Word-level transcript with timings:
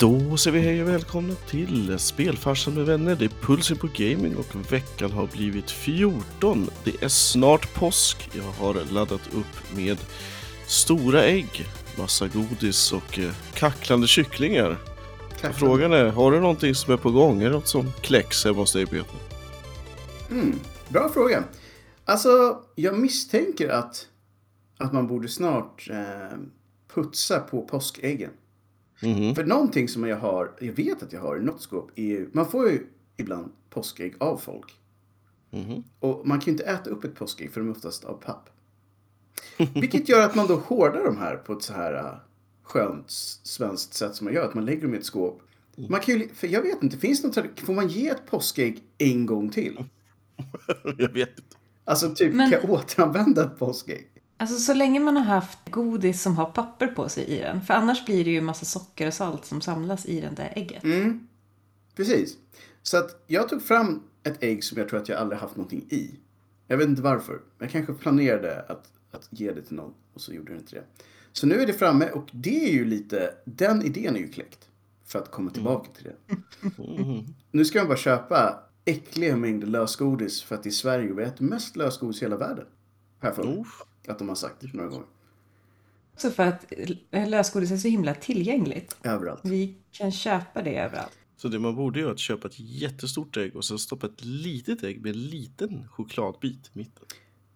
Då 0.00 0.36
säger 0.36 0.58
vi 0.58 0.64
hej 0.64 0.82
och 0.82 0.88
välkomna 0.88 1.34
till 1.34 1.98
Spelfarsan 1.98 2.74
med 2.74 2.86
vänner. 2.86 3.16
Det 3.16 3.24
är 3.24 3.28
Pulsen 3.28 3.76
på 3.76 3.88
Gaming 3.94 4.36
och 4.36 4.72
veckan 4.72 5.12
har 5.12 5.26
blivit 5.26 5.70
14. 5.70 6.70
Det 6.84 7.02
är 7.02 7.08
snart 7.08 7.74
påsk. 7.74 8.30
Jag 8.32 8.42
har 8.42 8.92
laddat 8.92 9.34
upp 9.34 9.76
med 9.76 9.98
stora 10.66 11.22
ägg, 11.22 11.66
massa 11.98 12.28
godis 12.28 12.92
och 12.92 13.18
eh, 13.18 13.32
kacklande 13.54 14.06
kycklingar. 14.06 14.78
Frågan 15.54 15.92
är, 15.92 16.06
har 16.06 16.32
du 16.32 16.40
någonting 16.40 16.74
som 16.74 16.92
är 16.92 16.96
på 16.96 17.10
gång? 17.10 17.42
Är 17.42 17.44
det 17.44 17.50
något 17.50 17.68
som 17.68 17.92
kläcks 18.00 18.44
hemma 18.44 18.58
hos 18.58 18.72
dig 18.72 18.86
Peter? 18.86 19.16
Mm, 20.30 20.58
bra 20.88 21.08
fråga. 21.08 21.44
Alltså, 22.04 22.62
jag 22.74 22.98
misstänker 22.98 23.68
att, 23.68 24.06
att 24.78 24.92
man 24.92 25.06
borde 25.06 25.28
snart 25.28 25.88
eh, 25.90 26.38
putsa 26.94 27.40
på 27.40 27.62
påskäggen. 27.62 28.30
Mhm. 29.02 29.34
För 29.34 29.44
någonting 29.44 29.88
som 29.88 30.04
jag 30.08 30.16
har, 30.16 30.52
jag 30.60 30.72
vet 30.72 31.02
att 31.02 31.12
jag 31.12 31.20
har 31.20 31.36
i 31.36 31.40
något 31.40 31.60
skåp, 31.62 31.90
är 31.98 32.28
man 32.32 32.46
får 32.50 32.70
ju 32.70 32.86
ibland 33.16 33.52
påskägg 33.70 34.14
av 34.20 34.36
folk. 34.36 34.74
Mhm. 35.50 35.84
Och 36.00 36.26
man 36.28 36.38
kan 36.40 36.44
ju 36.46 36.52
inte 36.52 36.64
äta 36.64 36.90
upp 36.90 37.04
ett 37.04 37.14
påskägg 37.14 37.52
för 37.52 37.60
de 37.60 37.68
är 37.68 37.72
oftast 37.72 38.04
av 38.04 38.14
papp. 38.22 38.50
Vilket 39.74 40.08
gör 40.08 40.22
att 40.22 40.34
man 40.34 40.46
då 40.46 40.54
hårdar 40.56 41.04
de 41.04 41.16
här 41.16 41.36
på 41.36 41.52
ett 41.52 41.62
så 41.62 41.72
här 41.72 41.94
uh, 41.94 42.16
skönt 42.62 43.10
svenskt 43.42 43.94
sätt 43.94 44.14
som 44.14 44.24
man 44.24 44.34
gör. 44.34 44.48
Att 44.48 44.54
man 44.54 44.64
lägger 44.64 44.82
dem 44.82 44.94
i 44.94 44.98
ett 44.98 45.04
skåp. 45.04 45.42
Man 45.88 46.00
kan 46.00 46.18
ju, 46.18 46.28
för 46.28 46.46
jag 46.46 46.62
vet 46.62 46.82
inte, 46.82 46.96
finns 46.98 47.22
det 47.22 47.28
tradi- 47.28 47.64
får 47.64 47.74
man 47.74 47.88
ge 47.88 48.08
ett 48.08 48.26
påskägg 48.30 48.82
en 48.98 49.26
gång 49.26 49.50
till? 49.50 49.84
Jag 50.98 51.12
vet 51.12 51.28
inte. 51.28 51.56
Alltså 51.84 52.14
typ, 52.14 52.34
Men- 52.34 52.50
kan 52.50 52.60
jag 52.62 52.70
återanvända 52.70 53.44
ett 53.44 53.58
påskägg? 53.58 54.08
Alltså 54.36 54.58
så 54.58 54.74
länge 54.74 55.00
man 55.00 55.16
har 55.16 55.24
haft 55.24 55.58
godis 55.70 56.22
som 56.22 56.36
har 56.36 56.46
papper 56.46 56.86
på 56.86 57.08
sig 57.08 57.24
i 57.24 57.38
den. 57.38 57.60
För 57.62 57.74
annars 57.74 58.04
blir 58.04 58.24
det 58.24 58.30
ju 58.30 58.40
massa 58.40 58.64
socker 58.64 59.06
och 59.06 59.14
salt 59.14 59.44
som 59.44 59.60
samlas 59.60 60.06
i 60.06 60.20
det 60.20 60.30
där 60.36 60.52
ägget. 60.56 60.84
Mm, 60.84 61.28
precis. 61.94 62.36
Så 62.82 62.96
att 62.96 63.24
jag 63.26 63.48
tog 63.48 63.62
fram 63.62 64.02
ett 64.22 64.42
ägg 64.42 64.64
som 64.64 64.78
jag 64.78 64.88
tror 64.88 65.00
att 65.00 65.08
jag 65.08 65.18
aldrig 65.18 65.40
haft 65.40 65.56
någonting 65.56 65.86
i. 65.90 66.14
Jag 66.66 66.76
vet 66.76 66.88
inte 66.88 67.02
varför. 67.02 67.40
Jag 67.58 67.70
kanske 67.70 67.92
planerade 67.92 68.64
att, 68.68 68.92
att 69.10 69.28
ge 69.30 69.52
det 69.52 69.62
till 69.62 69.76
någon 69.76 69.94
och 70.14 70.20
så 70.20 70.32
gjorde 70.32 70.52
jag 70.52 70.60
inte 70.60 70.74
det. 70.74 70.84
Så 71.32 71.46
nu 71.46 71.54
är 71.54 71.66
det 71.66 71.72
framme 71.72 72.10
och 72.10 72.28
det 72.32 72.68
är 72.68 72.72
ju 72.72 72.84
lite, 72.84 73.34
den 73.44 73.82
idén 73.82 74.16
är 74.16 74.20
ju 74.20 74.28
kläckt. 74.28 74.68
För 75.04 75.18
att 75.18 75.30
komma 75.30 75.50
tillbaka 75.50 75.90
till 75.92 76.04
det. 76.04 76.36
Nu 77.50 77.64
ska 77.64 77.78
man 77.78 77.88
bara 77.88 77.96
köpa 77.96 78.62
äckliga 78.84 79.36
mängder 79.36 79.66
lösgodis 79.66 80.42
för 80.42 80.54
att 80.54 80.66
i 80.66 80.70
Sverige 80.70 81.12
vi 81.12 81.22
äter 81.22 81.44
mest 81.44 81.76
lösgodis 81.76 82.22
i 82.22 82.24
hela 82.24 82.36
världen. 82.36 82.66
Här 83.20 83.32
för. 83.32 83.64
Att 84.08 84.18
de 84.18 84.28
har 84.28 84.36
sagt 84.36 84.74
några 84.74 84.88
gånger. 84.88 85.06
Också 86.14 86.30
för 86.30 86.42
att 86.42 86.72
lösgodis 87.10 87.70
är 87.70 87.76
så 87.76 87.88
himla 87.88 88.14
tillgängligt. 88.14 88.96
Överallt. 89.02 89.40
Vi 89.44 89.74
kan 89.92 90.12
köpa 90.12 90.62
det 90.62 90.78
överallt. 90.78 91.18
Så 91.36 91.48
det 91.48 91.58
man 91.58 91.74
borde 91.76 92.00
göra 92.00 92.10
är 92.10 92.12
att 92.12 92.18
köpa 92.18 92.48
ett 92.48 92.60
jättestort 92.60 93.36
ägg 93.36 93.56
och 93.56 93.64
sen 93.64 93.78
stoppa 93.78 94.06
ett 94.06 94.24
litet 94.24 94.82
ägg 94.82 95.02
med 95.02 95.10
en 95.10 95.22
liten 95.22 95.88
chokladbit 95.88 96.70
i 96.74 96.78
mitten. 96.78 97.04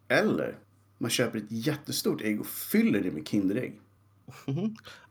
Eller 0.08 0.58
man 0.98 1.10
köper 1.10 1.38
ett 1.38 1.50
jättestort 1.50 2.22
ägg 2.22 2.40
och 2.40 2.46
fyller 2.46 3.00
det 3.00 3.10
med 3.10 3.28
Kinderägg. 3.28 3.80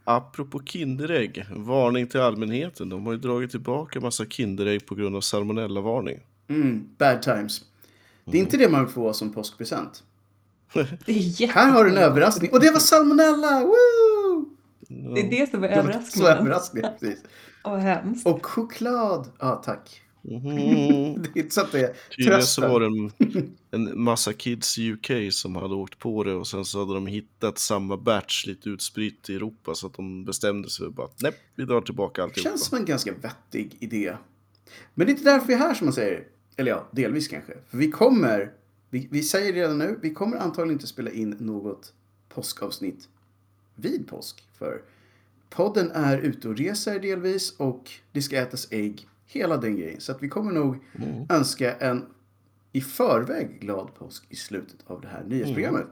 Apropå 0.04 0.62
Kinderägg, 0.66 1.46
varning 1.56 2.08
till 2.08 2.20
allmänheten. 2.20 2.90
De 2.90 3.06
har 3.06 3.14
ju 3.14 3.20
dragit 3.20 3.52
tillbaka 3.52 4.00
massa 4.00 4.26
Kinderägg 4.26 4.86
på 4.86 4.96
grund 4.96 5.16
av 5.16 5.22
salmonellavarning. 5.22 6.20
Mm, 6.48 6.88
bad 6.98 7.22
times. 7.22 7.66
Det 8.26 8.38
är 8.38 8.42
inte 8.42 8.58
det 8.58 8.70
man 8.70 8.86
vill 8.86 8.94
få 8.94 9.14
som 9.14 9.34
påskpresent. 9.34 10.04
Det 10.74 11.12
är 11.12 11.42
jätte... 11.42 11.54
Här 11.60 11.72
har 11.72 11.84
du 11.84 11.90
en 11.92 11.98
överraskning. 11.98 12.52
Och 12.52 12.60
det 12.60 12.72
var 12.72 12.80
salmonella! 12.80 13.64
Woo! 13.64 14.46
Det 15.16 15.22
är 15.22 15.30
det 15.30 15.50
som 15.52 15.64
är 15.64 15.70
Det 15.70 15.76
var 15.76 15.84
så 15.84 15.90
överraskningen. 16.28 16.38
överraskning. 16.38 16.84
Precis. 17.00 17.24
Åh, 17.64 17.78
hemskt. 17.78 18.28
Och 18.28 18.46
choklad. 18.46 19.28
Ja, 19.40 19.56
tack. 19.66 20.02
Mhm. 20.22 21.22
Det 21.34 21.40
är 21.40 21.44
inte 21.44 21.56
så 21.56 21.62
att 21.62 21.72
det 21.72 21.80
är 21.80 21.94
Tydligen 22.18 22.44
så 22.44 22.62
var 22.62 22.80
det 22.80 22.86
en, 22.86 23.12
en 23.72 24.02
massa 24.04 24.34
kids 24.34 24.78
i 24.78 24.92
UK 24.94 25.34
som 25.34 25.56
hade 25.56 25.74
åkt 25.76 26.00
på 26.00 26.24
det 26.24 26.34
och 26.34 26.48
sen 26.48 26.66
så 26.66 26.80
hade 26.80 26.94
de 26.94 27.08
hittat 27.08 27.58
samma 27.60 27.98
batch 27.98 28.46
lite 28.46 28.70
utspritt 28.70 29.30
i 29.30 29.36
Europa 29.36 29.74
så 29.76 29.88
att 29.88 29.94
de 29.94 30.26
bestämde 30.26 30.70
sig 30.70 30.94
för 30.96 31.04
att 31.04 31.22
nej, 31.22 31.32
vi 31.56 31.66
drar 31.66 31.82
tillbaka 31.82 32.22
Det 32.22 32.24
alltihopa. 32.26 32.50
känns 32.50 32.66
som 32.66 32.78
en 32.78 32.86
ganska 32.86 33.14
vettig 33.14 33.78
idé. 33.80 34.14
Men 34.96 35.08
det 35.08 35.12
är 35.12 35.16
inte 35.18 35.30
därför 35.32 35.48
vi 35.48 35.54
är 35.54 35.58
här 35.58 35.74
som 35.74 35.86
man 35.88 35.94
säger. 35.94 36.24
Eller 36.58 36.72
ja, 36.72 36.88
delvis 36.92 37.28
kanske. 37.28 37.54
För 37.70 37.78
vi 37.78 37.92
kommer, 37.92 38.52
vi, 38.90 39.08
vi 39.12 39.24
säger 39.24 39.54
redan 39.54 39.78
nu, 39.78 40.00
vi 40.02 40.14
kommer 40.14 40.38
antagligen 40.38 40.74
inte 40.76 40.88
spela 40.88 41.12
in 41.12 41.30
något 41.30 41.94
påskavsnitt 42.30 43.10
vid 43.76 44.08
påsk. 44.08 44.44
För 44.58 44.82
podden 45.50 45.92
är 45.92 46.18
ute 46.18 46.50
och 46.50 46.58
reser 46.58 47.00
delvis 47.00 47.56
och 47.58 47.92
det 48.12 48.22
ska 48.22 48.38
ätas 48.38 48.68
ägg. 48.72 49.08
Hela 49.26 49.58
den 49.58 49.76
grejen. 49.76 50.02
Så 50.02 50.12
att 50.12 50.24
vi 50.24 50.30
kommer 50.30 50.52
nog 50.52 50.76
önska 51.30 51.76
en 51.76 52.06
i 52.72 52.82
förväg 52.82 53.60
glad 53.62 53.96
påsk 53.96 54.24
i 54.30 54.36
slutet 54.36 54.80
av 54.88 55.02
det 55.02 55.08
här 55.08 55.24
nyhetsprogrammet. 55.24 55.88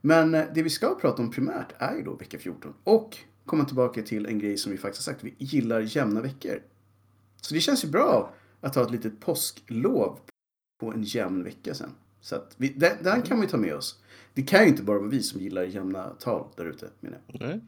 Men 0.00 0.34
eh, 0.34 0.44
det 0.54 0.62
vi 0.62 0.70
ska 0.70 0.94
prata 0.94 1.22
om 1.22 1.30
primärt 1.30 1.72
är 1.78 1.96
ju 1.96 2.02
då 2.02 2.14
vecka 2.14 2.38
14. 2.38 2.74
Och 2.84 3.16
komma 3.46 3.64
tillbaka 3.64 4.02
till 4.02 4.26
en 4.26 4.38
grej 4.38 4.56
som 4.56 4.72
vi 4.72 4.78
faktiskt 4.78 5.06
har 5.06 5.12
sagt. 5.12 5.24
Vi 5.24 5.34
gillar 5.38 5.80
jämna 5.80 6.20
veckor. 6.20 6.62
Så 7.40 7.54
det 7.54 7.60
känns 7.60 7.84
ju 7.84 7.88
bra 7.88 8.34
att 8.60 8.74
ha 8.74 8.82
ett 8.82 8.90
litet 8.90 9.20
påsklov 9.20 10.18
på 10.80 10.92
en 10.92 11.02
jämn 11.02 11.44
vecka 11.44 11.74
sen. 11.74 11.90
Så 12.28 12.34
att 12.34 12.54
vi, 12.56 12.68
den, 12.68 13.02
den 13.02 13.22
kan 13.22 13.40
vi 13.40 13.46
ta 13.46 13.56
med 13.56 13.74
oss. 13.74 13.98
Det 14.34 14.42
kan 14.42 14.62
ju 14.62 14.68
inte 14.68 14.82
bara 14.82 14.98
vara 14.98 15.08
vi 15.08 15.22
som 15.22 15.40
gillar 15.40 15.62
jämna 15.62 16.08
tal 16.08 16.46
där 16.56 16.64
ute. 16.64 16.88
menar 17.00 17.18
jag. 17.26 17.48
Nej. 17.48 17.60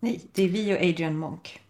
Nej, 0.00 0.30
det 0.32 0.42
är 0.42 0.48
vi 0.48 0.74
och 0.74 0.76
Adrian 0.76 1.18
Monk. 1.18 1.60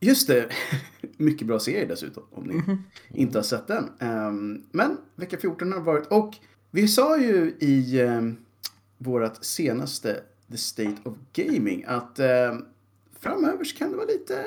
Just 0.00 0.28
det. 0.28 0.48
Mycket 1.16 1.46
bra 1.46 1.58
serie 1.58 1.86
dessutom. 1.86 2.22
Om 2.30 2.44
ni 2.44 2.78
inte 3.20 3.38
har 3.38 3.42
sett 3.42 3.66
den. 3.66 3.90
Ehm, 3.98 4.62
men 4.70 4.96
vecka 5.14 5.36
14 5.38 5.72
har 5.72 5.80
varit. 5.80 6.06
Och 6.06 6.36
vi 6.70 6.88
sa 6.88 7.18
ju 7.18 7.56
i 7.60 8.02
um, 8.02 8.36
vårt 8.98 9.44
senaste 9.44 10.20
The 10.50 10.56
State 10.56 10.96
of 11.04 11.14
Gaming 11.32 11.84
att 11.86 12.18
um, 12.18 12.64
framöver 13.20 13.64
så 13.64 13.76
kan 13.76 13.90
det 13.90 13.96
vara 13.96 14.06
lite, 14.06 14.44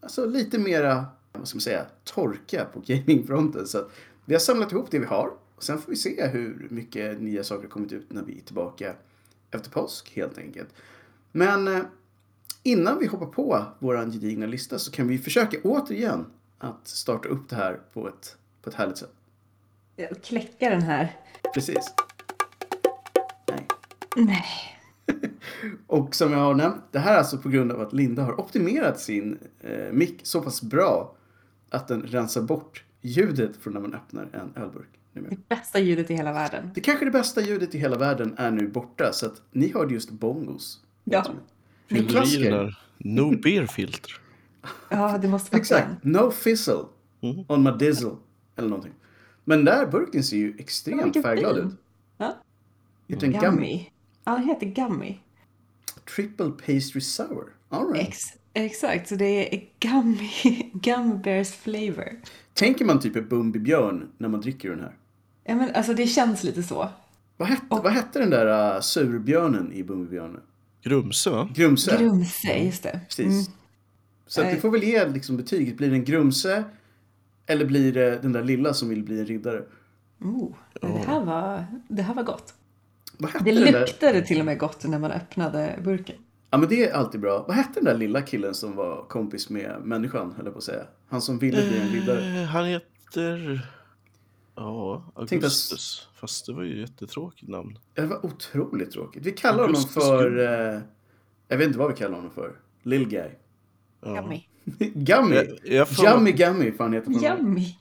alltså 0.00 0.26
lite 0.26 0.58
mera, 0.58 1.06
vad 1.32 1.48
ska 1.48 1.56
man 1.56 1.60
säga, 1.60 1.86
torka 2.04 2.64
på 2.64 2.80
gamingfronten. 2.80 3.66
Så 3.66 3.78
att 3.78 3.90
vi 4.24 4.34
har 4.34 4.40
samlat 4.40 4.72
ihop 4.72 4.90
det 4.90 4.98
vi 4.98 5.06
har. 5.06 5.32
Och 5.58 5.64
sen 5.64 5.78
får 5.78 5.90
vi 5.90 5.96
se 5.96 6.26
hur 6.26 6.66
mycket 6.70 7.20
nya 7.20 7.44
saker 7.44 7.68
kommit 7.68 7.92
ut 7.92 8.12
när 8.12 8.22
vi 8.22 8.38
är 8.38 8.42
tillbaka 8.42 8.94
efter 9.50 9.70
påsk 9.70 10.16
helt 10.16 10.38
enkelt. 10.38 10.68
Men 11.32 11.68
eh, 11.68 11.82
innan 12.62 12.98
vi 12.98 13.06
hoppar 13.06 13.26
på 13.26 13.64
vår 13.78 14.10
gedigna 14.10 14.46
lista 14.46 14.78
så 14.78 14.90
kan 14.90 15.08
vi 15.08 15.18
försöka 15.18 15.56
återigen 15.64 16.26
att 16.58 16.88
starta 16.88 17.28
upp 17.28 17.48
det 17.48 17.56
här 17.56 17.80
på 17.92 18.08
ett, 18.08 18.36
på 18.62 18.70
ett 18.70 18.76
härligt 18.76 18.98
sätt. 18.98 19.12
Kläcka 20.22 20.70
den 20.70 20.82
här. 20.82 21.16
Precis. 21.54 21.94
Nej. 23.48 23.66
Nej. 24.16 24.44
Och 25.86 26.14
som 26.14 26.32
jag 26.32 26.38
har 26.38 26.54
nämnt, 26.54 26.82
det 26.90 26.98
här 26.98 27.14
är 27.14 27.18
alltså 27.18 27.38
på 27.38 27.48
grund 27.48 27.72
av 27.72 27.80
att 27.80 27.92
Linda 27.92 28.22
har 28.22 28.40
optimerat 28.40 29.00
sin 29.00 29.38
eh, 29.60 29.92
mick 29.92 30.20
så 30.22 30.42
pass 30.42 30.62
bra 30.62 31.14
att 31.70 31.88
den 31.88 32.02
rensar 32.02 32.42
bort 32.42 32.84
ljudet 33.00 33.56
från 33.56 33.72
när 33.72 33.80
man 33.80 33.94
öppnar 33.94 34.28
en 34.32 34.62
ölburk. 34.62 34.88
Numera. 35.18 35.30
Det 35.48 35.48
bästa 35.56 35.78
ljudet 35.78 36.10
i 36.10 36.14
hela 36.14 36.32
världen. 36.32 36.70
Det 36.74 36.80
kanske 36.80 37.04
det 37.04 37.10
bästa 37.10 37.40
ljudet 37.40 37.74
i 37.74 37.78
hela 37.78 37.98
världen 37.98 38.34
är 38.38 38.50
nu 38.50 38.68
borta 38.68 39.12
så 39.12 39.26
att 39.26 39.42
ni 39.52 39.72
hörde 39.72 39.94
just 39.94 40.10
bongos. 40.10 40.80
Ja. 41.04 41.26
Det 41.88 41.96
är 41.96 42.00
en 42.02 42.06
klassiker. 42.08 42.78
No 42.98 43.36
beer 43.42 43.66
filter. 43.66 44.20
Ja, 44.88 45.18
det 45.22 45.28
måste 45.28 45.50
vara 45.52 45.60
Exakt. 45.60 45.88
No 46.04 46.30
fizzle 46.30 46.84
Mhm. 47.20 47.44
on 47.48 47.62
my 47.62 47.70
dizzle. 47.70 48.16
Eller 48.56 48.68
någonting. 48.68 48.92
Men 49.44 49.64
den 49.64 49.64
där 49.64 49.86
burken 49.86 50.22
ser 50.24 50.36
ju 50.36 50.48
Ja, 50.50 50.54
extremt 50.58 51.04
vilken 51.04 51.22
färgglad 51.22 51.56
fin. 51.56 51.66
ut. 51.66 51.74
Ja. 52.16 52.36
Heter 53.08 53.26
den 53.28 53.40
gummy? 53.40 53.50
Gummy. 53.56 53.86
Ja, 54.24 54.32
den 54.32 54.44
heter 54.44 54.66
Gummy. 54.66 55.16
Triple 56.16 56.50
pastry 56.50 57.00
sour. 57.00 57.44
All 57.68 57.92
right. 57.92 58.08
Ex 58.08 58.18
exakt, 58.52 59.08
så 59.08 59.14
det 59.14 59.54
är 59.54 59.64
Gummy, 59.80 60.70
Gummy 60.72 61.14
Bears 61.14 61.52
flavor. 61.52 62.20
Tänker 62.54 62.84
man 62.84 63.00
typ 63.00 63.16
ett 63.16 63.28
Bumbibjörn 63.30 64.08
när 64.18 64.28
man 64.28 64.40
dricker 64.40 64.70
den 64.70 64.80
här? 64.80 64.96
Ja, 65.48 65.54
men 65.54 65.74
alltså 65.74 65.94
det 65.94 66.06
känns 66.06 66.44
lite 66.44 66.62
så. 66.62 66.88
Vad 67.36 67.48
hette, 67.48 67.66
vad 67.68 67.92
hette 67.92 68.18
den 68.18 68.30
där 68.30 68.74
uh, 68.74 68.80
surbjörnen 68.80 69.72
i 69.72 69.82
Bumbibjörnen? 69.82 70.40
Grumse 70.82 71.30
va? 71.30 71.48
Grumse. 71.54 71.96
Grumse, 71.98 72.58
just 72.58 72.82
det. 72.82 73.00
Precis. 73.08 73.26
Mm. 73.26 73.58
Så 74.26 74.40
att 74.40 74.46
vi 74.46 74.52
Nej. 74.52 74.60
får 74.60 74.70
väl 74.70 74.82
ge 74.82 75.08
liksom 75.08 75.36
betyget. 75.36 75.76
Blir 75.76 75.90
det 75.90 75.96
en 75.96 76.04
grumse? 76.04 76.64
Eller 77.46 77.64
blir 77.64 77.92
det 77.92 78.22
den 78.22 78.32
där 78.32 78.42
lilla 78.44 78.74
som 78.74 78.88
vill 78.88 79.02
bli 79.02 79.20
en 79.20 79.26
riddare? 79.26 79.62
Oh, 80.20 80.54
det, 80.80 80.86
här 80.86 81.24
var, 81.24 81.66
det 81.88 82.02
här 82.02 82.14
var 82.14 82.22
gott. 82.22 82.54
Det 83.40 83.52
luktade 83.52 84.22
till 84.22 84.40
och 84.40 84.46
med 84.46 84.58
gott 84.58 84.84
när 84.84 84.98
man 84.98 85.10
öppnade 85.10 85.78
burken. 85.84 86.16
Ja 86.50 86.58
men 86.58 86.68
det 86.68 86.84
är 86.84 86.92
alltid 86.92 87.20
bra. 87.20 87.44
Vad 87.48 87.56
hette 87.56 87.74
den 87.74 87.84
där 87.84 87.94
lilla 87.94 88.22
killen 88.22 88.54
som 88.54 88.76
var 88.76 89.04
kompis 89.08 89.50
med 89.50 89.80
människan, 89.84 90.34
höll 90.36 90.44
jag 90.44 90.54
på 90.54 90.58
att 90.58 90.64
säga. 90.64 90.84
Han 91.08 91.22
som 91.22 91.38
ville 91.38 91.68
bli 91.68 91.80
en 91.80 91.88
riddare. 91.88 92.42
Eh, 92.42 92.46
han 92.46 92.64
heter... 92.64 93.68
Ja, 94.60 95.02
Tänkte 95.16 95.36
att- 95.36 95.42
Augustus. 95.42 96.08
Fast 96.14 96.46
det 96.46 96.52
var 96.52 96.62
ju 96.62 96.72
ett 96.84 96.90
jättetråkigt 96.90 97.48
namn. 97.48 97.78
Det 97.94 98.06
var 98.06 98.26
otroligt 98.26 98.90
tråkigt. 98.90 99.26
Vi 99.26 99.32
kallar 99.32 99.54
honom 99.58 99.74
Augustus 99.74 99.94
för... 99.94 100.30
Gud. 100.30 100.40
Eh, 100.40 100.80
jag 101.48 101.58
vet 101.58 101.66
inte 101.66 101.78
vad 101.78 101.88
vi 101.90 101.96
kallar 101.96 102.16
honom 102.16 102.30
för. 102.30 102.52
Lill 102.82 103.08
guy. 103.08 103.28
Yummy. 104.06 104.44
Gummy! 104.94 105.34
Jag, 105.34 105.46
jag 105.62 105.88
får 105.88 106.02
Gummy 106.06 106.32
Gummy, 106.32 106.72
fan 106.72 106.92
heter 106.92 107.12
han. 107.28 107.38
Yummy. 107.38 107.76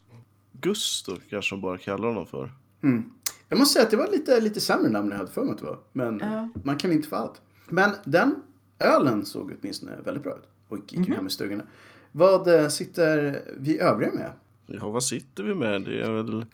Gustav 0.51 1.19
kanske 1.29 1.56
de 1.56 1.62
bara 1.62 1.77
kallar 1.77 2.07
honom 2.07 2.25
för. 2.25 2.51
Mm. 2.83 3.12
Jag 3.50 3.59
måste 3.59 3.74
säga 3.74 3.85
att 3.85 3.91
det 3.91 3.97
var 3.97 4.07
lite, 4.12 4.41
lite 4.41 4.62
sämre 4.62 4.89
namn 4.89 5.09
jag 5.12 5.18
hade 5.18 5.31
för 5.31 5.44
mig 5.44 5.51
att 5.51 5.57
det 5.59 5.65
var. 5.65 5.79
Men 5.94 6.19
Ja. 6.19 6.50
man 6.63 6.77
kan 6.77 6.91
inte 6.91 7.07
få 7.07 7.15
allt. 7.15 7.41
Men 7.69 7.91
den 8.06 8.35
ölen 8.79 9.25
såg 9.25 9.51
åtminstone 9.62 9.91
väldigt 10.06 10.24
bra 10.24 10.33
ut. 10.35 10.47
Och 10.68 10.77
gick 10.77 11.07
Mhm. 11.07 11.12
hem 11.12 11.27
i 11.27 11.29
stugorna. 11.29 11.63
Vad 12.12 12.47
eh, 12.62 12.68
sitter 12.68 13.41
vi 13.57 13.79
övriga 13.79 14.12
med? 14.13 14.31
Ja, 14.68 14.90
vad 14.90 15.04
sitter 15.04 15.44
vi 15.44 15.56
med? 15.56 15.81
Det 15.81 16.02
är 16.02 16.12
väl 16.12 16.46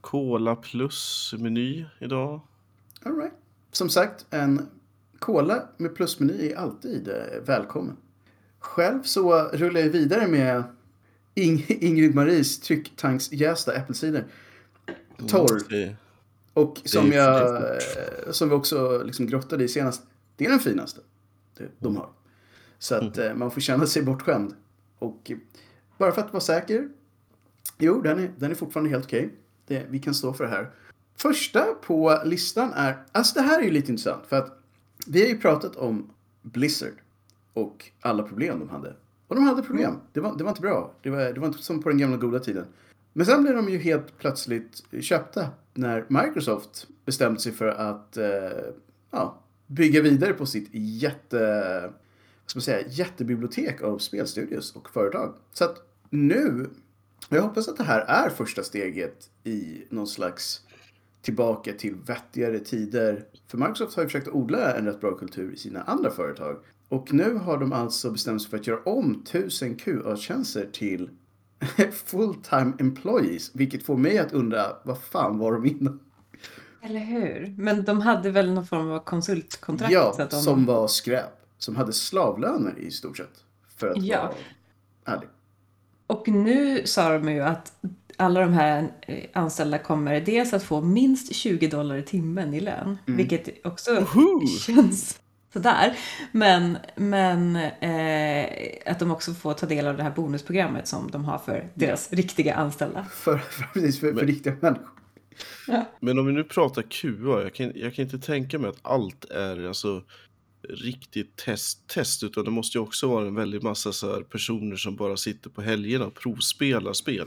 Cola 0.00 0.56
plus-meny 0.56 1.84
idag. 1.98 2.40
All 3.02 3.16
right. 3.16 3.32
Som 3.72 3.88
sagt, 3.88 4.26
en 4.30 4.66
cola 5.18 5.62
med 5.76 5.94
plusmeny 5.94 6.48
är 6.50 6.56
alltid 6.56 7.08
eh, 7.08 7.14
välkommen. 7.46 7.96
Själv 8.58 9.02
så 9.02 9.42
rullar 9.52 9.80
jag 9.80 9.88
vidare 9.88 10.28
med 10.28 10.62
Ing- 11.34 11.76
Ingrid 11.80 12.14
Maries 12.14 12.60
trycktanksjästa 12.60 13.74
äppelcider. 13.74 14.24
Torr. 15.28 15.62
Det- 15.70 15.96
Och 16.54 16.80
som, 16.84 17.12
jag, 17.12 17.56
eh, 17.56 17.78
som 18.30 18.48
vi 18.48 18.54
också 18.54 19.02
liksom 19.04 19.26
grottade 19.26 19.64
i 19.64 19.68
senast, 19.68 20.02
det 20.36 20.46
är 20.46 20.50
den 20.50 20.58
finaste 20.60 21.00
de 21.78 21.96
har. 21.96 22.08
Så 22.78 22.94
att 22.94 23.18
eh, 23.18 23.34
man 23.34 23.50
får 23.50 23.60
känna 23.60 23.86
sig 23.86 24.02
bortskämd. 24.02 24.54
Och 24.98 25.32
bara 25.98 26.12
för 26.12 26.20
att 26.22 26.32
vara 26.32 26.40
säker, 26.40 26.88
jo, 27.78 28.00
den 28.00 28.18
är, 28.18 28.30
den 28.38 28.50
är 28.50 28.54
fortfarande 28.54 28.90
helt 28.90 29.04
okej. 29.04 29.34
Det- 29.66 29.86
Vi 29.90 29.98
kan 29.98 30.14
stå 30.14 30.32
för 30.32 30.44
det 30.44 30.50
här. 30.50 30.70
Första 31.16 31.64
på 31.74 32.18
listan 32.24 32.72
är, 32.74 32.96
alltså 33.12 33.34
det 33.34 33.40
här 33.46 33.60
är 33.60 33.64
ju 33.64 33.70
lite 33.70 33.90
intressant 33.92 34.26
för 34.26 34.36
att 34.36 34.58
vi 35.06 35.20
har 35.22 35.28
ju 35.28 35.38
pratat 35.38 35.76
om 35.76 36.10
Blizzard 36.42 36.92
och 37.52 37.90
alla 38.00 38.22
problem 38.22 38.58
de 38.58 38.68
hade. 38.68 38.94
Och 39.26 39.34
de 39.34 39.44
hade 39.44 39.62
problem. 39.62 39.94
Det 40.12 40.20
var, 40.20 40.36
det 40.38 40.44
var 40.44 40.50
inte 40.50 40.60
bra. 40.62 40.92
Det 41.02 41.10
var, 41.10 41.18
det 41.32 41.40
var 41.40 41.46
inte 41.46 41.62
som 41.62 41.82
på 41.82 41.88
den 41.88 41.98
gamla 41.98 42.16
goda 42.16 42.38
tiden. 42.38 42.64
Men 43.12 43.26
sen 43.26 43.42
blev 43.42 43.54
de 43.56 43.68
ju 43.68 43.78
helt 43.78 44.18
plötsligt 44.18 44.82
köpta 45.00 45.46
när 45.74 46.04
Microsoft 46.08 46.86
bestämde 47.04 47.40
sig 47.40 47.52
för 47.52 47.68
att 47.68 48.16
eh, 48.16 48.26
ja, 49.10 49.38
bygga 49.66 50.02
vidare 50.02 50.32
på 50.32 50.46
sitt 50.46 50.68
jätte, 50.72 51.80
vad 51.82 51.92
ska 52.50 52.56
man 52.56 52.62
säga, 52.62 52.86
jättebibliotek 52.88 53.82
av 53.82 53.98
spelstudios 53.98 54.76
och 54.76 54.90
företag. 54.90 55.34
Så 55.52 55.64
att 55.64 55.76
nu, 56.10 56.70
jag 57.36 57.42
hoppas 57.42 57.68
att 57.68 57.76
det 57.76 57.84
här 57.84 58.00
är 58.00 58.30
första 58.30 58.62
steget 58.62 59.30
i 59.44 59.84
någon 59.90 60.06
slags 60.06 60.60
tillbaka 61.22 61.72
till 61.72 61.94
vettigare 61.94 62.58
tider. 62.58 63.24
För 63.46 63.58
Microsoft 63.58 63.96
har 63.96 64.02
ju 64.02 64.08
försökt 64.08 64.28
odla 64.28 64.76
en 64.76 64.84
rätt 64.86 65.00
bra 65.00 65.14
kultur 65.14 65.52
i 65.52 65.56
sina 65.56 65.82
andra 65.82 66.10
företag. 66.10 66.56
Och 66.88 67.12
nu 67.12 67.34
har 67.34 67.58
de 67.58 67.72
alltså 67.72 68.10
bestämt 68.10 68.42
sig 68.42 68.50
för 68.50 68.56
att 68.58 68.66
göra 68.66 68.82
om 68.82 69.22
1000 69.26 69.76
QA-tjänster 69.76 70.68
till 70.72 71.10
full-time 72.04 72.72
employees. 72.78 73.50
Vilket 73.54 73.82
får 73.82 73.96
mig 73.96 74.18
att 74.18 74.32
undra, 74.32 74.76
vad 74.84 74.98
fan 74.98 75.38
var 75.38 75.52
de 75.52 75.66
innan? 75.66 76.00
Eller 76.82 77.00
hur? 77.00 77.54
Men 77.58 77.84
de 77.84 78.00
hade 78.00 78.30
väl 78.30 78.52
någon 78.52 78.66
form 78.66 78.90
av 78.90 78.98
konsultkontrakt? 79.04 79.92
Ja, 79.92 80.26
de... 80.30 80.36
som 80.36 80.66
var 80.66 80.88
skräp. 80.88 81.24
Som 81.58 81.76
hade 81.76 81.92
slavlöner 81.92 82.78
i 82.78 82.90
stort 82.90 83.16
sett. 83.16 83.44
För 83.76 83.88
att 83.88 84.02
Ja. 84.02 84.22
vara 85.04 85.16
ärlig. 85.16 85.28
Och 86.08 86.28
nu 86.28 86.86
sa 86.86 87.12
de 87.12 87.32
ju 87.32 87.40
att 87.40 87.72
alla 88.16 88.40
de 88.40 88.52
här 88.52 88.92
eh, 89.00 89.24
anställda 89.32 89.78
kommer 89.78 90.20
dels 90.20 90.52
att 90.52 90.62
få 90.62 90.80
minst 90.80 91.34
20 91.34 91.68
dollar 91.68 91.96
i 91.96 92.02
timmen 92.02 92.54
i 92.54 92.60
lön. 92.60 92.98
Mm. 93.06 93.16
Vilket 93.16 93.66
också 93.66 93.94
Woho! 93.94 94.46
känns 94.60 95.20
sådär. 95.52 95.98
Men, 96.32 96.78
men 96.96 97.56
eh, 97.56 98.48
att 98.86 98.98
de 98.98 99.10
också 99.10 99.34
får 99.34 99.54
ta 99.54 99.66
del 99.66 99.86
av 99.86 99.96
det 99.96 100.02
här 100.02 100.10
bonusprogrammet 100.10 100.88
som 100.88 101.10
de 101.10 101.24
har 101.24 101.38
för 101.38 101.68
deras 101.74 102.12
riktiga 102.12 102.54
anställda. 102.54 103.06
För, 103.10 103.38
för, 103.38 103.64
precis, 103.72 104.00
för, 104.00 104.14
för 104.14 104.26
riktiga 104.26 104.56
människor. 104.60 104.88
Men 106.00 106.18
om 106.18 106.26
vi 106.26 106.32
nu 106.32 106.44
pratar 106.44 106.82
QA, 106.82 107.42
jag 107.42 107.54
kan, 107.54 107.72
jag 107.74 107.94
kan 107.94 108.04
inte 108.04 108.18
tänka 108.18 108.58
mig 108.58 108.70
att 108.70 108.78
allt 108.82 109.24
är 109.24 109.68
alltså 109.68 110.02
riktigt 110.68 111.36
test, 111.36 111.86
test 111.88 112.22
utan 112.22 112.44
det 112.44 112.50
måste 112.50 112.78
ju 112.78 112.82
också 112.82 113.08
vara 113.08 113.26
en 113.26 113.34
väldig 113.34 113.62
massa 113.62 113.92
så 113.92 114.20
personer 114.22 114.76
som 114.76 114.96
bara 114.96 115.16
sitter 115.16 115.50
på 115.50 115.62
helgerna 115.62 116.06
och 116.06 116.14
provspelar 116.14 116.92
spel. 116.92 117.26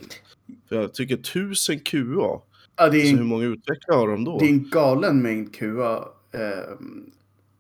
För 0.70 0.76
jag 0.76 0.94
tycker 0.94 1.16
1000 1.18 1.80
QA, 1.80 2.42
Ja, 2.76 2.90
det 2.90 2.98
är 3.02 3.06
så 3.06 3.10
en 3.12 3.18
hur 3.18 3.26
många 3.26 3.46
utvecklare 3.46 3.98
har 4.00 4.08
de 4.08 4.24
då? 4.24 4.40
Det 4.40 4.46
är 4.46 4.50
en 4.50 4.70
galen 4.70 5.22
mängd 5.22 5.56
QA. 5.56 6.08
Eh, 6.32 6.78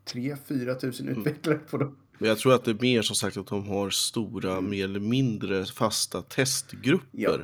3-4 0.06 0.76
tusen 0.80 1.08
Mm. 1.08 1.20
utvecklare 1.20 1.58
på 1.58 1.78
dem. 1.78 1.96
Men 2.18 2.30
jag 2.30 2.38
tror 2.38 2.54
att 2.54 2.66
det 2.66 2.72
är 2.72 2.78
mer 2.82 3.02
som 3.02 3.16
sagt 3.16 3.38
att 3.38 3.48
de 3.48 3.68
har 3.68 3.90
stora, 3.90 4.52
Mm. 4.52 4.70
mer 4.70 4.84
eller 4.84 5.00
mindre 5.00 5.66
fasta 5.66 6.22
testgrupper. 6.22 7.08
Ja. 7.12 7.38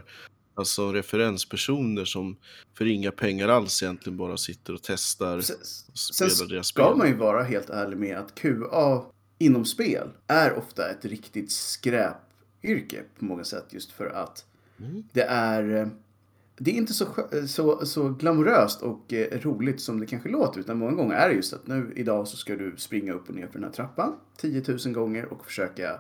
Alltså 0.58 0.92
referenspersoner 0.94 2.06
som 2.06 2.38
för 2.78 2.86
inga 2.86 3.12
pengar 3.12 3.48
alls 3.48 3.84
egentligen 3.84 4.18
bara 4.18 4.38
sitter 4.38 4.74
och 4.74 4.80
testar 4.84 5.42
Sen, 5.42 5.56
och 5.92 5.98
sen 5.98 6.30
spelar 6.30 6.50
deras 6.50 6.68
ska 6.68 6.84
spel. 6.84 6.98
man 6.98 7.08
ju 7.08 7.14
vara 7.16 7.44
helt 7.44 7.70
ärlig 7.70 7.98
med 7.98 8.18
att 8.18 8.36
QA 8.36 9.06
inom 9.38 9.66
spel 9.66 10.08
är 10.28 10.54
ofta 10.58 10.90
ett 10.90 11.06
riktigt 11.06 11.52
skräpyrke 11.52 13.04
på 13.20 13.26
många 13.26 13.44
sätt. 13.44 13.66
Just 13.70 13.92
för 13.92 14.06
att 14.10 14.46
Mm. 14.80 15.04
det 15.14 15.22
är 15.24 15.76
eh, 15.76 15.88
det 16.58 16.72
är 16.72 16.76
inte 16.76 16.94
så, 16.94 17.06
skö- 17.06 17.48
så, 17.48 17.86
så 17.86 18.10
glamoröst 18.10 18.82
och 18.82 19.14
eh, 19.14 19.40
roligt 19.42 19.82
som 19.82 20.00
det 20.00 20.06
kanske 20.06 20.30
låter. 20.30 20.60
Utan 20.60 20.78
många 20.78 20.92
gånger 20.92 21.16
är 21.16 21.30
det 21.30 21.36
just 21.36 21.54
att 21.54 21.68
nu 21.68 21.94
idag 21.96 22.28
så 22.28 22.38
ska 22.38 22.56
du 22.56 22.74
springa 22.78 23.14
upp 23.14 23.30
och 23.30 23.36
ner 23.36 23.48
för 23.48 23.54
den 23.54 23.64
här 23.64 23.72
trappan 23.72 24.16
10 24.38 24.64
000 24.86 24.94
gånger 24.94 25.26
och 25.26 25.46
försöka 25.46 26.00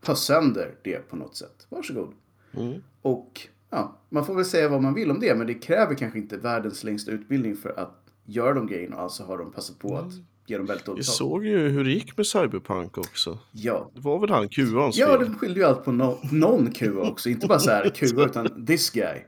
ta 0.00 0.14
sönder 0.16 0.74
det 0.84 1.08
på 1.10 1.16
något 1.16 1.36
sätt. 1.36 1.66
Varsågod. 1.68 2.14
Mm. 2.56 2.82
Och 3.02 3.48
ja, 3.72 3.98
man 4.08 4.26
får 4.26 4.34
väl 4.34 4.44
säga 4.44 4.68
vad 4.68 4.82
man 4.82 4.94
vill 4.94 5.10
om 5.10 5.20
det, 5.20 5.34
men 5.34 5.46
det 5.46 5.54
kräver 5.54 5.94
kanske 5.94 6.18
inte 6.18 6.36
världens 6.36 6.84
längsta 6.84 7.12
utbildning 7.12 7.56
för 7.56 7.78
att 7.78 8.04
göra 8.24 8.54
de 8.54 8.66
grejerna. 8.66 8.96
Alltså 8.96 9.24
har 9.24 9.38
de 9.38 9.52
passat 9.52 9.78
på 9.78 9.96
att 9.96 10.12
ge 10.46 10.56
dem 10.56 10.66
väldigt 10.66 10.88
Vi 10.96 11.02
såg 11.02 11.44
ju 11.44 11.68
hur 11.68 11.84
det 11.84 11.90
gick 11.90 12.16
med 12.16 12.26
Cyberpunk 12.26 12.98
också. 12.98 13.38
Ja. 13.52 13.90
Det 13.94 14.00
var 14.00 14.18
väl 14.18 14.30
han 14.30 14.48
QAns 14.48 14.96
Ja, 14.96 15.06
fel? 15.06 15.20
de 15.20 15.34
skyllde 15.38 15.60
ju 15.60 15.66
allt 15.66 15.84
på 15.84 15.92
no 15.92 16.18
någon 16.32 16.72
QA 16.72 17.10
också. 17.10 17.28
Inte 17.28 17.46
bara 17.46 17.58
så 17.58 17.70
här 17.70 17.90
QA, 17.90 18.24
utan 18.26 18.66
this 18.66 18.90
guy. 18.90 19.18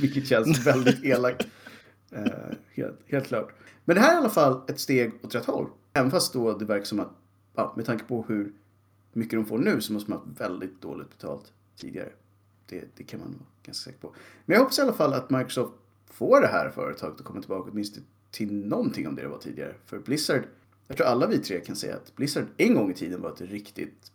Vilket 0.00 0.26
känns 0.26 0.66
väldigt 0.66 1.04
elakt. 1.04 1.46
Eh, 2.10 2.22
helt, 2.74 3.00
helt 3.06 3.26
klart. 3.26 3.54
Men 3.84 3.96
det 3.96 4.02
här 4.02 4.10
är 4.10 4.14
i 4.14 4.18
alla 4.18 4.28
fall 4.28 4.60
ett 4.68 4.80
steg 4.80 5.12
åt 5.22 5.34
rätt 5.34 5.46
håll. 5.46 5.66
Även 5.92 6.10
fast 6.10 6.32
då 6.32 6.58
det 6.58 6.64
verkar 6.64 6.84
som 6.84 7.00
att, 7.00 7.12
ja, 7.56 7.72
med 7.76 7.86
tanke 7.86 8.04
på 8.04 8.24
hur 8.28 8.52
mycket 9.12 9.38
de 9.38 9.44
får 9.44 9.58
nu 9.58 9.80
så 9.80 9.92
måste 9.92 10.10
man 10.10 10.18
ha 10.18 10.26
väldigt 10.38 10.82
dåligt 10.82 11.10
betalt 11.10 11.52
tidigare. 11.80 12.08
Det, 12.68 12.84
det 12.96 13.04
kan 13.04 13.20
man 13.20 13.28
vara 13.28 13.40
ganska 13.62 13.84
säker 13.90 13.98
på. 14.00 14.14
Men 14.46 14.54
jag 14.54 14.60
hoppas 14.60 14.78
i 14.78 14.82
alla 14.82 14.92
fall 14.92 15.12
att 15.14 15.30
Microsoft 15.30 15.72
får 16.10 16.40
det 16.40 16.46
här 16.48 16.70
företaget 16.70 17.18
att 17.20 17.24
komma 17.26 17.40
tillbaka 17.40 17.70
åtminstone 17.72 18.06
till 18.30 18.66
någonting 18.66 19.08
om 19.08 19.14
det 19.14 19.22
det 19.22 19.28
var 19.28 19.38
tidigare. 19.38 19.74
För 19.86 19.98
Blizzard, 19.98 20.42
jag 20.86 20.96
tror 20.96 21.06
alla 21.06 21.26
vi 21.26 21.38
tre 21.38 21.60
kan 21.60 21.76
säga 21.76 21.96
att 21.96 22.16
Blizzard 22.16 22.44
en 22.56 22.74
gång 22.74 22.90
i 22.90 22.94
tiden 22.94 23.22
var 23.22 23.32
ett 23.32 23.40
riktigt 23.40 24.12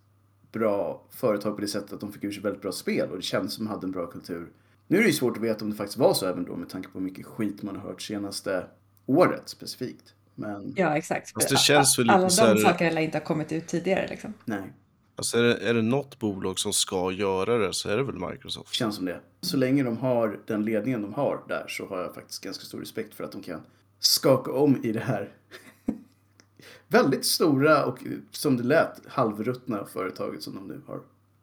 bra 0.52 1.02
företag 1.10 1.54
på 1.54 1.60
det 1.60 1.68
sättet 1.68 1.92
att 1.92 2.00
de 2.00 2.12
fick 2.12 2.24
ur 2.24 2.32
sig 2.32 2.42
väldigt 2.42 2.62
bra 2.62 2.72
spel 2.72 3.10
och 3.10 3.16
det 3.16 3.22
kändes 3.22 3.52
som 3.54 3.64
att 3.66 3.68
de 3.70 3.74
hade 3.74 3.86
en 3.86 3.92
bra 3.92 4.06
kultur. 4.06 4.48
Nu 4.86 4.96
är 4.98 5.00
det 5.02 5.06
ju 5.08 5.12
svårt 5.12 5.36
att 5.36 5.42
veta 5.42 5.64
om 5.64 5.70
det 5.70 5.76
faktiskt 5.76 5.98
var 5.98 6.14
så 6.14 6.26
även 6.26 6.44
då 6.44 6.56
med 6.56 6.68
tanke 6.68 6.88
på 6.88 6.98
hur 6.98 7.04
mycket 7.04 7.26
skit 7.26 7.62
man 7.62 7.76
har 7.76 7.82
hört 7.88 8.02
senaste 8.02 8.66
året 9.06 9.42
specifikt. 9.48 10.14
Men 10.34 10.72
Ja, 10.76 10.96
exakt. 10.96 11.32
Fast 11.32 11.48
det 11.48 11.56
känns 11.58 11.98
väl 11.98 12.10
Alla 12.10 12.18
lite 12.28 12.28
de 12.28 12.30
så 12.36 12.46
här- 12.46 12.56
sakerna 12.72 12.90
lär 12.90 13.02
inte 13.02 13.18
ha 13.18 13.24
kommit 13.24 13.52
ut 13.52 13.66
tidigare. 13.66 14.08
Liksom. 14.08 14.32
nej, 14.44 14.72
Alltså 15.16 15.38
är 15.38 15.42
det, 15.42 15.56
är 15.56 15.74
det 15.74 15.82
något 15.82 16.18
bolag 16.18 16.58
som 16.58 16.72
ska 16.72 17.12
göra 17.12 17.58
det 17.58 17.74
så 17.74 17.88
är 17.88 17.96
det 17.96 18.02
väl 18.02 18.30
Microsoft. 18.30 18.74
känns 18.74 18.96
som 18.96 19.04
det. 19.04 19.20
Så 19.40 19.56
länge 19.56 19.82
de 19.82 19.96
har 19.96 20.38
den 20.46 20.64
ledningen 20.64 21.02
de 21.02 21.14
har 21.14 21.42
där 21.48 21.64
så 21.68 21.86
har 21.86 21.98
jag 21.98 22.14
faktiskt 22.14 22.44
ganska 22.44 22.64
stor 22.64 22.80
respekt 22.80 23.14
för 23.14 23.24
att 23.24 23.32
de 23.32 23.42
kan 23.42 23.60
skaka 23.98 24.52
om 24.52 24.84
i 24.84 24.92
det 24.92 25.00
här 25.00 25.32
väldigt 26.88 27.24
stora 27.24 27.84
och 27.84 27.98
som 28.30 28.56
det 28.56 28.62
lät 28.62 29.06
halvruttna 29.06 29.86
företaget 29.86 30.42
som 30.42 30.54
de 30.54 30.68
nu 30.68 30.80
har 30.86 31.00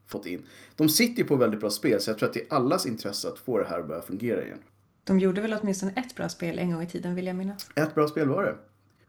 fått 0.07 0.25
in. 0.25 0.43
De 0.75 0.89
sitter 0.89 1.21
ju 1.21 1.27
på 1.27 1.35
väldigt 1.35 1.59
bra 1.59 1.69
spel 1.69 2.01
så 2.01 2.09
jag 2.09 2.17
tror 2.17 2.29
att 2.29 2.33
det 2.33 2.41
är 2.41 2.53
allas 2.53 2.85
intresse 2.85 3.27
att 3.27 3.39
få 3.39 3.57
det 3.57 3.65
här 3.65 3.79
att 3.79 3.87
börja 3.87 4.01
fungera 4.01 4.45
igen. 4.45 4.59
De 5.03 5.19
gjorde 5.19 5.41
väl 5.41 5.57
åtminstone 5.61 5.93
ett 5.95 6.15
bra 6.15 6.29
spel 6.29 6.59
en 6.59 6.71
gång 6.71 6.83
i 6.83 6.87
tiden 6.87 7.15
vill 7.15 7.27
jag 7.27 7.35
minnas. 7.35 7.69
Ett 7.75 7.95
bra 7.95 8.07
spel 8.07 8.27
var 8.27 8.43
det. 8.43 8.55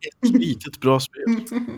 Ett 0.02 0.30
litet 0.30 0.80
bra 0.80 1.00
spel. 1.00 1.22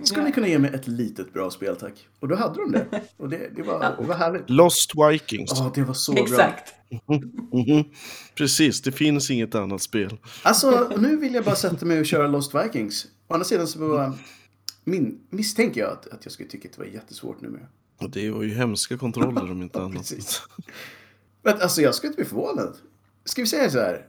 Skulle 0.02 0.24
ni 0.24 0.32
kunna 0.32 0.48
ge 0.48 0.58
mig 0.58 0.70
ett 0.74 0.86
litet 0.88 1.32
bra 1.32 1.50
spel 1.50 1.76
tack? 1.76 2.08
Och 2.20 2.28
då 2.28 2.36
hade 2.36 2.54
de 2.54 2.72
det. 2.72 3.02
Och 3.16 3.28
det, 3.28 3.50
det, 3.56 3.62
var, 3.62 3.96
det 4.00 4.06
var 4.06 4.14
härligt. 4.14 4.50
Lost 4.50 4.92
Vikings. 5.10 5.52
Ja, 5.54 5.72
det 5.74 5.82
var 5.82 5.94
så 5.94 6.12
bra. 6.12 6.22
Exakt. 6.22 6.74
Precis, 8.34 8.82
det 8.82 8.92
finns 8.92 9.30
inget 9.30 9.54
annat 9.54 9.82
spel. 9.82 10.16
Alltså, 10.42 10.92
nu 10.98 11.16
vill 11.16 11.34
jag 11.34 11.44
bara 11.44 11.56
sätta 11.56 11.86
mig 11.86 12.00
och 12.00 12.06
köra 12.06 12.28
Lost 12.28 12.54
Vikings. 12.54 13.06
Å 13.28 13.34
andra 13.34 13.44
sidan 13.44 13.66
så 13.66 13.78
var, 13.88 14.12
min, 14.84 15.20
misstänker 15.30 15.80
jag 15.80 15.92
att, 15.92 16.06
att 16.06 16.24
jag 16.24 16.32
skulle 16.32 16.48
tycka 16.48 16.68
att 16.68 16.74
det 16.74 16.80
var 16.80 16.88
jättesvårt 16.88 17.40
numera. 17.40 17.66
Och 18.00 18.10
det 18.10 18.30
var 18.30 18.42
ju 18.42 18.54
hemska 18.54 18.98
kontroller 18.98 19.50
om 19.50 19.62
inte 19.62 19.78
annat. 19.82 19.96
Precis. 19.96 20.42
Men 21.42 21.60
alltså, 21.60 21.82
jag 21.82 21.94
skulle 21.94 22.08
inte 22.08 22.22
bli 22.22 22.28
förvånad. 22.28 22.76
Ska 23.24 23.42
vi 23.42 23.48
säga 23.48 23.70
så 23.70 23.78
här? 23.78 24.06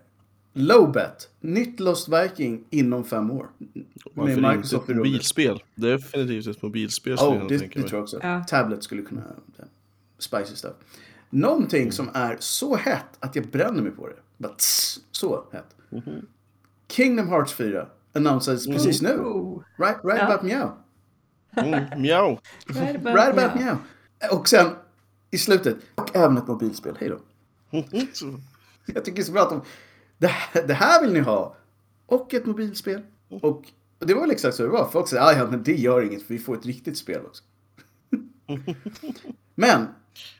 Low 0.57 0.91
bet. 0.91 1.29
Nytt 1.39 1.79
Lost 1.79 2.07
Viking 2.09 2.63
inom 2.69 3.03
fem 3.03 3.31
år. 3.31 3.49
Varför 4.13 4.21
Med 4.31 4.37
inte 4.37 4.49
Microsoft 4.49 4.83
ett 4.83 4.89
i 4.89 4.93
rummet. 4.93 5.05
mobilspel? 5.07 5.63
Definitivt 5.75 6.47
ett 6.47 6.61
mobilspel 6.61 7.13
Oh, 7.13 7.35
jag 7.37 7.47
det, 7.49 7.57
det 7.57 7.67
tror 7.69 7.89
jag 7.91 8.01
också. 8.03 8.19
Ja. 8.23 8.43
Tablet 8.43 8.83
skulle 8.83 9.01
kunna 9.01 9.21
spicy 10.19 10.55
stuff. 10.55 10.73
Någonting 11.29 11.91
som 11.91 12.09
är 12.13 12.37
så 12.39 12.75
hett 12.75 13.05
att 13.19 13.35
jag 13.35 13.47
bränner 13.47 13.81
mig 13.81 13.91
på 13.91 14.07
det. 14.07 14.15
Bara 14.37 14.53
tss, 14.53 14.99
så 15.11 15.43
hett. 15.51 15.75
Kingdom 16.87 17.27
Hearts 17.29 17.53
4 17.53 17.87
annonsades 18.13 18.67
precis 18.67 19.01
nu. 19.01 19.09
Right, 19.77 19.97
right 20.03 20.19
Ja. 20.21 20.25
about 20.33 20.43
meow. 20.43 20.71
Mm, 21.55 22.01
mjau. 22.01 22.37
Right 22.67 22.95
about 22.95 23.15
Right 23.15 23.37
about 23.37 23.55
now. 23.55 23.63
meow. 23.65 23.77
Och 24.39 24.47
sen 24.49 24.67
i 25.31 25.37
slutet, 25.37 25.77
och 25.95 26.15
även 26.15 26.37
ett 26.37 26.47
mobilspel. 26.47 26.97
Hej 26.99 27.09
då. 27.09 27.19
Så- 28.13 28.39
Jag 28.85 29.05
tycker 29.05 29.15
det 29.15 29.21
är 29.21 29.25
så 29.25 29.31
bra 29.31 29.41
att 29.41 29.49
de, 29.49 29.61
det, 30.17 30.27
här- 30.27 30.67
det 30.67 30.73
här 30.73 31.01
vill 31.01 31.13
ni 31.13 31.19
ha. 31.19 31.55
Och 32.05 32.33
ett 32.33 32.45
mobilspel. 32.45 33.01
Och, 33.29 33.43
och 33.45 33.63
det 33.99 34.13
var 34.13 34.21
väl 34.21 34.31
exakt 34.31 34.55
så 34.55 34.63
det 34.63 34.69
var. 34.69 34.87
Folk 34.87 35.07
säger, 35.07 35.23
"Ah, 35.23 35.31
ja 35.33 35.47
men 35.51 35.63
det 35.63 35.75
gör 35.75 36.01
inget 36.01 36.23
för 36.23 36.33
vi 36.33 36.39
får 36.39 36.55
ett 36.57 36.65
riktigt 36.65 36.97
spel 36.97 37.21
också. 37.25 37.43
men, 39.55 39.87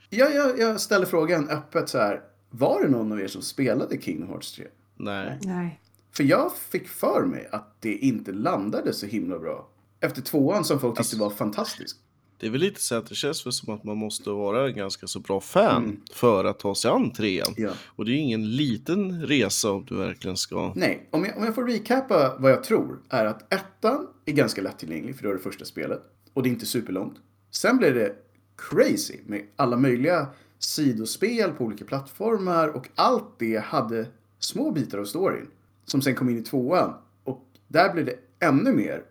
jag, 0.09 0.35
jag, 0.35 0.59
jag 0.59 0.81
ställer 0.81 1.05
frågan 1.05 1.49
öppet 1.49 1.89
så 1.89 1.97
här. 1.97 2.21
Var 2.49 2.81
det 2.83 2.89
någon 2.89 3.11
av 3.11 3.21
er 3.21 3.27
som 3.27 3.41
spelade 3.41 4.01
Kingdom 4.01 4.29
Hearts 4.29 4.53
3? 4.55 4.65
Nej. 4.95 5.39
Nej. 5.41 5.81
För 6.11 6.23
jag 6.23 6.55
fick 6.55 6.87
för 6.87 7.25
mig 7.25 7.49
att 7.51 7.75
det 7.81 7.93
inte 7.97 8.31
landade 8.31 8.93
så 8.93 9.05
himla 9.05 9.39
bra. 9.39 9.69
Efter 9.99 10.21
tvåan 10.21 10.65
som 10.65 10.79
folk 10.79 10.97
tyckte 10.97 11.17
var 11.17 11.29
fantastisk. 11.29 11.97
Det 12.37 12.47
är 12.47 12.51
väl 12.51 12.61
lite 12.61 12.81
så 12.81 12.95
att 12.95 13.09
det 13.09 13.15
känns 13.15 13.45
väl 13.45 13.53
som 13.53 13.73
att 13.73 13.83
man 13.83 13.97
måste 13.97 14.29
vara 14.29 14.67
en 14.67 14.75
ganska 14.75 15.07
så 15.07 15.19
bra 15.19 15.41
fan 15.41 16.01
för 16.13 16.45
att 16.45 16.59
ta 16.59 16.75
sig 16.75 16.91
an 16.91 17.11
trean. 17.11 17.53
Ja. 17.57 17.71
Och 17.85 18.05
det 18.05 18.11
är 18.11 18.13
ju 18.13 18.19
ingen 18.19 18.55
liten 18.55 19.27
resa 19.27 19.71
om 19.71 19.85
du 19.85 19.95
verkligen 19.95 20.37
ska... 20.37 20.73
Nej, 20.75 21.07
om 21.11 21.25
jag, 21.25 21.37
om 21.37 21.43
jag 21.43 21.55
får 21.55 21.63
recappa 21.63 22.35
vad 22.39 22.51
jag 22.51 22.63
tror 22.63 22.99
är 23.09 23.25
att 23.25 23.53
ettan 23.53 24.07
är 24.25 24.33
ganska 24.33 24.61
lättillgänglig 24.61 25.15
för 25.15 25.23
det 25.23 25.27
var 25.27 25.35
det 25.35 25.43
första 25.43 25.65
spelet. 25.65 26.01
Och 26.33 26.43
det 26.43 26.49
är 26.49 26.51
inte 26.51 26.65
superlångt. 26.65 27.17
Sen 27.51 27.77
blev 27.77 27.93
det 27.93 28.15
crazy 28.57 29.17
med 29.25 29.41
alla 29.55 29.77
möjliga 29.77 30.27
sidospel 30.59 31.51
på 31.51 31.63
olika 31.63 31.85
plattformar 31.85 32.67
och 32.67 32.87
allt 32.95 33.39
det 33.39 33.63
hade 33.63 34.05
små 34.39 34.71
bitar 34.71 34.97
av 34.97 35.05
storyn. 35.05 35.47
Som 35.85 36.01
sen 36.01 36.15
kom 36.15 36.29
in 36.29 36.37
i 36.37 36.41
tvåan. 36.41 36.93
Och 37.23 37.45
där 37.67 37.93
blev 37.93 38.05
det 38.05 38.15
ännu 38.39 38.73
mer. 38.73 39.03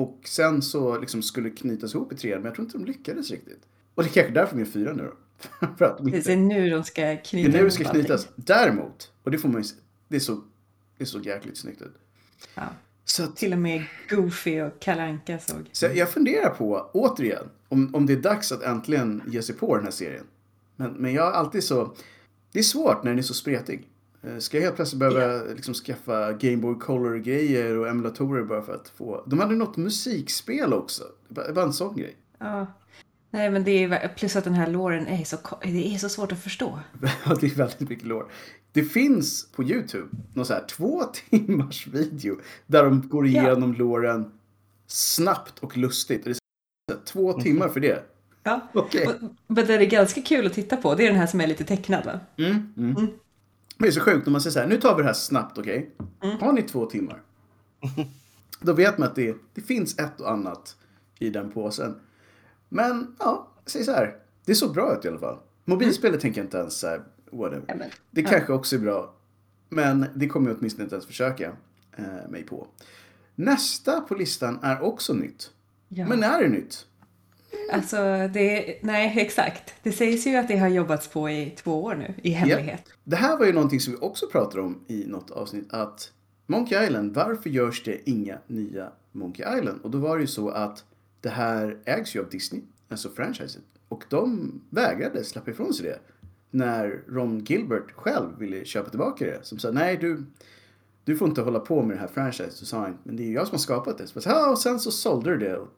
Och 0.00 0.20
sen 0.24 0.62
så 0.62 0.98
liksom 0.98 1.22
skulle 1.22 1.50
knytas 1.50 1.94
ihop 1.94 2.12
i 2.12 2.16
trean, 2.16 2.38
men 2.40 2.44
jag 2.46 2.54
tror 2.54 2.64
inte 2.66 2.78
de 2.78 2.84
lyckades 2.84 3.30
riktigt. 3.30 3.62
Och 3.94 4.02
det 4.02 4.08
är 4.08 4.12
kanske 4.12 4.32
därför 4.32 4.54
de 4.56 4.60
gör 4.60 4.70
fyra 4.70 4.92
nu 4.92 5.02
då. 5.02 5.66
för 5.78 5.84
att 5.84 5.98
de 5.98 6.10
Det 6.10 6.16
inte... 6.16 6.32
är 6.32 6.36
nu 6.36 6.70
de 6.70 6.84
ska 6.84 7.02
Det 7.02 7.16
knyta 7.16 7.48
är 7.48 7.52
nu 7.52 7.58
det 7.58 7.60
ihop 7.60 7.72
ska 7.72 7.84
knytas. 7.84 8.28
Däremot, 8.36 9.12
och 9.22 9.30
det 9.30 9.38
får 9.38 9.48
man 9.48 9.62
ju 9.62 9.68
det 10.08 10.16
är 10.16 10.20
så, 10.20 10.34
det 10.96 11.04
är 11.04 11.06
så 11.06 11.20
jäkligt 11.20 11.58
snyggt 11.58 11.82
ut. 11.82 11.94
Ja. 12.54 12.62
Så, 13.04 13.24
att, 13.24 13.36
Till 13.36 13.52
och 13.52 13.58
med 13.58 13.84
Goofy 14.10 14.60
och 14.60 14.80
Kalle 14.80 15.02
Anka 15.02 15.38
såg. 15.38 15.68
så 15.72 15.86
jag 15.86 16.10
funderar 16.10 16.50
på, 16.50 16.90
återigen, 16.92 17.44
om, 17.68 17.94
om 17.94 18.06
det 18.06 18.12
är 18.12 18.16
dags 18.16 18.52
att 18.52 18.62
äntligen 18.62 19.22
ge 19.26 19.42
sig 19.42 19.54
på 19.54 19.76
den 19.76 19.84
här 19.84 19.92
serien. 19.92 20.24
Men, 20.76 20.92
men 20.92 21.12
jag 21.12 21.22
har 21.22 21.32
alltid 21.32 21.64
så, 21.64 21.94
det 22.52 22.58
är 22.58 22.62
svårt 22.62 23.04
när 23.04 23.10
den 23.10 23.18
är 23.18 23.22
så 23.22 23.34
spretig. 23.34 23.88
Eh, 24.22 24.38
Ska 24.38 24.56
jag 24.56 24.64
helt 24.64 24.76
plötsligt 24.76 25.00
behöva 25.00 25.44
liksom 25.54 25.74
skaffa 25.74 26.32
Game 26.32 26.56
Boy 26.56 26.74
Color-grejer 26.74 27.76
och 27.78 27.88
emulatorer 27.88 28.42
bara 28.44 28.62
för 28.62 28.74
att 28.74 28.88
få... 28.88 29.24
De 29.26 29.38
hade 29.38 29.54
något 29.54 29.76
musikspel 29.76 30.72
också. 30.74 31.02
Var 31.28 31.62
en 31.62 31.72
sån 31.72 31.96
grej. 31.96 32.16
Ja. 32.38 32.66
Nej, 33.30 33.50
men 33.50 33.64
det 33.64 33.84
är 33.84 34.08
plus 34.08 34.36
att 34.36 34.44
den 34.44 34.54
här 34.54 34.70
låren 34.70 35.06
är 35.06 35.24
så, 35.24 35.36
det 35.62 35.94
är 35.94 35.98
så 35.98 36.08
svårt 36.08 36.32
att 36.32 36.42
förstå. 36.42 36.78
Ja, 37.26 37.36
det 37.40 37.46
är 37.46 37.50
väldigt 37.50 37.80
mycket 37.80 38.04
lore. 38.06 38.26
Det 38.72 38.82
finns 38.84 39.48
på 39.52 39.64
YouTube 39.64 40.08
någon 40.34 40.46
så 40.46 40.52
här 40.54 40.64
två 40.70 41.02
timmars 41.30 41.86
video 41.86 42.36
där 42.66 42.84
de 42.84 43.08
går 43.08 43.28
Ja. 43.28 43.42
igenom 43.42 43.74
låren 43.74 44.32
snabbt 44.86 45.58
och 45.58 45.76
lustigt. 45.76 46.24
Det 46.24 46.30
är 46.92 47.04
två 47.04 47.32
timmar 47.32 47.68
för 47.68 47.80
det. 47.80 48.02
Ja. 48.42 48.60
Och- 48.72 48.94
Men 49.46 49.66
det 49.66 49.74
är 49.74 49.84
ganska 49.86 50.22
kul 50.22 50.46
att 50.46 50.52
titta 50.52 50.76
på. 50.76 50.94
Det 50.94 51.04
är 51.04 51.08
den 51.10 51.18
här 51.20 51.26
som 51.26 51.40
är 51.40 51.46
lite 51.46 51.64
tecknad 51.64 52.04
va? 52.04 52.20
Mm, 52.36 52.50
mm. 52.76 52.92
Men 52.94 53.08
det 53.82 53.88
är 53.88 53.92
så 53.92 54.00
sjukt 54.00 54.26
när 54.26 54.32
man 54.32 54.40
säger 54.40 54.52
så 54.52 54.60
här, 54.60 54.66
nu 54.66 54.76
tar 54.76 54.96
vi 54.96 55.02
det 55.02 55.06
här 55.06 55.14
snabbt, 55.14 55.58
okej? 55.58 55.90
Har 56.40 56.52
ni 56.52 56.62
två 56.62 56.86
timmar? 56.86 57.22
Då 58.60 58.72
vet 58.72 58.98
man 58.98 59.08
att 59.08 59.14
det, 59.14 59.36
det 59.54 59.60
finns 59.60 59.98
ett 59.98 60.20
och 60.20 60.30
annat 60.30 60.76
i 61.18 61.30
den 61.30 61.50
påsen. 61.50 61.94
Men 62.68 63.16
ja, 63.18 63.48
säg 63.66 63.84
så 63.84 63.92
här. 63.92 64.16
Det 64.44 64.54
såg 64.54 64.74
bra 64.74 64.96
ut 64.98 65.04
i 65.04 65.08
alla 65.08 65.18
fall. 65.18 65.38
Mobilspelet 65.64 66.20
tänker 66.20 66.40
jag 66.40 66.46
inte 66.46 66.58
ens 66.58 66.78
så 66.78 66.86
här, 66.86 67.02
whatever. 67.32 67.64
Ja, 67.68 67.74
men- 67.74 67.90
det 68.10 68.22
kanske 68.22 68.52
också 68.52 68.76
är 68.76 68.80
bra. 68.80 69.14
Men 69.68 70.06
det 70.14 70.28
kommer 70.28 70.50
jag 70.50 70.58
åtminstone 70.58 70.84
inte 70.84 70.94
ens 70.94 71.06
försöka 71.06 71.52
eh, 71.96 72.04
mig 72.30 72.42
på. 72.42 72.66
Nästa 73.34 74.00
på 74.00 74.14
listan 74.14 74.58
är 74.62 74.82
också 74.82 75.12
nytt. 75.14 75.50
Ja. 75.88 76.06
Men 76.06 76.22
är 76.22 76.42
det 76.42 76.48
nytt? 76.48 76.86
Alltså, 77.72 77.96
det, 78.32 78.78
nej 78.82 79.14
exakt. 79.16 79.74
Det 79.82 79.92
sägs 79.92 80.26
ju 80.26 80.36
att 80.36 80.48
det 80.48 80.56
har 80.56 80.68
jobbats 80.68 81.08
på 81.08 81.30
i 81.30 81.54
två 81.56 81.82
år 81.82 81.94
nu, 81.94 82.14
i 82.22 82.30
hemlighet. 82.30 82.84
Det 83.04 83.16
här 83.16 83.36
var 83.36 83.46
ju 83.46 83.52
någonting 83.52 83.80
som 83.80 83.92
vi 83.92 83.98
också 84.00 84.26
pratade 84.26 84.62
om 84.62 84.84
i 84.86 85.04
något 85.06 85.30
avsnitt. 85.30 85.72
Att 85.72 86.12
Monkey 86.46 86.84
Island, 86.84 87.14
varför 87.14 87.50
görs 87.50 87.84
det 87.84 88.10
inga 88.10 88.38
nya 88.46 88.92
Monkey 89.12 89.58
Island? 89.58 89.80
Och 89.82 89.90
då 89.90 89.98
var 89.98 90.16
det 90.16 90.20
ju 90.20 90.26
så 90.26 90.48
att 90.48 90.84
det 91.20 91.28
här 91.28 91.78
ägs 91.84 92.16
ju 92.16 92.20
av 92.20 92.28
Disney, 92.28 92.62
alltså 92.88 93.10
franchiset. 93.10 93.62
Och 93.88 94.04
de 94.08 94.52
vägrade 94.70 95.24
släppa 95.24 95.50
ifrån 95.50 95.74
sig 95.74 95.86
det. 95.86 95.98
När 96.50 97.02
Ron 97.08 97.44
Gilbert 97.44 97.92
själv 97.92 98.38
ville 98.38 98.64
köpa 98.64 98.90
tillbaka 98.90 99.24
det. 99.24 99.38
Som 99.42 99.58
sa, 99.58 99.70
nej 99.70 99.96
du, 99.96 100.24
du 101.04 101.16
får 101.16 101.28
inte 101.28 101.42
hålla 101.42 101.60
på 101.60 101.82
med 101.82 101.96
det 101.96 102.00
här 102.00 102.08
franchise 102.08 102.60
design. 102.60 102.98
Men 103.02 103.16
det 103.16 103.22
är 103.22 103.26
ju 103.26 103.34
jag 103.34 103.46
som 103.46 103.54
har 103.54 103.58
skapat 103.58 103.98
det. 103.98 104.06
Så, 104.06 104.20
ja, 104.24 104.50
och 104.50 104.58
sen 104.58 104.80
så 104.80 104.90
sålde 104.90 105.30
du 105.30 105.38
det 105.38 105.56
och 105.56 105.68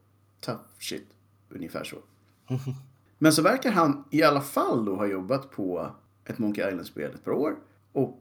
tough 0.41 0.61
shit. 0.79 1.07
Ungefär 1.55 1.85
så. 1.85 1.97
Men 3.19 3.33
så 3.33 3.43
verkar 3.43 3.71
han 3.71 4.05
i 4.11 4.23
alla 4.23 4.41
fall 4.41 4.85
då 4.85 4.97
ha 4.97 5.07
jobbat 5.07 5.51
på 5.51 5.91
ett 6.25 6.39
Monkey 6.39 6.69
Island-spel 6.69 7.11
ett 7.15 7.25
par 7.25 7.33
år. 7.33 7.57
Och 7.93 8.21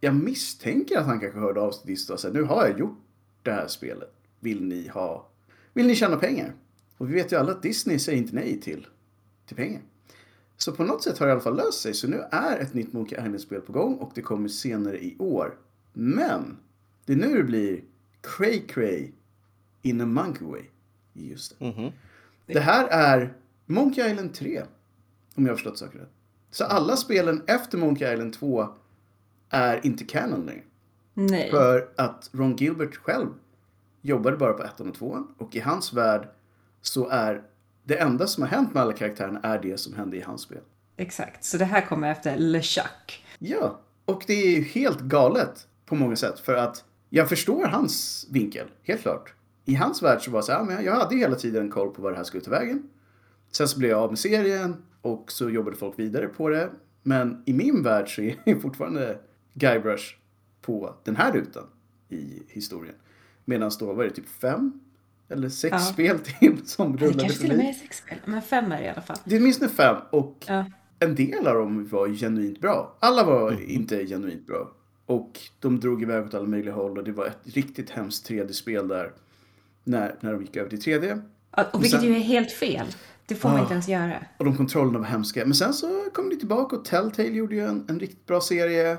jag 0.00 0.14
misstänker 0.14 0.98
att 0.98 1.06
han 1.06 1.20
kanske 1.20 1.38
hörde 1.38 1.60
av 1.60 1.70
sig 1.70 1.80
till 1.80 1.90
Disney 1.90 2.14
och 2.14 2.20
sa 2.20 2.28
nu 2.28 2.42
har 2.42 2.66
jag 2.66 2.78
gjort 2.78 2.98
det 3.42 3.52
här 3.52 3.68
spelet. 3.68 4.12
Vill 4.40 4.64
ni 4.64 4.88
ha... 4.88 5.28
Vill 5.72 5.86
ni 5.86 5.94
tjäna 5.94 6.16
pengar? 6.16 6.54
Och 6.98 7.10
vi 7.10 7.14
vet 7.14 7.32
ju 7.32 7.36
alla 7.36 7.52
att 7.52 7.62
Disney 7.62 7.98
säger 7.98 8.18
inte 8.18 8.34
nej 8.34 8.60
till, 8.60 8.86
till 9.46 9.56
pengar. 9.56 9.82
Så 10.56 10.72
på 10.72 10.84
något 10.84 11.02
sätt 11.02 11.18
har 11.18 11.26
det 11.26 11.30
i 11.30 11.32
alla 11.32 11.40
fall 11.40 11.56
löst 11.56 11.80
sig. 11.80 11.94
Så 11.94 12.08
nu 12.08 12.24
är 12.30 12.58
ett 12.58 12.74
nytt 12.74 12.92
Monkey 12.92 13.18
Island-spel 13.18 13.60
på 13.60 13.72
gång 13.72 13.94
och 13.94 14.12
det 14.14 14.22
kommer 14.22 14.48
senare 14.48 15.04
i 15.04 15.16
år. 15.18 15.58
Men 15.92 16.56
det 17.04 17.12
är 17.12 17.16
nu 17.16 17.36
det 17.36 17.44
blir 17.44 17.84
Cray 18.20 18.60
Cray 18.66 19.10
in 19.82 20.00
a 20.00 20.06
Monkey 20.06 20.46
Way. 20.48 20.62
Just 21.12 21.58
det. 21.58 21.64
Mhm. 21.64 21.92
Det 22.46 22.60
här 22.60 22.86
är 22.90 23.34
Monkey 23.66 24.10
Island 24.10 24.34
3. 24.34 24.62
Om 25.34 25.44
jag 25.44 25.52
har 25.52 25.56
förstått 25.56 25.78
saker 25.78 25.98
rätt. 25.98 26.12
Så 26.50 26.64
alla 26.64 26.96
spelen 26.96 27.42
efter 27.46 27.78
Monkey 27.78 28.12
Island 28.12 28.32
2 28.32 28.68
är 29.50 29.86
inte 29.86 30.04
canon 30.04 30.46
längre. 30.46 30.62
Nej. 31.14 31.50
För 31.50 31.88
att 31.96 32.30
Ron 32.32 32.56
Gilbert 32.56 32.96
själv 32.96 33.28
jobbade 34.02 34.36
bara 34.36 34.52
på 34.52 34.62
ettan 34.62 34.88
och 34.88 34.94
tvåan. 34.94 35.34
Och 35.38 35.56
i 35.56 35.60
hans 35.60 35.92
värld 35.92 36.28
så 36.82 37.08
är 37.08 37.42
det 37.84 37.96
enda 37.98 38.26
som 38.26 38.42
har 38.42 38.50
hänt 38.50 38.74
med 38.74 38.82
alla 38.82 38.92
karaktärerna 38.92 39.40
är 39.42 39.58
det 39.58 39.80
som 39.80 39.94
hände 39.94 40.16
i 40.16 40.20
hans 40.20 40.42
spel. 40.42 40.62
Exakt. 40.96 41.44
Så 41.44 41.58
det 41.58 41.64
här 41.64 41.86
kommer 41.86 42.10
efter 42.10 42.36
LeChuck. 42.36 43.24
Ja, 43.38 43.80
och 44.04 44.24
det 44.26 44.32
är 44.32 44.56
ju 44.56 44.62
helt 44.62 45.00
galet 45.00 45.66
på 45.86 45.94
många 45.94 46.16
sätt. 46.16 46.40
För 46.40 46.54
att 46.54 46.84
jag 47.10 47.28
förstår 47.28 47.66
hans 47.66 48.26
vinkel, 48.30 48.66
helt 48.82 49.02
klart. 49.02 49.34
I 49.68 49.74
hans 49.74 50.02
värld 50.02 50.22
så 50.22 50.30
var 50.30 50.38
det 50.40 50.46
så 50.46 50.52
här, 50.52 50.64
men 50.64 50.84
jag 50.84 50.94
hade 50.94 51.16
hela 51.16 51.36
tiden 51.36 51.70
koll 51.70 51.90
på 51.94 52.02
vad 52.02 52.12
det 52.12 52.16
här 52.16 52.24
skulle 52.24 52.42
ta 52.44 52.50
vägen. 52.50 52.82
Sen 53.52 53.68
så 53.68 53.78
blev 53.78 53.90
jag 53.90 54.00
av 54.00 54.10
med 54.10 54.18
serien 54.18 54.76
och 55.02 55.32
så 55.32 55.50
jobbade 55.50 55.76
folk 55.76 55.98
vidare 55.98 56.28
på 56.28 56.48
det. 56.48 56.70
Men 57.02 57.42
i 57.46 57.52
min 57.52 57.82
värld 57.82 58.14
så 58.14 58.22
är 58.22 58.36
det 58.44 58.56
fortfarande 58.60 59.18
Guybrush 59.54 60.14
på 60.62 60.94
den 61.04 61.16
här 61.16 61.32
rutan 61.32 61.64
i 62.08 62.42
historien. 62.48 62.94
Medan 63.44 63.70
då 63.80 63.92
var 63.92 64.04
det 64.04 64.10
typ 64.10 64.28
fem 64.28 64.80
eller 65.28 65.48
sex 65.48 65.72
Ja. 65.72 65.78
spel 65.78 66.18
till 66.18 66.60
som 66.66 66.96
Det 66.96 67.04
rullade 67.04 67.20
kanske 67.20 67.38
till 67.40 67.50
och 67.50 67.56
med 67.56 67.66
är 67.68 67.72
förbi. 67.72 67.86
sex 67.86 67.96
spel. 67.98 68.18
Men 68.24 68.42
fem 68.42 68.72
är 68.72 68.78
det 68.78 68.84
i 68.84 68.88
alla 68.88 69.02
fall. 69.02 69.16
Det 69.24 69.36
är 69.36 69.40
åtminstone 69.40 69.70
fem 69.70 69.96
och 70.10 70.44
Ja. 70.48 70.64
en 70.98 71.14
del 71.14 71.46
av 71.46 71.54
dem 71.54 71.88
var 71.88 72.08
genuint 72.08 72.60
bra. 72.60 72.96
Alla 73.00 73.24
var 73.24 73.70
inte 73.70 74.06
genuint 74.06 74.46
bra. 74.46 74.72
Och 75.06 75.40
de 75.60 75.80
drog 75.80 76.02
iväg 76.02 76.24
åt 76.24 76.34
alla 76.34 76.46
möjliga 76.46 76.74
håll 76.74 76.98
och 76.98 77.04
det 77.04 77.12
var 77.12 77.26
ett 77.26 77.38
riktigt 77.44 77.90
hemskt 77.90 78.30
3D-spel 78.30 78.88
där. 78.88 79.12
När, 79.88 80.14
när 80.20 80.32
de 80.32 80.40
gick 80.42 80.56
över 80.56 80.70
till 80.70 80.78
3D. 80.80 81.22
Ja, 81.56 81.64
Och 81.72 81.82
vilket 81.84 82.00
sen- 82.00 82.08
ju 82.10 82.16
är 82.16 82.20
helt 82.20 82.52
fel. 82.52 82.86
Det 83.26 83.34
får 83.34 83.48
man 83.48 83.58
Ah. 83.58 83.62
inte 83.62 83.72
ens 83.72 83.88
göra. 83.88 84.24
Och 84.38 84.44
de 84.44 84.56
kontrollerna 84.56 84.98
var 84.98 85.06
hemska. 85.06 85.44
Men 85.44 85.54
sen 85.54 85.74
så 85.74 86.04
kom 86.12 86.30
de 86.30 86.36
tillbaka 86.36 86.76
och 86.76 86.84
Telltale 86.84 87.28
gjorde 87.28 87.54
ju 87.54 87.60
en, 87.66 87.84
en 87.88 88.00
riktigt 88.00 88.26
bra 88.26 88.40
serie. 88.40 88.96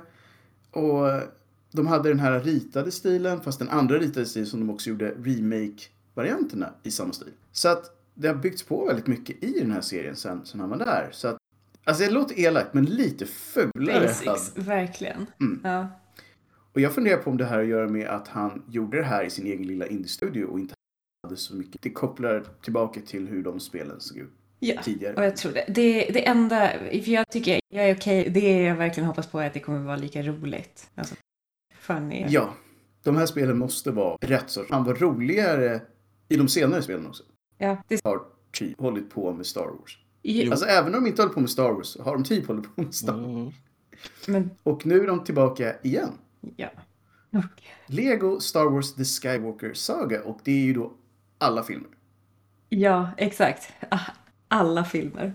Och 0.71 1.21
de 1.71 1.87
hade 1.87 2.09
den 2.09 2.19
här 2.19 2.39
ritade 2.39 2.91
stilen, 2.91 3.41
fast 3.41 3.59
den 3.59 3.69
andra 3.69 3.97
ritade 3.99 4.25
stilen 4.25 4.47
som 4.47 4.59
de 4.59 4.69
också 4.69 4.89
gjorde 4.89 5.11
remake-varianterna 5.23 6.69
i 6.83 6.91
samma 6.91 7.13
stil. 7.13 7.31
Så 7.51 7.69
att 7.69 7.91
det 8.13 8.27
har 8.27 8.35
byggts 8.35 8.63
på 8.63 8.85
väldigt 8.85 9.07
mycket 9.07 9.43
i 9.43 9.59
den 9.59 9.71
här 9.71 9.81
serien 9.81 10.15
sen, 10.15 10.45
sen 10.45 10.59
han 10.59 10.69
var 10.69 10.77
där. 10.77 11.09
Så 11.11 11.27
att, 11.27 11.37
alltså 11.83 12.03
det 12.03 12.09
låter 12.09 12.39
elakt, 12.39 12.73
men 12.73 12.85
lite 12.85 13.25
fulare. 13.25 14.07
Basics, 14.25 14.57
verkligen. 14.67 15.25
Mm. 15.39 15.59
Ja. 15.63 15.87
Och 16.73 16.81
jag 16.81 16.93
funderar 16.93 17.17
på 17.17 17.29
om 17.29 17.37
det 17.37 17.45
här 17.45 17.55
har 17.55 17.61
att 17.63 17.67
göra 17.69 17.87
med 17.89 18.07
att 18.07 18.27
han 18.27 18.63
gjorde 18.69 18.97
det 18.97 19.03
här 19.03 19.23
i 19.23 19.29
sin 19.29 19.45
egen 19.45 19.67
lilla 19.67 19.87
indie-studio 19.87 20.45
och 20.45 20.59
inte 20.59 20.73
hade 21.27 21.37
så 21.37 21.55
mycket. 21.55 21.81
Det 21.81 21.89
kopplar 21.89 22.43
tillbaka 22.61 23.01
till 23.01 23.27
hur 23.27 23.43
de 23.43 23.59
spelen 23.59 23.99
såg 23.99 24.17
ut 24.17 24.31
Ja, 24.59 24.81
tidigare. 24.83 25.15
och 25.15 25.23
jag 25.23 25.37
tror 25.37 25.51
det. 25.51 25.65
Det, 25.67 26.09
det 26.13 26.27
enda, 26.27 26.71
för 26.91 27.09
jag 27.11 27.29
tycker 27.29 27.59
jag 27.69 27.89
är 27.89 27.95
okej, 27.95 28.29
det 28.29 28.61
jag 28.61 28.75
verkligen 28.75 29.07
hoppas 29.07 29.27
på 29.27 29.39
är 29.39 29.47
att 29.47 29.53
det 29.53 29.59
kommer 29.59 29.79
vara 29.79 29.95
lika 29.95 30.21
roligt. 30.23 30.89
Alltså, 30.95 31.15
funny. 31.79 32.25
Ja, 32.29 32.53
de 33.03 33.15
här 33.17 33.25
spelen 33.25 33.57
måste 33.57 33.91
vara 33.91 34.17
rätt 34.21 34.49
sorts. 34.49 34.71
Han 34.71 34.83
var 34.83 34.95
roligare 34.95 35.81
i 36.29 36.35
de 36.37 36.47
senare 36.47 36.81
spelen 36.81 37.07
också. 37.07 37.23
Ja, 37.57 37.83
det, 37.87 38.01
Har 38.03 38.21
typ 38.51 38.79
hållit 38.79 39.09
på 39.09 39.33
med 39.33 39.45
Star 39.45 39.67
Wars. 39.79 39.99
jo, 40.23 40.51
Alltså 40.51 40.65
även 40.65 40.95
om 40.95 41.03
de 41.03 41.09
inte 41.09 41.21
håller 41.21 41.33
på 41.33 41.39
med 41.39 41.49
Star 41.49 41.71
Wars 41.71 41.87
så 41.87 42.03
har 42.03 42.13
de 42.13 42.23
typ 42.23 42.47
hållit 42.47 42.75
på 42.75 42.81
med 42.81 42.93
Star 42.95 43.13
Wars. 43.13 43.25
Mm. 43.25 43.51
men 44.27 44.49
Och 44.63 44.85
nu 44.85 45.03
är 45.03 45.07
de 45.07 45.23
tillbaka 45.23 45.75
igen. 45.83 46.11
ja. 46.55 46.69
Och, 47.31 47.61
Lego 47.87 48.39
Star 48.39 48.65
Wars 48.69 48.93
The 48.95 49.03
Skywalker 49.05 49.73
Saga 49.73 50.23
och 50.23 50.39
det 50.43 50.51
är 50.51 50.63
ju 50.65 50.73
då 50.73 50.93
alla 51.37 51.63
filmer. 51.63 51.89
ja, 52.69 53.09
exakt. 53.17 53.73
Ah, 53.91 53.99
Alla 54.47 54.83
filmer. 54.85 55.33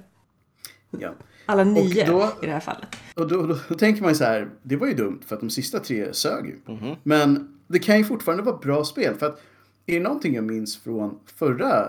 Ja. 0.90 1.14
Alla 1.47 1.64
nio 1.64 2.06
då- 2.06 2.32
i 2.42 2.47
det 2.47 2.52
här 2.52 2.61
fallet. 2.61 2.88
Och 3.16 3.28
då, 3.28 3.47
då, 3.47 3.59
då 3.68 3.75
tänker 3.75 4.02
man 4.02 4.11
ju 4.11 4.14
så 4.14 4.25
här, 4.25 4.50
det 4.62 4.76
var 4.76 4.87
ju 4.87 4.94
dumt 4.94 5.21
för 5.26 5.35
att 5.35 5.40
de 5.40 5.50
sista 5.50 5.78
tre 5.78 6.14
sög 6.14 6.47
ju. 6.47 6.73
Mhm. 6.75 6.97
Men 7.02 7.59
det 7.66 7.78
kan 7.78 7.99
ju 7.99 8.04
fortfarande 8.04 8.42
vara 8.44 8.56
bra 8.56 8.85
spel 8.85 9.14
för 9.14 9.26
att 9.26 9.40
är 9.87 9.94
det 9.94 10.00
någonting 10.00 10.35
jag 10.35 10.44
minns 10.44 10.76
från 10.78 11.18
förra 11.26 11.88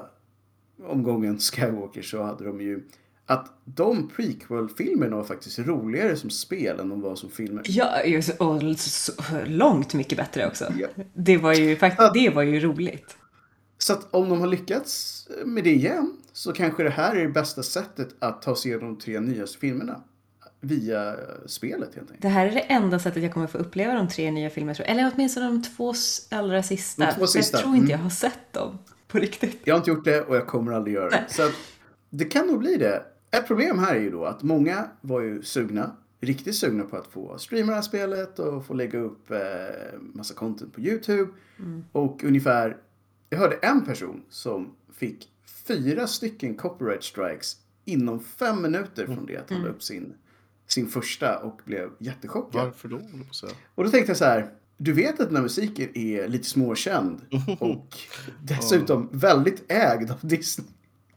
omgången 0.87 1.37
Skywalker 1.39 2.01
så 2.01 2.23
hade 2.23 2.45
de 2.45 2.61
ju 2.61 2.83
att 3.25 3.51
de 3.65 4.09
prequel-filmerna 4.15 5.15
var 5.15 5.23
faktiskt 5.23 5.59
roligare 5.59 6.15
som 6.15 6.29
spel 6.29 6.79
än 6.79 6.89
de 6.89 7.01
var 7.01 7.15
som 7.15 7.29
filmer. 7.29 7.63
Ja, 7.65 7.97
och 8.39 8.61
långt 9.47 9.93
mycket 9.93 10.17
bättre 10.17 10.47
också. 10.47 10.73
Ja. 10.79 10.87
Det 11.13 11.37
var 11.37 11.53
ju 11.53 11.75
faktiskt, 11.75 12.13
det 12.13 12.29
var 12.29 12.41
ju 12.41 12.59
roligt. 12.59 13.17
Så 13.83 13.93
att 13.93 14.13
om 14.13 14.29
de 14.29 14.39
har 14.39 14.47
lyckats 14.47 15.27
med 15.45 15.63
det 15.63 15.73
igen 15.73 16.17
så 16.33 16.53
kanske 16.53 16.83
det 16.83 16.89
här 16.89 17.15
är 17.15 17.21
det 17.21 17.29
bästa 17.29 17.63
sättet 17.63 18.15
att 18.19 18.41
ta 18.41 18.55
sig 18.55 18.71
igenom 18.71 18.89
de 18.89 18.99
tre 18.99 19.19
nyaste 19.19 19.57
filmerna. 19.57 20.01
Via 20.59 21.15
spelet 21.45 21.95
helt 21.95 21.97
enkelt. 21.97 22.21
Det 22.21 22.27
här 22.27 22.45
är 22.45 22.51
det 22.51 22.59
enda 22.59 22.99
sättet 22.99 23.23
jag 23.23 23.33
kommer 23.33 23.47
få 23.47 23.57
uppleva 23.57 23.93
de 23.93 24.07
tre 24.07 24.31
nya 24.31 24.49
filmerna, 24.49 24.75
tror 24.75 24.87
jag. 24.87 24.97
Eller 24.97 25.11
åtminstone 25.15 25.45
de 25.45 25.63
två 25.63 25.93
allra 26.31 26.63
sista. 26.63 27.05
De 27.05 27.13
två 27.13 27.27
sista, 27.27 27.57
Jag 27.57 27.63
tror 27.63 27.75
inte 27.75 27.85
mm. 27.85 27.91
jag 27.91 28.03
har 28.03 28.09
sett 28.09 28.53
dem 28.53 28.79
på 29.07 29.19
riktigt. 29.19 29.61
Jag 29.63 29.73
har 29.73 29.77
inte 29.77 29.89
gjort 29.89 30.05
det 30.05 30.21
och 30.21 30.35
jag 30.35 30.47
kommer 30.47 30.71
aldrig 30.71 30.95
göra 30.95 31.09
det. 31.09 31.25
Så 31.27 31.43
att 31.43 31.53
det 32.09 32.25
kan 32.25 32.47
nog 32.47 32.59
bli 32.59 32.77
det. 32.77 33.03
Ett 33.31 33.47
problem 33.47 33.79
här 33.79 33.95
är 33.95 33.99
ju 33.99 34.11
då 34.11 34.25
att 34.25 34.43
många 34.43 34.87
var 35.01 35.21
ju 35.21 35.41
sugna, 35.41 35.91
riktigt 36.21 36.55
sugna 36.55 36.83
på 36.83 36.97
att 36.97 37.07
få 37.07 37.37
streama 37.37 37.71
det 37.71 37.75
här 37.75 37.81
spelet 37.81 38.39
och 38.39 38.65
få 38.65 38.73
lägga 38.73 38.99
upp 38.99 39.31
eh, 39.31 39.37
massa 39.99 40.33
content 40.33 40.73
på 40.73 40.81
YouTube. 40.81 41.31
Och 41.91 42.23
ungefär, 42.23 42.77
jag 43.33 43.39
hörde 43.39 43.55
en 43.55 43.85
person 43.85 44.21
som 44.29 44.71
fick 44.93 45.27
fyra 45.67 46.07
stycken 46.07 46.55
copyright 46.55 47.03
strikes 47.03 47.57
inom 47.85 48.19
fem 48.19 48.61
minuter 48.61 49.05
från 49.05 49.25
det 49.25 49.37
att 49.37 49.49
han 49.49 49.61
la 49.61 49.67
upp 49.69 49.83
sin, 49.83 50.13
sin 50.67 50.87
första 50.87 51.39
och 51.39 51.61
blev 51.65 51.89
jättechockad. 51.99 52.61
Varför 52.65 52.87
då? 52.89 53.01
Och 53.75 53.83
då 53.83 53.89
tänkte 53.89 54.09
jag 54.09 54.17
så 54.17 54.25
här. 54.25 54.49
Du 54.77 54.93
vet 54.93 55.19
att 55.19 55.27
den 55.27 55.35
här 55.35 55.43
musiken 55.43 55.89
är 55.97 56.27
lite 56.27 56.49
småkänd 56.49 57.21
och 57.59 57.97
dessutom 58.41 59.09
väldigt 59.11 59.71
ägd 59.71 60.11
av 60.11 60.17
Disney. 60.21 60.67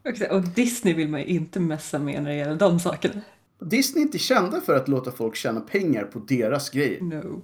Och- 0.03 0.35
Och 0.37 0.43
Disney 0.43 0.93
vill 0.93 1.09
man 1.09 1.19
ju 1.19 1.25
inte 1.25 1.59
messa 1.59 1.99
med 1.99 2.23
när 2.23 2.29
det 2.29 2.35
gäller 2.35 2.55
de 2.55 2.79
sakerna. 2.79 3.21
Disney 3.59 4.01
är 4.01 4.05
inte 4.05 4.17
kända 4.19 4.61
för 4.61 4.75
att 4.75 4.87
låta 4.87 5.11
folk 5.11 5.35
tjäna 5.35 5.59
pengar 5.61 6.03
på 6.03 6.19
deras 6.19 6.69
grejer. 6.69 7.01
No. 7.01 7.41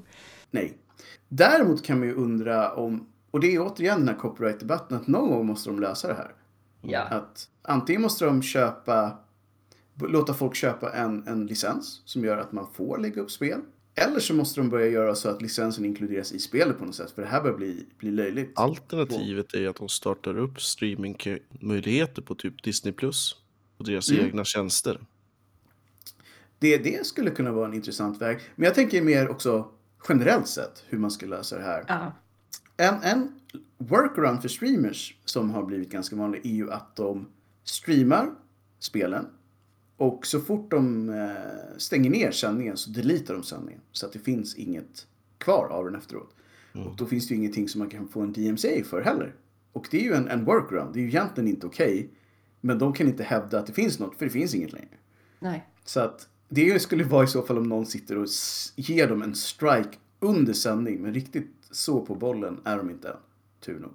Nej. 0.51 0.73
Däremot 1.29 1.83
kan 1.83 1.99
man 1.99 2.07
ju 2.07 2.13
undra 2.13 2.73
om, 2.73 3.07
och 3.33 3.39
det 3.39 3.55
är 3.55 3.59
återigen 3.61 3.99
den 3.99 4.07
här 4.07 4.15
copyright-debatten, 4.15 4.97
att 4.97 5.07
någon 5.07 5.29
gång 5.29 5.45
måste 5.45 5.69
de 5.69 5.79
lösa 5.79 6.07
det 6.07 6.13
här. 6.13 6.31
Ja. 6.81 6.99
Att 7.01 7.49
antingen 7.61 8.01
måste 8.01 8.25
de 8.25 8.41
köpa, 8.41 9.17
låta 10.01 10.33
folk 10.33 10.55
köpa 10.55 10.91
en, 10.93 11.27
en 11.27 11.45
licens 11.45 12.01
som 12.05 12.23
gör 12.25 12.37
att 12.37 12.51
man 12.51 12.67
får 12.73 12.97
lägga 12.97 13.21
upp 13.21 13.31
spel. 13.31 13.59
Eller 13.95 14.19
så 14.19 14.33
måste 14.33 14.59
de 14.59 14.69
börja 14.69 14.87
göra 14.87 15.15
så 15.15 15.29
att 15.29 15.41
licensen 15.41 15.85
inkluderas 15.85 16.31
i 16.31 16.39
spelet 16.39 16.79
på 16.79 16.85
något 16.85 16.95
sätt. 16.95 17.11
För 17.11 17.21
det 17.21 17.27
här 17.27 17.41
börjar 17.41 17.57
bli, 17.57 17.85
bli 17.97 18.11
löjligt. 18.11 18.59
Alternativet 18.59 19.53
är 19.53 19.67
att 19.67 19.75
de 19.75 19.89
startar 19.89 20.37
upp 20.37 20.61
streamingmöjligheter 20.61 22.21
på 22.21 22.35
typ 22.35 22.63
Disney 22.63 22.93
Plus 22.93 23.35
och 23.77 23.85
deras 23.85 24.11
Mm. 24.11 24.25
egna 24.25 24.43
tjänster. 24.45 24.99
Det, 26.59 26.77
det 26.77 27.05
skulle 27.05 27.29
kunna 27.29 27.51
vara 27.51 27.67
en 27.67 27.73
intressant 27.73 28.21
väg. 28.21 28.39
Men 28.55 28.65
jag 28.65 28.75
tänker 28.75 29.01
mer 29.01 29.29
också 29.29 29.67
generellt 30.09 30.47
sett 30.47 30.83
hur 30.87 30.97
man 30.97 31.11
ska 31.11 31.25
lösa 31.25 31.57
det 31.57 31.63
här. 31.63 31.85
Ja. 31.87 32.11
En, 32.83 33.03
en 33.03 33.31
workaround 33.77 34.41
för 34.41 34.49
streamers 34.49 35.15
som 35.25 35.49
har 35.49 35.63
blivit 35.63 35.89
ganska 35.89 36.15
vanlig 36.15 36.45
är 36.45 36.49
ju 36.49 36.71
att 36.71 36.95
de 36.95 37.27
streamar 37.63 38.31
spelen 38.79 39.25
och 39.97 40.25
så 40.25 40.39
fort 40.39 40.71
de 40.71 41.09
eh, 41.09 41.77
stänger 41.77 42.09
ner 42.09 42.31
sändningen 42.31 42.77
så 42.77 42.89
deletar 42.89 43.33
de 43.33 43.43
sändningen 43.43 43.81
så 43.91 44.05
att 44.05 44.13
det 44.13 44.19
finns 44.19 44.55
inget 44.55 45.07
kvar 45.37 45.67
av 45.71 45.85
den 45.85 45.95
efteråt. 45.95 46.35
Och 46.73 46.95
då 46.95 47.05
finns 47.05 47.27
det 47.27 47.33
ju 47.33 47.39
ingenting 47.39 47.69
som 47.69 47.79
man 47.79 47.89
kan 47.89 48.07
få 48.07 48.21
en 48.21 48.33
DMCA 48.33 48.83
för 48.83 49.01
heller. 49.01 49.35
Och 49.71 49.87
det 49.91 49.97
är 49.99 50.03
ju 50.03 50.13
en, 50.13 50.27
en 50.27 50.45
workaround, 50.45 50.93
det 50.93 50.99
är 50.99 51.01
ju 51.01 51.07
egentligen 51.07 51.49
inte 51.49 51.67
okej. 51.67 52.09
men 52.61 52.79
de 52.79 52.93
kan 52.93 53.07
inte 53.07 53.23
hävda 53.23 53.59
att 53.59 53.67
det 53.67 53.73
finns 53.73 53.99
något, 53.99 54.17
för 54.17 54.25
det 54.25 54.31
finns 54.31 54.55
inget 54.55 54.73
längre. 54.73 54.97
Nej. 55.39 55.67
Så 55.85 55.99
att 55.99 56.27
det 56.49 56.81
skulle 56.81 57.03
vara 57.03 57.23
i 57.23 57.27
så 57.27 57.41
fall 57.41 57.57
om 57.57 57.69
någon 57.69 57.85
sitter 57.85 58.17
och 58.17 58.27
ger 58.75 59.07
dem 59.07 59.21
en 59.21 59.35
strike 59.35 59.97
under 60.19 60.53
sändning. 60.53 61.01
Men 61.01 61.13
riktigt 61.13 61.62
så 61.75 62.01
på 62.05 62.15
bollen 62.15 62.59
är 62.65 62.77
de 62.77 62.89
inte 62.89 63.07
än. 63.09 63.15
Tur 63.65 63.79
nog. 63.79 63.93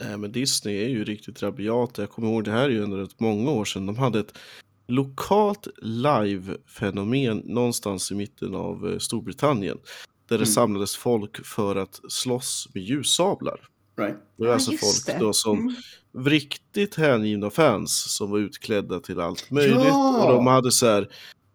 Nej, 0.00 0.16
men 0.18 0.32
Disney 0.32 0.84
är 0.84 0.88
ju 0.88 1.04
riktigt 1.04 1.42
rabiata. 1.42 2.02
Jag 2.02 2.10
kommer 2.10 2.28
ihåg 2.28 2.44
det 2.44 2.50
här 2.50 2.64
är 2.64 2.68
ju 2.70 2.80
under 2.82 2.96
rätt 2.98 3.20
många 3.20 3.50
år 3.50 3.64
sedan. 3.64 3.86
De 3.86 3.96
hade 3.98 4.20
ett 4.20 4.38
lokalt 4.86 5.66
live-fenomen 5.82 7.42
någonstans 7.44 8.10
i 8.12 8.14
mitten 8.14 8.54
av 8.54 8.90
eh, 8.92 8.98
Storbritannien. 8.98 9.78
Där 10.28 10.38
det 10.38 10.46
samlades 10.46 10.96
folk 10.96 11.46
för 11.46 11.76
att 11.76 12.00
slåss 12.08 12.68
med 12.74 12.82
ljussablar. 12.82 13.60
Right? 13.96 14.16
Det 14.36 14.42
var 14.42 14.46
Ja, 14.46 14.54
alltså 14.54 14.70
folk 14.70 15.06
det. 15.06 15.18
då 15.24 15.32
som 15.32 15.58
Mm. 15.58 15.74
riktigt 16.26 16.94
hängivna 16.94 17.50
fans 17.50 18.16
som 18.16 18.30
var 18.30 18.38
utklädda 18.38 19.00
till 19.00 19.20
allt 19.20 19.50
möjligt. 19.50 19.76
Ja! 19.84 20.24
Och 20.26 20.32
de 20.32 20.46
hade 20.46 20.72
så 20.72 20.86
här 20.86 21.08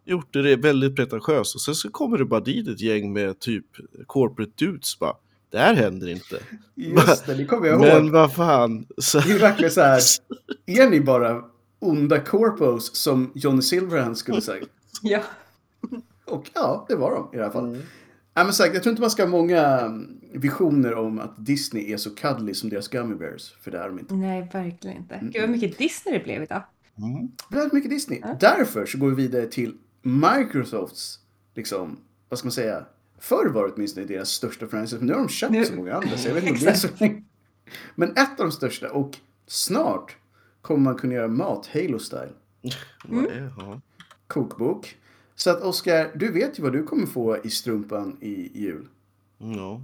gjort 0.05 0.33
det 0.33 0.55
väldigt 0.55 0.95
pretentiöst. 0.95 1.55
Och 1.55 1.61
sen 1.61 1.75
så 1.75 1.89
kommer 1.91 2.17
det 2.17 2.25
bara 2.25 2.39
dit 2.39 2.67
ett 2.67 2.81
gäng 2.81 3.13
med 3.13 3.39
typ 3.39 3.65
corporate 4.07 4.51
dudes 4.55 4.99
bara. 4.99 5.15
Det 5.51 5.57
här 5.57 5.73
händer 5.73 6.07
inte. 6.09 6.39
Just 6.75 7.25
det, 7.25 7.33
det 7.33 7.45
kommer 7.45 7.67
jag 7.67 7.79
Men 7.79 8.05
ihåg. 8.05 8.11
vad 8.11 8.33
fan. 8.35 8.85
Så, 8.97 9.19
Det 9.19 9.31
är 9.31 9.39
verkligen 9.39 9.71
så 9.71 9.81
här. 9.81 10.01
Är 10.65 10.89
ni 10.89 11.01
bara 11.01 11.43
onda 11.79 12.19
corpos 12.19 12.95
som 12.95 13.31
Johnny 13.35 13.61
Silverhand 13.61 14.17
skulle 14.17 14.41
säga? 14.41 14.65
Ja. 15.01 15.23
Och 16.25 16.49
ja, 16.53 16.85
det 16.89 16.95
var 16.95 17.11
de 17.11 17.29
i 17.33 17.37
det 17.37 17.43
här 17.43 17.51
fallet. 17.51 17.85
Nej, 18.35 18.45
men 18.45 18.53
sagt, 18.53 18.73
jag 18.73 18.83
tror 18.83 18.91
inte 18.91 19.01
man 19.01 19.11
ska 19.11 19.23
ha 19.23 19.29
många 19.29 19.61
mm, 19.79 20.19
visioner 20.33 20.93
om 20.95 21.19
att 21.19 21.45
Disney 21.45 21.91
är 21.93 21.97
så 21.97 22.15
cuddly 22.15 22.53
som 22.53 22.69
deras 22.69 22.87
gummy 22.87 23.15
bears. 23.15 23.53
För 23.61 23.71
det 23.71 23.77
är 23.77 23.87
de 23.89 23.99
inte. 23.99 24.13
Nej, 24.13 24.49
verkligen 24.53 24.97
inte. 24.97 25.19
Gud 25.21 25.41
vad 25.41 25.49
mycket 25.49 25.77
Disney 25.77 26.17
det 26.17 26.23
blev 26.23 26.43
idag. 26.43 26.63
Väldigt 27.51 27.73
mycket 27.73 27.89
Disney. 27.89 28.21
Därför 28.39 28.85
så 28.85 28.97
går 28.97 29.09
vi 29.09 29.15
vidare 29.15 29.45
till 29.45 29.73
Microsofts, 30.01 31.19
liksom, 31.55 31.97
vad 32.29 32.39
ska 32.39 32.45
man 32.45 32.51
säga? 32.51 32.85
Förr 33.19 33.49
var 33.49 33.67
det 33.67 33.73
åtminstone 33.73 34.05
deras 34.05 34.29
största 34.29 34.67
franchise, 34.67 34.97
men 34.97 35.07
nu 35.07 35.13
har 35.13 35.19
de 35.19 35.29
köpt 35.29 35.51
Nu- 35.51 35.65
så 35.65 35.75
många 35.75 35.93
andra 35.93 36.17
så 36.17 36.27
jag 36.27 36.35
vet 36.35 36.43
inte 36.43 36.59
om 36.59 36.65
det 36.65 36.71
är 36.71 36.73
så 36.75 36.87
länge. 36.99 37.23
Men 37.95 38.11
ett 38.11 38.39
av 38.39 38.45
de 38.45 38.51
största 38.51 38.91
och 38.91 39.17
snart 39.47 40.15
kommer 40.61 40.79
man 40.83 40.95
kunna 40.95 41.13
göra 41.13 41.27
mat 41.27 41.69
Halo-style. 41.73 42.33
vad 43.05 43.25
är, 43.25 43.53
ja. 43.57 43.81
Kokbok. 44.27 44.97
Så 45.35 45.49
att 45.49 45.61
Oskar, 45.61 46.11
du 46.15 46.31
vet 46.31 46.59
ju 46.59 46.63
vad 46.63 46.73
du 46.73 46.83
kommer 46.83 47.05
få 47.07 47.37
i 47.43 47.49
strumpan 47.49 48.17
i 48.21 48.29
i 48.29 48.61
jul. 48.61 48.87
ja. 49.37 49.81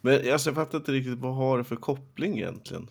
Men 0.00 0.32
alltså, 0.32 0.50
jag 0.50 0.54
fattar 0.56 0.78
inte 0.78 0.92
riktigt 0.92 1.18
vad 1.18 1.34
har 1.34 1.58
det 1.58 1.64
för 1.64 1.76
koppling 1.76 2.38
egentligen? 2.38 2.90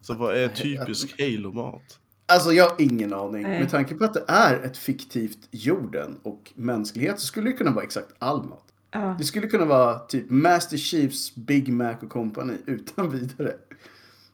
Så 0.00 0.14
vad 0.14 0.36
är 0.36 0.48
typisk 0.48 1.20
Halo-mat? 1.20 1.98
Alltså 2.26 2.52
jag 2.52 2.68
har 2.68 2.76
ingen 2.78 3.12
aning. 3.14 3.42
Nej. 3.42 3.60
Med 3.60 3.70
tanke 3.70 3.94
på 3.94 4.04
att 4.04 4.14
det 4.14 4.24
är 4.28 4.60
ett 4.62 4.76
fiktivt 4.76 5.48
jorden 5.50 6.18
och 6.22 6.52
mänsklighet 6.54 7.20
så 7.20 7.26
skulle 7.26 7.50
det 7.50 7.56
kunna 7.56 7.70
vara 7.70 7.84
exakt 7.84 8.08
all 8.18 8.44
mat. 8.44 8.67
Ja. 8.90 9.14
Det 9.18 9.24
skulle 9.24 9.46
kunna 9.46 9.64
vara 9.64 9.98
typ 9.98 10.30
Master 10.30 10.76
Chiefs 10.76 11.34
Big 11.34 11.68
Mac 11.72 11.94
och 12.02 12.10
company 12.10 12.54
utan 12.66 13.10
vidare. 13.18 13.54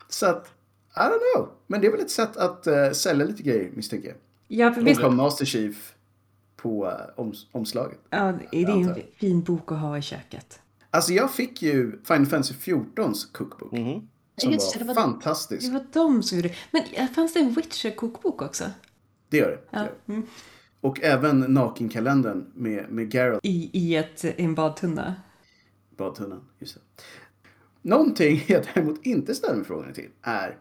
Så 0.08 0.26
att, 0.26 0.46
I 0.96 1.00
don't 1.00 1.34
know. 1.36 1.48
Men 1.66 1.80
det 1.80 1.86
är 1.86 1.90
väl 1.90 2.00
ett 2.00 2.10
sätt 2.10 2.36
att 2.36 2.66
uh, 2.66 2.92
sälja 2.92 3.26
lite 3.26 3.42
grejer 3.42 3.70
misstänker 3.74 4.08
jag. 4.08 4.16
Ja, 4.48 4.72
för 4.72 4.80
Och 4.80 4.86
visst, 4.86 5.00
ha 5.00 5.10
Master 5.10 5.44
Chief 5.44 5.94
på 6.56 6.86
uh, 6.86 6.92
oms- 7.24 7.46
omslaget. 7.52 7.98
ja, 8.10 8.34
det 8.50 8.62
är 8.62 8.68
en 8.70 8.94
fin 9.16 9.42
bok 9.42 9.72
att 9.72 9.78
ha 9.78 9.98
i 9.98 10.02
köket. 10.02 10.60
Alltså 10.90 11.12
jag 11.12 11.30
fick 11.30 11.62
ju 11.62 11.92
Final 12.04 12.26
Fantasy 12.26 12.54
14s 12.54 13.32
cookbook. 13.32 13.72
Mhm. 13.72 14.08
Som 14.36 14.52
Just 14.52 14.72
det, 14.72 14.78
var, 14.78 14.86
det 14.86 14.94
var- 14.94 15.02
fantastisk. 15.02 15.66
Det 15.66 15.72
var 15.72 15.86
de 15.92 16.22
som 16.22 16.38
gjorde 16.38 16.54
Men 16.70 17.08
fanns 17.08 17.34
det 17.34 17.40
en 17.40 17.50
Witcher-kokbok 17.54 18.42
också? 18.42 18.64
Det 19.28 19.36
gör 19.36 19.50
det. 19.50 19.56
det. 19.56 19.62
Ja. 19.70 19.78
Gör 19.78 19.92
det. 20.06 20.22
Och 20.84 21.02
även 21.02 21.40
nakenkalendern 21.40 22.46
med, 22.54 22.90
med 22.90 23.14
Geralt 23.14 23.40
I, 23.42 23.70
i 23.72 23.96
ett, 23.96 24.24
en 24.24 24.54
badtunna. 24.54 25.14
badtunnan. 25.96 26.40
Just 26.58 26.74
det. 26.74 26.80
Någonting 27.82 28.44
jag 28.48 28.64
däremot 28.74 29.06
inte 29.06 29.34
ställer 29.34 29.54
mig 29.56 29.64
frågan 29.64 29.92
till 29.92 30.08
är 30.22 30.56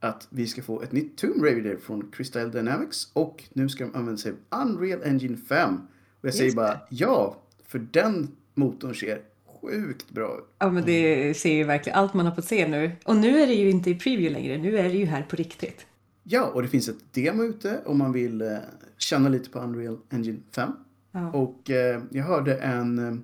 att 0.00 0.28
vi 0.30 0.46
ska 0.46 0.62
få 0.62 0.82
ett 0.82 0.92
nytt 0.92 1.18
Tomb 1.18 1.44
Raider 1.44 1.76
från 1.76 2.10
Crystal 2.12 2.50
Dynamics 2.50 3.10
och 3.12 3.44
nu 3.52 3.68
ska 3.68 3.84
de 3.84 3.94
använda 3.94 4.18
sig 4.18 4.32
av 4.48 4.60
Unreal 4.60 5.02
Engine 5.04 5.36
5. 5.36 5.74
Och 6.20 6.28
jag 6.28 6.34
säger 6.34 6.52
bara 6.52 6.80
ja, 6.90 7.36
för 7.66 7.78
den 7.78 8.28
motorn 8.54 8.94
ser 8.94 9.22
sjukt 9.60 10.10
bra 10.10 10.38
ut. 10.38 10.44
Ja, 10.58 10.70
men 10.70 10.84
det 10.84 11.34
ser 11.36 11.52
ju 11.52 11.64
verkligen 11.64 11.98
allt 11.98 12.14
man 12.14 12.26
har 12.26 12.34
fått 12.34 12.44
se 12.44 12.68
nu. 12.68 12.90
Och 13.04 13.16
nu 13.16 13.40
är 13.40 13.46
det 13.46 13.54
ju 13.54 13.70
inte 13.70 13.90
i 13.90 13.94
preview 13.94 14.40
längre, 14.40 14.58
nu 14.58 14.78
är 14.78 14.84
det 14.88 14.96
ju 14.96 15.06
här 15.06 15.22
på 15.22 15.36
riktigt. 15.36 15.86
Ja, 16.22 16.46
och 16.46 16.62
det 16.62 16.68
finns 16.68 16.88
ett 16.88 17.12
demo 17.14 17.44
ute 17.44 17.80
om 17.86 17.98
man 17.98 18.12
vill 18.12 18.42
eh, 18.42 18.56
känna 18.98 19.28
lite 19.28 19.50
på 19.50 19.58
Unreal 19.58 19.98
Engine 20.10 20.38
5. 20.54 20.72
Ja. 21.12 21.32
Och 21.32 21.70
eh, 21.70 22.02
jag 22.10 22.24
hörde 22.24 22.56
en 22.58 22.98
eh, 22.98 23.14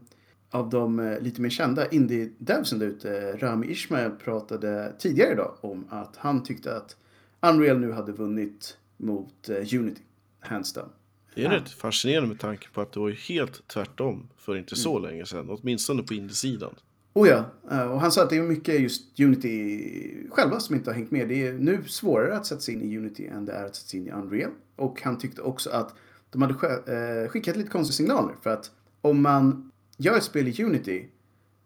av 0.51 0.71
de 0.71 0.99
eh, 0.99 1.21
lite 1.21 1.41
mer 1.41 1.51
kända 1.51 1.89
indie-devsen 1.89 2.79
där 2.79 2.87
ute, 2.87 3.33
Rami 3.37 3.67
Ismail, 3.71 4.11
pratade 4.11 4.93
tidigare 4.99 5.33
idag 5.33 5.55
om 5.61 5.85
att 5.91 6.17
han 6.17 6.43
tyckte 6.43 6.77
att 6.77 6.97
Unreal 7.41 7.79
nu 7.81 7.93
hade 7.93 8.13
vunnit 8.13 8.77
mot 8.97 9.49
eh, 9.49 9.57
Unity, 9.81 10.01
hands 10.41 10.73
down. 10.73 10.89
Det 11.35 11.45
är 11.45 11.51
rätt 11.51 11.69
fascinerande 11.71 12.29
med 12.29 12.39
tanke 12.41 12.69
på 12.73 12.81
att 12.81 12.93
det 12.93 13.01
var 13.01 13.09
ju 13.09 13.15
helt 13.15 13.69
tvärtom 13.69 14.29
för 14.37 14.57
inte 14.57 14.77
så 14.77 14.99
Mm. 14.99 15.11
länge 15.11 15.27
sedan. 15.27 15.47
Åtminstone 15.51 16.03
på 16.03 16.15
indiesidan. 16.15 16.75
Oh 17.17 17.29
ja, 17.29 17.45
eh, 17.71 17.93
och 17.93 18.01
han 18.01 18.13
sa 18.13 18.23
att 18.23 18.31
det 18.31 18.37
är 18.37 18.43
mycket 18.43 18.81
just 18.81 19.21
Unity 19.21 20.29
själva 20.31 20.61
som 20.61 20.75
inte 20.75 20.91
har 20.91 20.95
hängt 20.95 21.11
med. 21.11 21.29
Det 21.29 21.47
är 21.47 21.53
nu 21.53 21.85
svårare 21.85 22.37
att 22.37 22.47
sätta 22.47 22.61
sig 22.61 22.75
in 22.75 22.83
i 22.83 22.99
Unity 22.99 23.27
än 23.27 23.45
det 23.45 23.53
är 23.53 23.65
att 23.65 23.77
sätta 23.77 23.89
sig 23.89 24.01
in 24.01 24.07
i 24.07 24.11
Unreal. 24.11 24.51
Och 24.77 25.03
han 25.03 25.19
tyckte 25.19 25.43
också 25.43 25.71
att 25.71 25.95
de 26.31 26.43
hade 26.43 26.55
eh, 26.55 27.29
skickat 27.29 27.57
lite 27.57 27.71
konstiga 27.71 27.95
signaler. 27.95 28.35
För 28.43 28.51
att 28.51 28.71
om 29.01 29.23
man 29.23 29.71
gör 29.97 30.17
ett 30.17 30.23
spel 30.23 30.49
i 30.49 30.65
Unity 30.65 31.07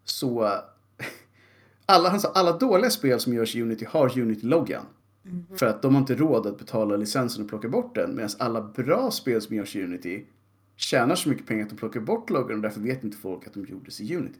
så... 0.04 0.50
Alla, 1.86 2.08
han 2.08 2.20
sa, 2.20 2.32
alla 2.34 2.58
dåliga 2.58 2.90
spel 2.90 3.20
som 3.20 3.34
görs 3.34 3.56
i 3.56 3.62
Unity 3.62 3.84
har 3.84 4.18
Unity-loggan. 4.18 4.84
För 5.56 5.66
att 5.66 5.82
de 5.82 5.94
har 5.94 6.00
inte 6.00 6.14
råd 6.14 6.46
att 6.46 6.58
betala 6.58 6.96
licensen 6.96 7.42
och 7.42 7.48
plocka 7.48 7.68
bort 7.68 7.94
den. 7.94 8.16
Medan 8.16 8.30
alla 8.38 8.60
bra 8.60 9.10
spel 9.10 9.42
som 9.42 9.56
görs 9.56 9.76
i 9.76 9.82
Unity 9.82 10.26
tjänar 10.76 11.14
så 11.14 11.28
mycket 11.28 11.46
pengar 11.46 11.62
att 11.62 11.70
de 11.70 11.76
plockar 11.76 12.00
bort 12.00 12.30
loggan 12.30 12.56
och 12.56 12.62
därför 12.62 12.80
vet 12.80 13.04
inte 13.04 13.16
folk 13.16 13.46
att 13.46 13.54
de 13.54 13.64
gjordes 13.64 14.00
i 14.00 14.16
Unity. 14.16 14.38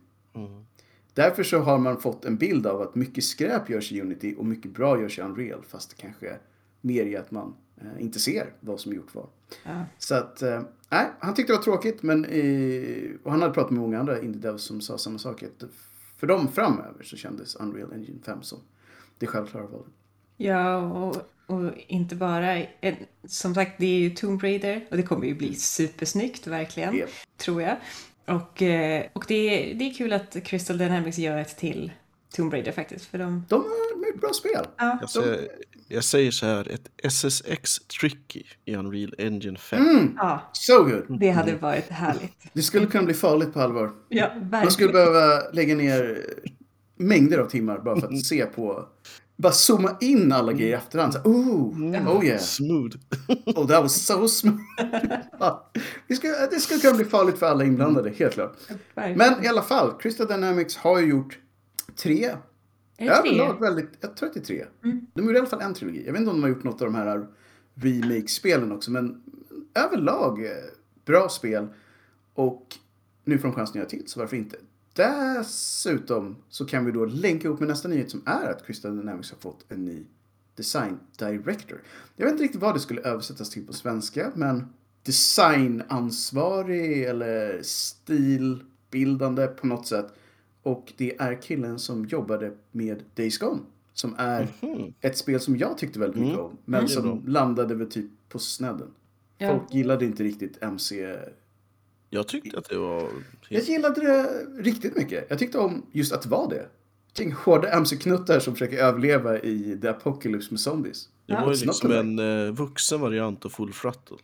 Därför 1.20 1.42
så 1.42 1.59
har 1.59 1.78
man 1.78 2.00
fått 2.00 2.24
en 2.24 2.37
bild 2.37 2.66
av 2.66 2.83
att 2.83 2.94
mycket 2.94 3.24
skräp 3.24 3.70
görs 3.70 3.92
i 3.92 4.00
Unity 4.00 4.35
och 4.38 4.46
mycket 4.46 4.70
bra 4.70 5.00
görs 5.00 5.18
i 5.18 5.22
Unreal. 5.22 5.64
Fast 5.68 5.90
det 5.90 5.96
kanske 6.02 6.28
är 6.28 6.38
mer 6.80 7.06
i 7.06 7.16
att 7.16 7.30
man 7.30 7.54
eh, 7.76 8.02
inte 8.02 8.18
ser 8.18 8.52
vad 8.61 8.80
som 8.80 8.92
gjort 8.92 9.14
vad. 9.14 9.26
Ja. 9.64 9.85
Så 9.98 10.14
att, 10.14 10.42
eh, 10.42 10.62
nej, 10.90 11.06
han 11.18 11.35
tyckte 11.35 11.52
det 11.52 11.56
var 11.56 11.62
tråkigt. 11.62 12.02
Men, 12.02 12.24
eh, 12.24 13.11
och 13.22 13.30
han 13.30 13.42
hade 13.42 13.54
pratat 13.54 13.70
med 13.70 13.80
många 13.80 13.98
andra 13.98 14.20
indie-devs 14.20 14.59
som 14.59 14.80
sa 14.80 14.98
samma 14.98 15.18
sak. 15.18 15.42
Att 15.42 15.64
för 16.16 16.26
dem 16.26 16.48
framöver 16.48 17.02
så 17.02 17.16
kändes 17.16 17.56
Unreal 17.56 17.92
Engine 17.92 18.18
5 18.24 18.42
som 18.42 18.59
det 19.18 19.26
självklara 19.26 19.66
valet. 19.66 19.87
Ja, 20.37 20.76
och, 20.76 21.16
och 21.46 21.72
inte 21.87 22.16
bara... 22.16 22.62
Som 23.24 23.54
sagt, 23.54 23.78
det 23.78 23.87
är 23.87 23.98
ju 23.98 24.11
Tomb 24.11 24.42
Raider 24.42 24.87
och 24.90 24.96
det 24.96 25.02
kommer 25.02 25.26
ju 25.26 25.35
bli 25.35 25.54
supersnyggt, 25.54 26.46
verkligen. 26.46 26.96
Japp. 26.96 27.11
Tror 27.37 27.62
jag. 27.62 27.76
Och, 28.30 28.62
eh, 28.62 29.06
och 29.12 29.24
det, 29.28 29.34
är, 29.34 29.74
det 29.74 29.84
är 29.84 29.94
kul 29.94 30.12
att 30.12 30.36
Crystal 30.44 30.78
Dynamics 30.78 31.18
gör 31.18 31.38
ett 31.38 31.56
till 31.56 31.92
Tomb 32.36 32.52
Raider 32.52 32.72
faktiskt. 32.72 33.04
För 33.06 33.18
de... 33.18 33.44
De 33.48 33.54
har 33.60 34.06
gjort 34.08 34.20
bra 34.20 34.32
spel. 34.32 34.66
Ja, 34.76 34.98
Jag 35.00 35.10
säger, 35.10 35.48
jag 35.88 36.04
säger 36.04 36.30
så 36.30 36.46
här, 36.46 36.68
ett 36.68 36.90
SSX 37.12 37.78
Tricky 38.00 38.42
i 38.64 38.74
Unreal 38.76 39.14
Engine 39.18 39.58
5. 39.58 39.82
Mm, 39.88 40.14
ja, 40.16 40.50
so 40.52 40.82
good. 40.82 41.20
det 41.20 41.30
hade 41.30 41.54
varit 41.56 41.88
härligt. 41.88 42.32
Det 42.52 42.62
skulle 42.62 42.86
kunna 42.86 43.04
bli 43.04 43.14
farligt 43.14 43.52
på 43.52 43.60
allvar. 43.60 43.92
Ja, 44.08 44.30
Man 44.50 44.70
skulle 44.70 44.92
behöva 44.92 45.50
lägga 45.52 45.74
ner 45.74 46.26
mängder 46.96 47.38
av 47.38 47.46
timmar 47.46 47.78
bara 47.78 48.00
för 48.00 48.08
att 48.08 48.24
se 48.24 48.46
på... 48.46 48.88
Bara 49.40 49.53
zooma 49.53 49.96
in 50.00 50.33
alla 50.33 50.53
grejer 50.53 50.70
i 50.70 50.72
efterhand. 50.72 51.12
Så, 51.12 51.20
oh, 51.20 51.81
oh 52.16 52.24
yeah. 52.24 52.38
Smooth. 52.38 52.96
Oh, 53.46 53.66
that 53.66 53.83
was 53.83 54.07
so 54.07 54.29
smooth. 54.29 54.61
ja, 55.38 55.70
det, 56.09 56.14
ska, 56.14 56.29
det 56.29 56.61
skulle 56.61 56.81
kunna 56.81 56.96
bli 56.96 57.05
farligt 57.05 57.38
för 57.38 57.46
alla 57.46 57.64
inblandade, 57.64 58.11
helt 58.11 58.35
klart. 58.35 58.57
Men 58.94 59.44
i 59.44 59.48
alla 59.48 59.62
fall, 59.62 59.92
Crystal 60.00 60.26
Dynamics 60.26 60.76
har 60.76 61.00
ju 61.00 61.07
gjort 61.07 61.38
tre. 61.96 62.37
Överlag 62.98 63.61
väldigt, 63.61 63.90
jag 64.00 64.16
tror 64.16 64.29
att 64.29 64.35
det 64.35 64.40
är 64.40 64.44
tre. 64.44 64.64
De 65.14 65.24
gjorde 65.24 65.35
i 65.35 65.38
alla 65.38 65.48
fall 65.48 65.61
en 65.61 65.74
trilogi. 65.74 66.03
Jag 66.07 66.12
vet 66.12 66.20
inte 66.20 66.31
om 66.31 66.37
de 66.37 66.42
har 66.42 66.50
gjort 66.50 66.64
något 66.64 66.83
av 66.83 66.92
de 66.92 66.94
här 66.94 67.26
remake-spelen 67.74 68.72
också, 68.72 68.90
men 68.90 69.22
överlag 69.74 70.44
eh, 70.44 70.50
bra 71.05 71.29
spel. 71.29 71.68
Och 72.35 72.66
nu 73.24 73.38
får 73.38 73.48
de 73.48 73.55
chansen 73.55 73.72
att 73.72 73.76
göra 73.76 73.88
till, 73.88 74.09
så 74.09 74.20
varför 74.20 74.37
inte? 74.37 74.57
Dessutom 74.92 76.37
så 76.48 76.64
kan 76.64 76.85
vi 76.85 76.92
då 76.92 77.05
länka 77.05 77.48
ihop 77.48 77.61
med 77.61 77.68
nästa 77.68 77.88
nyhet 77.88 78.11
som 78.11 78.22
är 78.26 78.50
att 78.50 78.66
Crystal 78.66 78.96
Dynamics 78.96 79.31
har 79.31 79.38
fått 79.38 79.64
en 79.68 79.85
ny 79.85 80.05
design 80.55 80.98
director. 81.18 81.83
Jag 82.16 82.24
vet 82.24 82.33
inte 82.33 82.44
riktigt 82.44 82.61
vad 82.61 82.74
det 82.74 82.81
skulle 82.81 83.00
översättas 83.00 83.50
till 83.50 83.66
på 83.66 83.72
svenska, 83.72 84.33
men 84.35 84.66
designansvarig 85.03 87.03
eller 87.03 87.62
stilbildande 87.62 89.46
på 89.46 89.66
något 89.66 89.87
sätt. 89.87 90.14
Och 90.62 90.92
det 90.96 91.20
är 91.20 91.42
killen 91.42 91.79
som 91.79 92.05
jobbade 92.05 92.53
med 92.72 93.03
Days 93.14 93.38
Gone. 93.38 93.61
Som 93.92 94.14
är 94.18 94.48
ett 95.00 95.18
spel 95.18 95.40
som 95.40 95.57
jag 95.57 95.79
tyckte 95.79 95.98
väldigt 95.98 96.20
mycket 96.20 96.38
om. 96.38 96.57
Men 96.64 96.85
är 96.85 96.87
som 96.87 97.22
landade 97.26 97.74
väl 97.74 97.90
typ 97.90 98.11
på 98.29 98.38
snedden. 98.38 98.90
Ja. 99.38 99.48
Folk 99.48 99.74
gillade 99.74 100.05
inte 100.05 100.24
riktigt 100.24 100.62
MC. 100.62 101.16
Jag 102.11 102.29
tyckte 102.29 102.59
att 102.59 102.68
det 102.68 102.79
var... 102.79 103.09
Jag 103.49 103.62
gillade 103.62 104.01
det 104.01 104.46
riktigt 104.62 104.96
mycket. 104.96 105.27
Jag 105.29 105.38
tyckte 105.38 105.59
om 105.59 105.87
just 105.92 106.12
att 106.12 106.23
det 106.23 106.29
var 106.29 106.49
det. 106.51 106.66
Tänk 107.12 107.35
hårda 107.35 107.68
MC-knuttar 107.73 108.40
som 108.40 108.53
försöker 108.55 108.79
överleva 108.79 109.38
i 109.38 109.79
The 109.83 109.88
Apocalypse 109.88 110.49
med 110.51 110.61
zombies. 110.61 111.09
Det 111.27 111.33
var 111.35 111.40
ju 111.40 111.46
It's 111.46 111.51
not 111.53 111.61
liksom 111.66 111.92
en 111.92 112.18
eh, 112.46 112.53
vuxen 112.53 113.01
variant 113.01 113.44
av 113.44 113.49
Full 113.49 113.73
Throttle. 113.73 114.16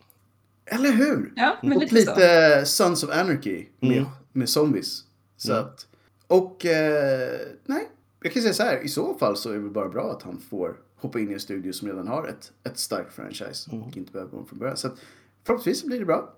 Eller 0.64 0.90
hur? 0.92 1.32
Ja, 1.36 1.56
men 1.62 1.76
och 1.76 1.92
lite, 1.92 2.62
så. 2.66 2.84
Sons 2.84 3.04
of 3.04 3.10
Anarchy 3.10 3.66
med, 3.80 3.92
Mm. 3.98 4.04
med 4.32 4.48
zombies. 4.48 5.04
Så 5.36 5.52
Mm. 5.52 5.64
att, 5.64 5.86
och 6.26 6.66
eh, 6.66 7.38
nej, 7.66 7.88
jag 8.22 8.32
kan 8.32 8.42
säga 8.42 8.54
så 8.54 8.62
här. 8.62 8.80
I 8.84 8.88
så 8.88 9.14
fall 9.14 9.36
så 9.36 9.50
är 9.50 9.54
det 9.58 9.68
bara 9.70 9.88
bra 9.88 10.10
att 10.12 10.22
han 10.22 10.38
får 10.50 10.76
hoppa 10.96 11.20
in 11.20 11.30
i 11.30 11.34
en 11.34 11.40
studio 11.40 11.72
som 11.72 11.88
redan 11.88 12.08
har 12.08 12.28
ett, 12.28 12.52
ett 12.64 12.78
starkt 12.78 13.14
franchise 13.14 13.70
Mm. 13.72 13.82
och 13.84 13.96
inte 13.96 14.12
behöver 14.12 14.30
gå 14.30 14.38
om 14.38 14.46
från 14.46 14.58
början. 14.58 14.76
Så 14.76 14.86
att, 14.86 14.94
förhoppningsvis 15.44 15.80
så 15.80 15.86
blir 15.86 15.98
det 15.98 16.04
bra. 16.06 16.34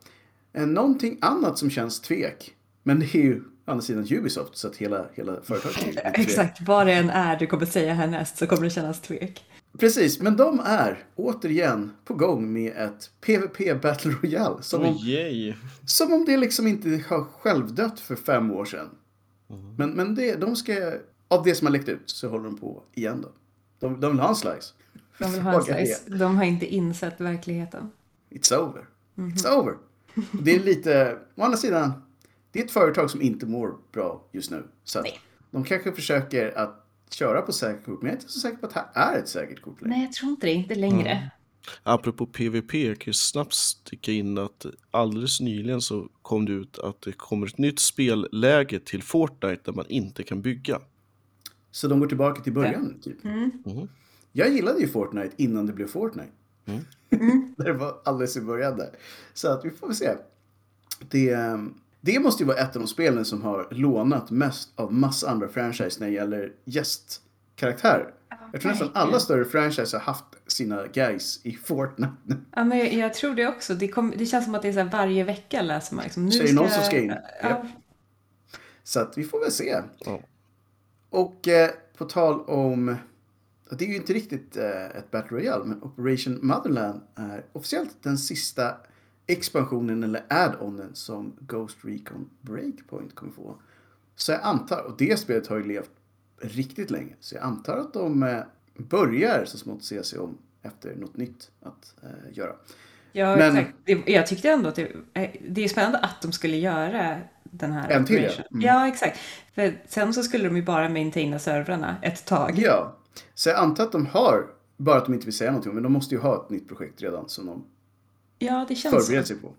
Någonting 0.53 1.19
annat 1.21 1.59
som 1.59 1.71
känns 1.71 2.01
tvek, 2.01 2.55
men 2.83 3.01
det 3.01 3.15
är 3.15 3.23
ju 3.23 3.41
å 3.41 3.71
andra 3.71 3.83
sidan 3.83 4.07
Ubisoft 4.11 4.57
så 4.57 4.69
att 4.69 4.77
hela, 4.77 5.07
hela 5.15 5.41
företaget 5.43 5.97
är. 5.97 6.11
Exakt, 6.21 6.61
vad 6.61 6.87
det 6.87 6.93
än 6.93 7.11
är 7.11 7.39
du 7.39 7.47
kommer 7.47 7.67
säga 7.67 7.95
härnäst 7.95 8.39
så 8.39 8.47
kommer 8.47 8.63
det 8.63 8.71
kännas 8.71 9.01
tvek. 9.01 9.45
Precis, 9.79 10.21
men 10.21 10.37
de 10.37 10.61
är 10.61 11.05
återigen 11.17 11.93
på 12.05 12.15
gång 12.15 12.53
med 12.53 12.73
ett 12.77 13.11
PVP 13.21 13.83
Battle 13.83 14.11
Royale. 14.23 14.63
Som 14.63 14.83
om, 14.83 14.97
Oh, 14.97 15.09
yay. 15.09 15.55
som 15.87 16.13
om 16.13 16.25
det 16.25 16.37
liksom 16.37 16.67
inte 16.67 17.05
har 17.09 17.25
självdött 17.25 18.01
för 18.01 18.17
fem 18.17 18.51
år 18.51 18.65
sedan. 18.65 18.89
Mm. 19.51 19.75
Men, 19.75 19.91
men 19.91 20.15
det, 20.15 20.35
de 20.35 20.57
ska, 20.57 20.93
av 21.29 21.45
det 21.45 21.55
som 21.55 21.67
har 21.67 21.73
läckt 21.73 21.89
ut 21.89 22.11
så 22.11 22.29
håller 22.29 22.45
de 22.45 22.57
på 22.59 22.83
igen 22.95 23.21
då. 23.23 23.29
De, 23.81 24.01
de 24.01 24.13
vill 24.13 24.21
ha 24.21 24.29
en 24.29 24.35
slice. 24.35 24.75
De 25.19 25.33
vill 25.33 25.41
ha 25.41 25.55
en 25.55 25.63
slice. 25.63 26.03
De 26.07 26.37
har 26.37 26.45
inte 26.45 26.67
insett 26.67 27.21
verkligheten. 27.21 27.91
It's 28.31 28.55
over. 28.57 28.87
It's 29.15 29.59
over. 29.59 29.75
Det 30.33 30.55
är 30.55 30.61
lite, 30.61 31.19
å 31.35 31.43
andra 31.43 31.57
sidan, 31.57 31.93
det 32.53 32.61
är 32.61 32.65
ett 32.65 32.71
företag 32.71 33.11
som 33.11 33.23
inte 33.23 33.47
mår 33.47 33.77
bra 33.93 34.29
just 34.33 34.51
nu. 34.51 34.65
Så 34.85 35.03
Nej. 35.03 35.21
de 35.51 35.65
kanske 35.65 35.93
försöker 35.93 36.59
att 36.59 36.85
köra 37.11 37.43
på 37.43 37.53
säkert 37.53 37.85
kort, 37.85 38.03
men 38.03 38.07
jag 38.07 38.17
är 38.17 38.21
inte 38.21 38.33
så 38.33 38.41
säker 38.41 38.57
på 38.57 38.67
att 38.67 38.75
det 38.75 38.85
här 38.95 39.15
är 39.15 39.19
ett 39.19 39.29
säkert 39.29 39.61
kort 39.61 39.81
längre. 39.81 39.97
Nej, 39.97 40.05
jag 40.05 40.13
tror 40.13 40.31
inte 40.31 40.47
det. 40.47 40.53
Inte 40.53 40.75
längre. 40.75 41.31
Apropå 41.83 42.27
PVP, 42.27 42.75
jag 42.75 42.99
kan 42.99 43.11
ju 43.11 43.13
snabbt 43.13 43.55
sticka 43.55 44.13
in 44.13 44.39
att 44.39 44.67
alldeles 44.91 45.41
nyligen 45.41 45.81
så 45.81 46.09
kom 46.23 46.45
det 46.45 46.53
ut 46.53 46.79
att 46.79 47.03
det 47.03 47.13
kommer 47.13 47.47
ett 47.47 47.59
nytt 47.59 47.79
spelläge 47.79 48.81
till 48.81 49.03
Fortnite 49.03 49.61
där 49.65 49.73
man 49.73 49.87
inte 49.89 50.23
kan 50.23 50.43
bygga. 50.43 50.81
Så 51.71 51.89
de 51.89 52.01
går 52.01 52.07
tillbaka 52.07 52.43
till 52.43 52.53
början, 52.53 53.01
typ. 53.03 53.25
Mhm. 53.25 53.89
Jag 54.33 54.53
gillade 54.53 54.81
ju 54.81 54.89
Fortnite 54.89 55.31
innan 55.37 55.67
det 55.67 55.73
blev 55.73 55.87
Fortnite. 55.87 56.31
Mm. 56.69 57.55
det 57.57 57.73
var 57.73 58.01
alldeles 58.05 58.37
i 58.37 58.41
början 58.41 58.77
där. 58.77 58.91
Så 59.35 59.49
att 59.49 59.65
vi 59.65 59.71
får 59.71 59.87
väl 59.87 59.97
se. 59.97 60.11
Det, 61.11 61.31
ehm, 61.31 61.75
det 62.01 62.19
måste 62.19 62.43
ju 62.43 62.47
vara 62.47 62.59
ett 62.59 62.77
av 62.77 62.83
de 62.83 62.89
spelen 62.89 63.25
som 63.25 63.43
har 63.43 63.69
lånat 63.71 64.31
mest 64.31 64.73
av 64.75 64.93
massa 64.93 65.31
andra 65.31 65.49
franchise 65.49 66.01
när 66.01 66.07
det 66.07 66.13
gäller 66.13 66.53
gästkaraktärer. 66.65 68.15
Jag 68.53 68.61
tror 68.61 68.71
nästan 68.71 68.91
alla 68.95 69.21
större 69.21 69.45
franchise 69.45 69.97
har 69.97 70.05
haft 70.05 70.25
sina 70.47 70.87
guys 70.87 71.41
i 71.43 71.53
Fortnite. 71.53 72.13
Ja, 72.57 72.65
men 72.65 72.79
jag, 72.79 72.93
jag 72.93 73.15
tror 73.15 73.35
det 73.35 73.47
också. 73.47 73.75
Det, 73.75 73.89
kom, 73.89 74.15
det 74.17 74.27
känns 74.27 74.45
som 74.45 74.55
att 74.55 74.63
det 74.63 74.69
är 74.69 74.73
så 74.73 74.79
här 74.79 74.91
varje 74.91 75.25
vecka 75.25 75.63
läser 75.63 75.95
man. 75.95 76.05
Liksom, 76.05 76.25
nu 76.25 76.31
Så 76.31 76.43
är 76.43 76.47
det 76.47 76.53
någon 76.53 76.71
som 76.71 76.83
ska 76.83 76.99
in. 76.99 77.15
Ja, 77.43 77.49
Japp. 77.49 77.67
Så 78.83 79.01
att 79.01 79.19
vi 79.19 79.25
får 79.25 79.41
väl 79.41 79.53
se. 79.53 79.83
Ja. 79.99 80.21
Och 81.11 81.49
eh, 81.49 81.71
på 81.97 82.05
tal 82.05 82.41
om... 82.41 82.97
Det 83.71 83.85
är 83.85 83.89
ju 83.89 83.97
inte 83.97 84.13
riktigt 84.13 84.57
eh, 84.57 84.87
ett 84.87 85.11
Battle 85.11 85.37
Royale, 85.37 85.65
men 85.65 85.83
Operation 85.83 86.39
Motherland 86.43 87.01
är 87.15 87.45
officiellt 87.53 88.03
den 88.03 88.19
sista 88.19 88.77
expansionen 89.27 90.03
eller 90.03 90.23
add-onen 90.29 90.95
som 90.95 91.33
Ghost 91.41 91.79
Recon 91.83 92.31
Breakpoint 92.41 93.15
kommer 93.15 93.33
få. 93.33 93.57
Så 94.17 94.33
jag 94.33 94.41
antar, 94.43 94.83
och 94.83 94.95
det 94.99 95.19
spelet 95.19 95.47
har 95.47 95.57
ju 95.57 95.65
levt 95.65 95.91
riktigt 96.41 96.91
länge, 96.91 97.15
så 97.21 97.35
jag 97.35 97.45
antar 97.45 97.77
att 97.77 97.93
de 97.93 98.23
eh, 98.23 98.41
börjar 98.77 99.45
så 99.45 99.59
smått 99.59 99.85
se 99.85 100.03
sig 100.03 100.19
om 100.19 100.39
efter 100.63 100.95
något 100.95 101.17
nytt 101.17 101.51
att 101.63 101.95
eh, 102.03 102.37
göra. 102.39 102.53
Ja, 103.13 103.37
Men- 103.37 103.57
exakt. 103.57 104.09
Jag 104.09 104.27
tyckte 104.27 104.51
ändå 104.51 104.69
att 104.69 104.75
det, 104.75 104.93
eh, 105.15 105.31
det 105.49 105.65
är 105.65 105.69
spännande 105.69 105.99
att 105.99 106.23
de 106.23 106.33
skulle 106.33 106.57
göra 106.57 107.21
den 107.43 107.73
här 107.73 107.91
En 107.91 108.05
till. 108.05 108.31
Mm. 108.51 108.63
Ja, 108.67 108.89
exakt. 108.89 109.19
För 109.55 109.83
sen 109.87 110.15
så 110.15 110.23
skulle 110.23 110.45
de 110.45 110.57
ju 110.57 110.63
bara 110.63 110.89
maintaina 110.89 111.39
servrarna 111.39 111.97
ett 112.03 112.25
tag. 112.25 112.53
Ja, 112.57 112.98
så 113.35 113.49
jag 113.49 113.59
antar 113.59 113.85
att 113.85 113.93
de 113.93 114.07
har, 114.07 114.47
bara 114.77 114.97
att 114.99 115.05
de 115.05 115.15
inte 115.15 115.27
vill 115.27 115.37
säga 115.37 115.51
någonting, 115.51 115.75
men 115.75 115.83
de 115.83 115.93
måste 115.93 116.15
ju 116.15 116.21
ha 116.21 116.45
ett 116.45 116.51
nytt 116.51 116.69
projekt 116.69 117.03
redan 117.03 117.29
som 117.29 117.47
de 117.47 117.65
Ja, 118.39 118.65
det 118.69 118.75
känns 118.75 118.95
förbereder 118.95 119.23
så. 119.23 119.27
sig 119.29 119.37
på. 119.37 119.53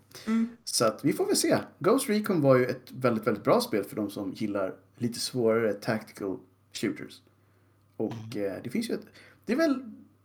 Så 0.64 0.84
att 0.84 1.04
vi 1.04 1.12
får 1.12 1.26
väl 1.26 1.36
se. 1.36 1.58
Ghost 1.78 2.08
Recon 2.08 2.40
var 2.40 2.56
ju 2.56 2.66
ett 2.66 2.90
väldigt, 2.92 3.26
väldigt 3.26 3.44
bra 3.44 3.60
spel 3.60 3.84
för 3.84 3.96
de 3.96 4.10
som 4.10 4.32
gillar 4.32 4.74
lite 4.96 5.20
svårare 5.20 5.72
tactical 5.72 6.36
shooters. 6.72 7.20
Och 7.96 8.36
eh, 8.36 8.56
det 8.64 8.70
finns 8.70 8.90
ju 8.90 8.94
ett, 8.94 9.06
det 9.44 9.52
är 9.52 9.56
väl 9.56 9.82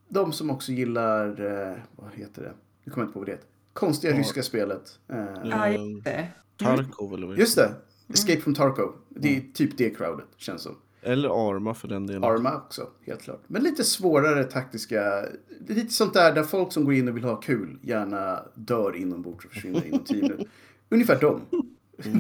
de 0.09 0.33
som 0.33 0.49
också 0.49 0.71
gillar, 0.71 1.27
eh, 1.71 1.77
vad 1.95 2.11
heter 2.13 2.41
det? 2.41 2.53
Nu 2.83 2.91
kommer 2.91 3.03
jag 3.03 3.07
inte 3.07 3.13
på 3.13 3.19
vad 3.19 3.27
det 3.27 3.31
heter. 3.31 3.47
Konstiga 3.73 4.13
Ja. 4.13 4.19
ryska 4.19 4.43
spelet. 4.43 4.99
Eh, 5.07 5.25
Ja, 5.43 5.69
just 5.69 6.03
det. 6.05 6.27
Tarkov 6.57 7.13
eller 7.13 7.27
vad 7.27 7.37
Just 7.39 7.55
det, 7.55 7.71
Escape 8.13 8.41
from 8.41 8.55
Tarkov. 8.55 8.95
Det 9.09 9.37
är 9.37 9.41
typ 9.53 9.77
det 9.77 9.89
crowdet, 9.89 10.25
känns 10.37 10.61
som. 10.61 10.75
Eller 11.05 11.49
Arma 11.49 11.73
för 11.73 11.87
den 11.87 12.07
delen. 12.07 12.23
Arma 12.23 12.55
också, 12.55 12.87
helt 13.05 13.21
klart. 13.21 13.41
Men 13.47 13.63
lite 13.63 13.83
svårare 13.83 14.43
taktiska, 14.43 15.25
lite 15.67 15.93
sånt 15.93 16.13
där 16.13 16.33
där 16.35 16.43
folk 16.43 16.71
som 16.73 16.85
går 16.85 16.93
in 16.93 17.07
och 17.07 17.15
vill 17.17 17.23
ha 17.23 17.35
kul 17.35 17.77
gärna 17.81 18.39
dör 18.55 18.95
inombords 18.95 19.45
och 19.45 19.51
försvinner 19.51 19.85
inom 19.87 20.03
tio 20.03 20.21
minuter. 20.21 20.47
Ungefär 20.89 21.19
de. 21.21 21.41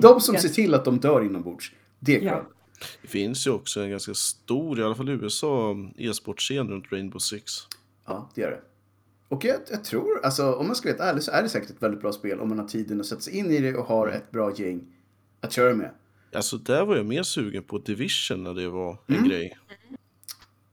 De 0.01 0.21
som 0.21 0.35
Yes. 0.35 0.41
ser 0.41 0.49
till 0.49 0.73
att 0.73 0.85
de 0.85 0.99
dör 0.99 1.23
inombords. 1.25 1.71
Det 1.99 2.15
är 2.17 2.21
Ja. 2.21 2.31
crowd. 2.31 2.45
Det 3.01 3.07
finns 3.07 3.47
ju 3.47 3.51
också 3.51 3.81
en 3.81 3.89
ganska 3.89 4.13
stor, 4.13 4.79
i 4.79 4.83
alla 4.83 4.95
fall 4.95 5.09
i 5.09 5.11
USA, 5.11 5.75
e-sportscen 5.97 6.67
runt 6.69 6.91
Rainbow 6.91 7.19
Six. 7.19 7.51
Ja, 8.05 8.29
det 8.35 8.41
gör 8.41 8.51
det. 8.51 8.61
Och 9.27 9.45
jag, 9.45 9.55
jag 9.71 9.83
tror, 9.83 10.19
alltså 10.25 10.53
om 10.53 10.67
man 10.67 10.75
ska 10.75 10.87
vara 10.89 10.97
helt 10.97 11.09
ärlig 11.11 11.23
så 11.23 11.31
är 11.31 11.43
det 11.43 11.49
säkert 11.49 11.69
ett 11.69 11.83
väldigt 11.83 12.01
bra 12.01 12.11
spel 12.11 12.39
om 12.39 12.49
man 12.49 12.59
har 12.59 12.67
tiden 12.67 12.99
att 12.99 13.05
sätta 13.05 13.21
sig 13.21 13.37
in 13.37 13.51
i 13.51 13.59
det 13.59 13.75
och 13.75 13.85
har 13.85 14.07
ett 14.07 14.31
bra 14.31 14.53
gäng 14.55 14.81
att 15.41 15.51
köra 15.51 15.73
med. 15.75 15.91
Alltså 16.35 16.57
där 16.57 16.85
var 16.85 16.95
jag 16.95 17.05
mer 17.05 17.23
sugen 17.23 17.63
på 17.63 17.77
Division 17.77 18.43
när 18.43 18.53
det 18.53 18.69
var 18.69 18.97
en 19.07 19.15
Mm. 19.15 19.29
grej. 19.29 19.57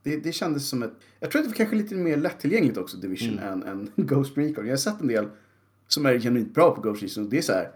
Det, 0.02 0.16
det 0.16 0.32
kändes 0.32 0.68
som 0.68 0.82
ett... 0.82 0.92
Jag 1.20 1.30
tror 1.30 1.40
att 1.40 1.44
det 1.44 1.50
var 1.50 1.56
kanske 1.56 1.76
lite 1.76 1.94
mer 1.94 2.16
lättillgängligt 2.16 2.76
också, 2.78 2.96
Division, 2.96 3.38
än, 3.38 3.62
än 3.62 3.90
Ghost 3.96 4.36
Recon. 4.38 4.64
Jag 4.66 4.72
har 4.72 4.76
sett 4.76 5.00
en 5.00 5.06
del 5.08 5.28
som 5.88 6.06
är 6.06 6.18
genuint 6.20 6.54
bra 6.54 6.74
på 6.74 6.80
Ghost 6.80 7.02
Recon. 7.02 7.24
och 7.24 7.30
Det 7.30 7.38
är 7.38 7.42
så 7.42 7.52
här. 7.52 7.70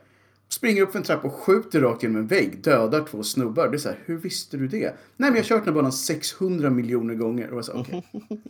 Springer 0.48 0.82
upp 0.82 0.92
för 0.92 0.98
en 0.98 1.04
trappa 1.04 1.28
och 1.28 1.34
skjuter 1.34 1.80
rakt 1.80 2.02
genom 2.02 2.16
en 2.16 2.26
vägg. 2.26 2.62
Dödar 2.62 3.04
två 3.10 3.22
snubbar. 3.22 3.68
det 3.68 3.76
är 3.76 3.78
så 3.78 3.88
här, 3.88 3.98
hur 4.04 4.16
visste 4.16 4.56
du 4.56 4.68
det? 4.68 4.78
Nej, 5.16 5.30
men 5.30 5.34
jag 5.34 5.36
har 5.36 5.42
kört 5.42 5.64
den 5.64 5.74
här 5.74 5.80
banan 5.80 5.92
600 5.92 6.70
miljoner 6.70 7.14
gånger. 7.14 7.50
Och 7.50 7.56
jag 7.56 7.64
sa, 7.64 7.72
okej. 7.72 8.06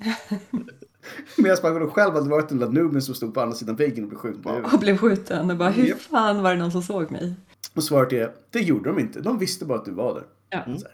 Medan 1.36 1.56
man 1.80 1.90
själv 1.90 2.14
hade 2.14 2.30
varit 2.30 2.48
den 2.48 2.58
där 2.58 2.68
nuben 2.68 3.02
som 3.02 3.14
stod 3.14 3.34
på 3.34 3.40
andra 3.40 3.54
sidan 3.56 3.76
väggen 3.76 4.04
och 4.04 4.08
blev 4.10 4.18
skjuten. 4.18 4.64
Och 4.64 4.80
blev 4.80 4.96
skjuten 4.96 5.50
och 5.50 5.56
bara, 5.56 5.70
hur 5.70 5.94
fan 5.94 6.42
var 6.42 6.50
det 6.54 6.58
någon 6.60 6.72
som 6.72 6.82
såg 6.82 7.10
mig? 7.10 7.34
Och 7.76 7.84
svaret 7.84 8.12
är, 8.12 8.32
det 8.50 8.60
gjorde 8.60 8.90
de 8.90 8.98
inte. 8.98 9.20
De 9.20 9.38
visste 9.38 9.64
bara 9.64 9.78
att 9.78 9.84
du 9.84 9.90
var 9.90 10.14
där. 10.14 10.24
Ja. 10.50 10.78
Så 10.78 10.86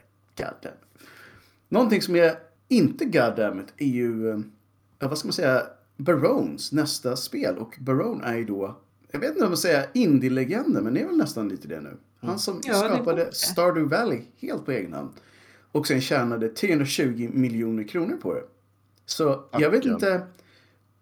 här. 0.42 0.74
Någonting 1.68 2.02
som 2.02 2.16
är 2.16 2.34
inte 2.68 3.04
goddammit 3.04 3.66
är 3.76 3.86
ju, 3.86 4.30
eh, 4.30 4.38
ja, 4.98 5.08
vad 5.08 5.18
ska 5.18 5.26
man 5.26 5.32
säga, 5.32 5.62
Barones 5.96 6.72
nästa 6.72 7.16
spel. 7.16 7.58
Och 7.58 7.76
Barone 7.80 8.24
är 8.24 8.36
ju 8.36 8.44
då, 8.44 8.78
jag 9.10 9.20
vet 9.20 9.30
inte 9.30 9.44
om 9.44 9.50
man 9.50 9.56
säger 9.56 9.86
indie-legenden, 9.94 10.84
men 10.84 10.94
det 10.94 11.00
är 11.00 11.06
väl 11.06 11.16
nästan 11.16 11.48
lite 11.48 11.68
det 11.68 11.80
nu. 11.80 11.96
Han 12.20 12.38
som 12.38 12.60
Ja, 12.64 12.74
skapade. 12.74 13.32
Stardew 13.32 13.96
Valley 13.96 14.20
helt 14.36 14.64
på 14.64 14.72
egen 14.72 14.92
hand. 14.92 15.10
Och 15.72 15.86
sen 15.86 16.00
tjänade 16.00 16.48
320 16.48 17.30
miljoner 17.32 17.84
kronor 17.84 18.16
på 18.16 18.34
det. 18.34 18.42
Så 19.06 19.44
jag 19.52 19.70
vet 19.70 19.84
inte, 19.84 20.26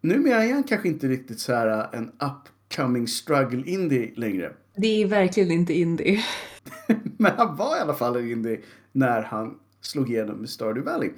numera 0.01 0.45
är 0.45 0.53
han 0.53 0.63
kanske 0.63 0.89
inte 0.89 1.09
riktigt 1.09 1.41
så 1.41 1.53
här 1.53 1.69
eh, 1.95 1.99
en 1.99 2.11
upcoming 2.21 3.09
struggle 3.09 3.63
indie 3.67 4.13
längre. 4.17 4.53
Det 4.81 5.03
är 5.03 5.07
verkligen 5.07 5.51
inte 5.51 5.75
indie. 5.75 6.25
Men 7.17 7.33
han 7.37 7.57
var 7.57 7.77
i 7.77 7.81
alla 7.81 7.95
fall 7.95 8.17
en 8.17 8.31
indie 8.31 8.61
när 8.93 9.23
han 9.23 9.59
slog 9.81 10.11
igenom 10.11 10.37
med 10.37 10.51
Stardew 10.51 10.93
Valley. 10.93 11.11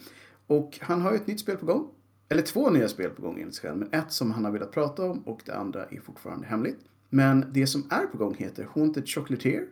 Och 0.46 0.78
han 0.80 1.00
har 1.00 1.10
ju 1.10 1.16
ett 1.16 1.26
nytt 1.26 1.40
spel 1.40 1.56
på 1.56 1.66
gång. 1.66 1.88
Eller 2.28 2.42
två 2.42 2.70
nya 2.70 2.88
spel 2.88 3.10
på 3.10 3.22
gång 3.22 3.40
enligt 3.40 3.54
sig 3.54 3.68
själv. 3.68 3.78
Men 3.78 4.00
ett 4.00 4.12
som 4.12 4.30
han 4.30 4.44
har 4.44 4.52
velat 4.52 4.72
prata 4.72 5.04
om 5.04 5.18
och 5.18 5.40
det 5.44 5.54
andra 5.54 5.84
är 5.84 6.00
fortfarande 6.00 6.46
hemligt. 6.46 6.78
Men 7.08 7.44
det 7.52 7.66
som 7.66 7.86
är 7.90 8.06
på 8.06 8.18
gång 8.18 8.34
heter 8.38 8.68
Haunted 8.74 9.08
Chocolatier. 9.08 9.66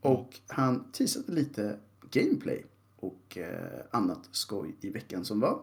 Och 0.00 0.28
han 0.46 0.92
teasade 0.92 1.32
lite 1.32 1.76
gameplay 2.10 2.64
och 2.96 3.38
eh, 3.38 3.80
annat 3.90 4.28
skoj 4.30 4.76
i 4.80 4.90
veckan 4.90 5.24
som 5.24 5.40
var. 5.40 5.60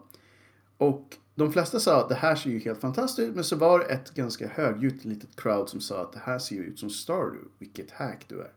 Och 0.81 1.17
de 1.35 1.51
flesta 1.51 1.79
sa 1.79 2.01
att 2.01 2.09
det 2.09 2.15
här 2.15 2.35
ser 2.35 2.49
ju 2.49 2.59
helt 2.59 2.81
fantastiskt 2.81 3.29
ut. 3.29 3.35
Men 3.35 3.43
så 3.43 3.55
var 3.55 3.79
det 3.79 3.85
ett 3.85 4.13
ganska 4.13 4.47
högljutt 4.47 5.05
litet 5.05 5.35
crowd 5.35 5.69
som 5.69 5.81
sa 5.81 6.01
att 6.01 6.13
det 6.13 6.19
här 6.19 6.39
ser 6.39 6.55
ju 6.55 6.63
ut 6.63 6.79
som 6.79 6.89
Stardew. 6.89 7.49
Vilket 7.59 7.91
hack 7.91 8.25
du 8.27 8.41
är. 8.41 8.51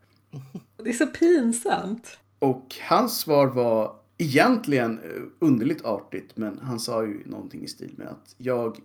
Det 0.83 0.89
är 0.89 0.93
så 0.93 1.07
pinsamt. 1.07 2.19
Och 2.39 2.75
hans 2.89 3.19
svar 3.19 3.47
var 3.47 3.95
egentligen 4.17 4.99
eh, 4.99 5.21
underligt 5.39 5.85
artigt, 5.85 6.37
men 6.37 6.59
han 6.59 6.79
sa 6.79 7.05
ju 7.05 7.23
någonting 7.25 7.63
i 7.63 7.67
stil 7.67 7.93
med 7.97 8.07
att 8.07 8.35
jag 8.37 8.79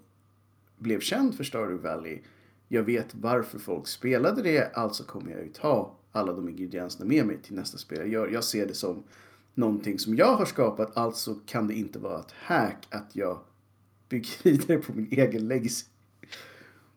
blev 0.78 1.00
känd 1.00 1.34
för 1.34 1.44
Stardew 1.44 1.88
Valley. 1.88 2.18
Jag 2.68 2.82
vet 2.82 3.14
varför 3.14 3.58
folk 3.58 3.86
spelade 3.86 4.42
det, 4.42 4.76
alltså 4.76 5.04
kommer 5.04 5.30
jag 5.30 5.40
ju 5.40 5.52
ta 5.52 5.96
alla 6.12 6.32
de 6.32 6.48
ingredienserna 6.48 7.04
med 7.04 7.26
mig 7.26 7.38
till 7.42 7.54
nästa 7.54 7.78
spel 7.78 7.98
jag 7.98 8.08
gör. 8.08 8.28
Jag 8.28 8.44
ser 8.44 8.66
det 8.66 8.74
som 8.74 9.04
någonting 9.54 9.98
som 9.98 10.16
jag 10.16 10.36
har 10.36 10.44
skapat, 10.44 10.96
alltså 10.96 11.34
kan 11.34 11.68
det 11.68 11.74
inte 11.74 11.98
vara 11.98 12.20
ett 12.20 12.32
hack 12.32 12.86
att 12.90 13.10
jag 13.12 13.38
bygger 14.08 14.30
vidare 14.42 14.78
på 14.78 14.92
min 14.92 15.08
egen 15.10 15.48
legacy. 15.48 15.86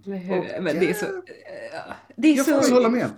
Eller 0.06 0.18
hur? 0.18 0.38
Och, 0.40 0.64
Men 0.64 0.80
det 0.80 0.90
är 0.90 0.94
så... 0.94 1.06
ja. 1.06 1.34
ja, 1.74 1.96
Det 2.16 2.28
är 2.28 2.38
Jag 2.38 2.46
får 2.46 2.54
så... 2.54 2.62
väl 2.62 2.74
hålla 2.74 2.90
med. 2.90 3.10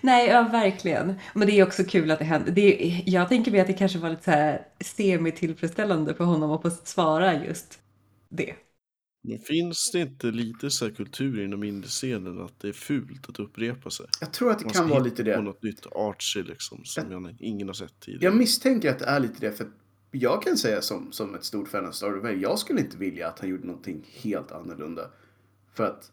Nej, 0.00 0.28
ja 0.28 0.42
verkligen. 0.42 1.14
Men 1.34 1.48
det 1.48 1.52
är 1.58 1.66
också 1.66 1.84
kul 1.84 2.10
att 2.10 2.18
det 2.18 2.24
hände. 2.24 2.50
Det 2.50 2.86
är, 2.86 3.02
jag 3.06 3.28
tänker 3.28 3.50
mig 3.50 3.60
att 3.60 3.66
det 3.66 3.72
kanske 3.72 3.98
var 3.98 4.10
lite 4.10 4.22
så 4.22 4.30
här 4.30 4.66
semi-tillfredsställande 4.80 6.14
för 6.14 6.24
honom 6.24 6.50
att 6.50 6.62
få 6.62 6.70
svara 6.70 7.44
just 7.44 7.78
det. 8.28 8.54
Men 9.22 9.38
finns 9.38 9.90
det 9.92 10.00
inte 10.00 10.26
lite 10.26 10.70
så 10.70 10.84
här 10.84 10.92
kultur 10.92 11.44
inom 11.44 11.62
indiescenen 11.64 12.40
att 12.40 12.60
det 12.60 12.68
är 12.68 12.72
fult 12.72 13.28
att 13.28 13.38
upprepa 13.38 13.90
sig? 13.90 14.06
Jag 14.20 14.32
tror 14.32 14.50
att 14.50 14.58
det 14.58 14.64
Man 14.64 14.74
kan 14.74 14.84
ska 14.84 14.94
vara 14.94 15.04
hitta 15.04 15.10
lite 15.10 15.22
det. 15.22 15.36
på 15.36 15.42
något 15.42 15.62
nytt 15.62 15.86
artsy 15.86 16.42
liksom 16.42 16.84
som 16.84 17.10
jag, 17.10 17.36
ingen 17.40 17.66
har 17.66 17.74
sett 17.74 18.00
tidigare. 18.00 18.24
Jag 18.24 18.36
misstänker 18.36 18.90
att 18.90 18.98
det 18.98 19.04
är 19.04 19.20
lite 19.20 19.40
det. 19.40 19.52
För 19.52 19.66
jag 20.10 20.42
kan 20.42 20.56
säga 20.56 20.82
som, 20.82 21.12
som 21.12 21.34
ett 21.34 21.44
stort 21.44 21.68
fan 21.68 21.86
av 21.86 21.92
Stardew 21.92 22.28
Valley. 22.28 22.42
Jag 22.42 22.58
skulle 22.58 22.80
inte 22.80 22.96
vilja 22.96 23.28
att 23.28 23.38
han 23.38 23.48
gjorde 23.48 23.66
någonting 23.66 24.06
helt 24.22 24.52
annorlunda. 24.52 25.10
För 25.74 25.84
att 25.84 26.12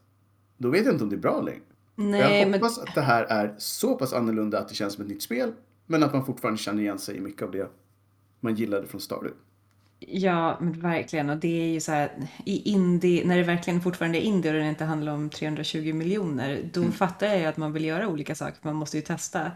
då 0.58 0.70
vet 0.70 0.86
jag 0.86 0.94
inte 0.94 1.04
om 1.04 1.10
det 1.10 1.16
är 1.16 1.20
bra 1.20 1.42
längre. 1.42 1.62
Nej, 1.96 2.40
jag 2.40 2.50
men 2.50 2.54
hoppas 2.60 2.78
att 2.80 2.96
det 2.96 3.02
här 3.02 3.24
är 3.24 3.56
så 3.58 3.96
pass 3.96 4.14
annorlunda 4.14 4.60
att 4.60 4.70
det 4.70 4.76
känns 4.76 4.94
som 4.94 5.04
ett 5.04 5.10
nytt 5.10 5.24
spel. 5.24 5.52
Men 5.86 6.04
att 6.04 6.14
man 6.14 6.26
fortfarande 6.26 6.58
känner 6.62 6.82
igen 6.82 7.00
sig 7.00 7.18
i 7.18 7.20
mycket 7.20 7.42
av 7.42 7.52
det 7.52 7.70
man 8.40 8.56
gillade 8.56 8.88
från 8.88 9.02
Stardew. 9.02 9.36
Ja, 10.08 10.58
men 10.62 10.80
verkligen. 10.80 11.30
Och 11.30 11.38
det 11.38 11.62
är 11.62 11.68
ju 11.68 11.80
så 11.80 11.92
här, 11.92 12.28
i 12.46 12.72
indie, 12.72 13.28
när 13.28 13.38
det 13.38 13.44
verkligen 13.44 13.82
fortfarande 13.82 14.18
är 14.18 14.22
indie 14.22 14.52
och 14.52 14.60
det 14.60 14.70
inte 14.70 14.86
handlar 14.86 15.14
om 15.14 15.30
320 15.30 15.94
miljoner, 15.94 16.70
då 16.74 16.84
fattar 16.84 17.28
jag 17.28 17.40
ju 17.40 17.46
att 17.46 17.58
man 17.58 17.74
vill 17.74 17.86
göra 17.86 18.08
olika 18.08 18.36
saker. 18.36 18.60
Man 18.62 18.76
måste 18.76 18.98
ju 18.98 19.04
testa 19.04 19.52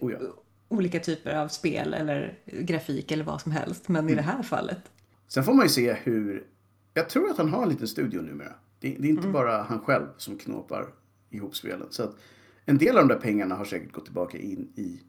Oh 0.00 0.12
ja. 0.12 0.18
olika 0.68 1.00
typer 1.00 1.34
av 1.34 1.48
spel 1.48 1.94
eller 1.94 2.38
grafik 2.44 3.12
eller 3.12 3.24
vad 3.24 3.40
som 3.40 3.52
helst. 3.52 3.88
Men 3.88 4.08
i 4.08 4.14
det 4.14 4.22
här 4.22 4.42
fallet, 4.42 4.90
Sen 5.28 5.44
får 5.44 5.54
man 5.54 5.64
ju 5.64 5.68
se 5.68 5.92
hur... 5.92 6.46
Jag 6.94 7.08
tror 7.08 7.30
att 7.30 7.38
han 7.38 7.48
har 7.48 7.62
en 7.62 7.68
liten 7.68 7.88
studio 7.88 8.20
numera. 8.20 8.52
Det, 8.80 8.96
det 8.98 9.08
är 9.08 9.10
inte 9.10 9.28
bara 9.28 9.62
han 9.62 9.80
själv 9.80 10.06
som 10.16 10.38
knåpar 10.38 10.86
ihop 11.30 11.56
spelen. 11.56 11.86
Så 11.90 12.02
att 12.02 12.16
en 12.64 12.78
del 12.78 12.96
av 12.98 13.08
de 13.08 13.14
där 13.14 13.20
pengarna 13.20 13.54
har 13.54 13.64
säkert 13.64 13.92
gått 13.92 14.04
tillbaka 14.04 14.38
in 14.38 14.72
i 14.76 15.00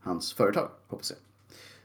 hans 0.00 0.32
företag, 0.32 0.70
hoppas 0.86 1.10
jag. 1.10 1.18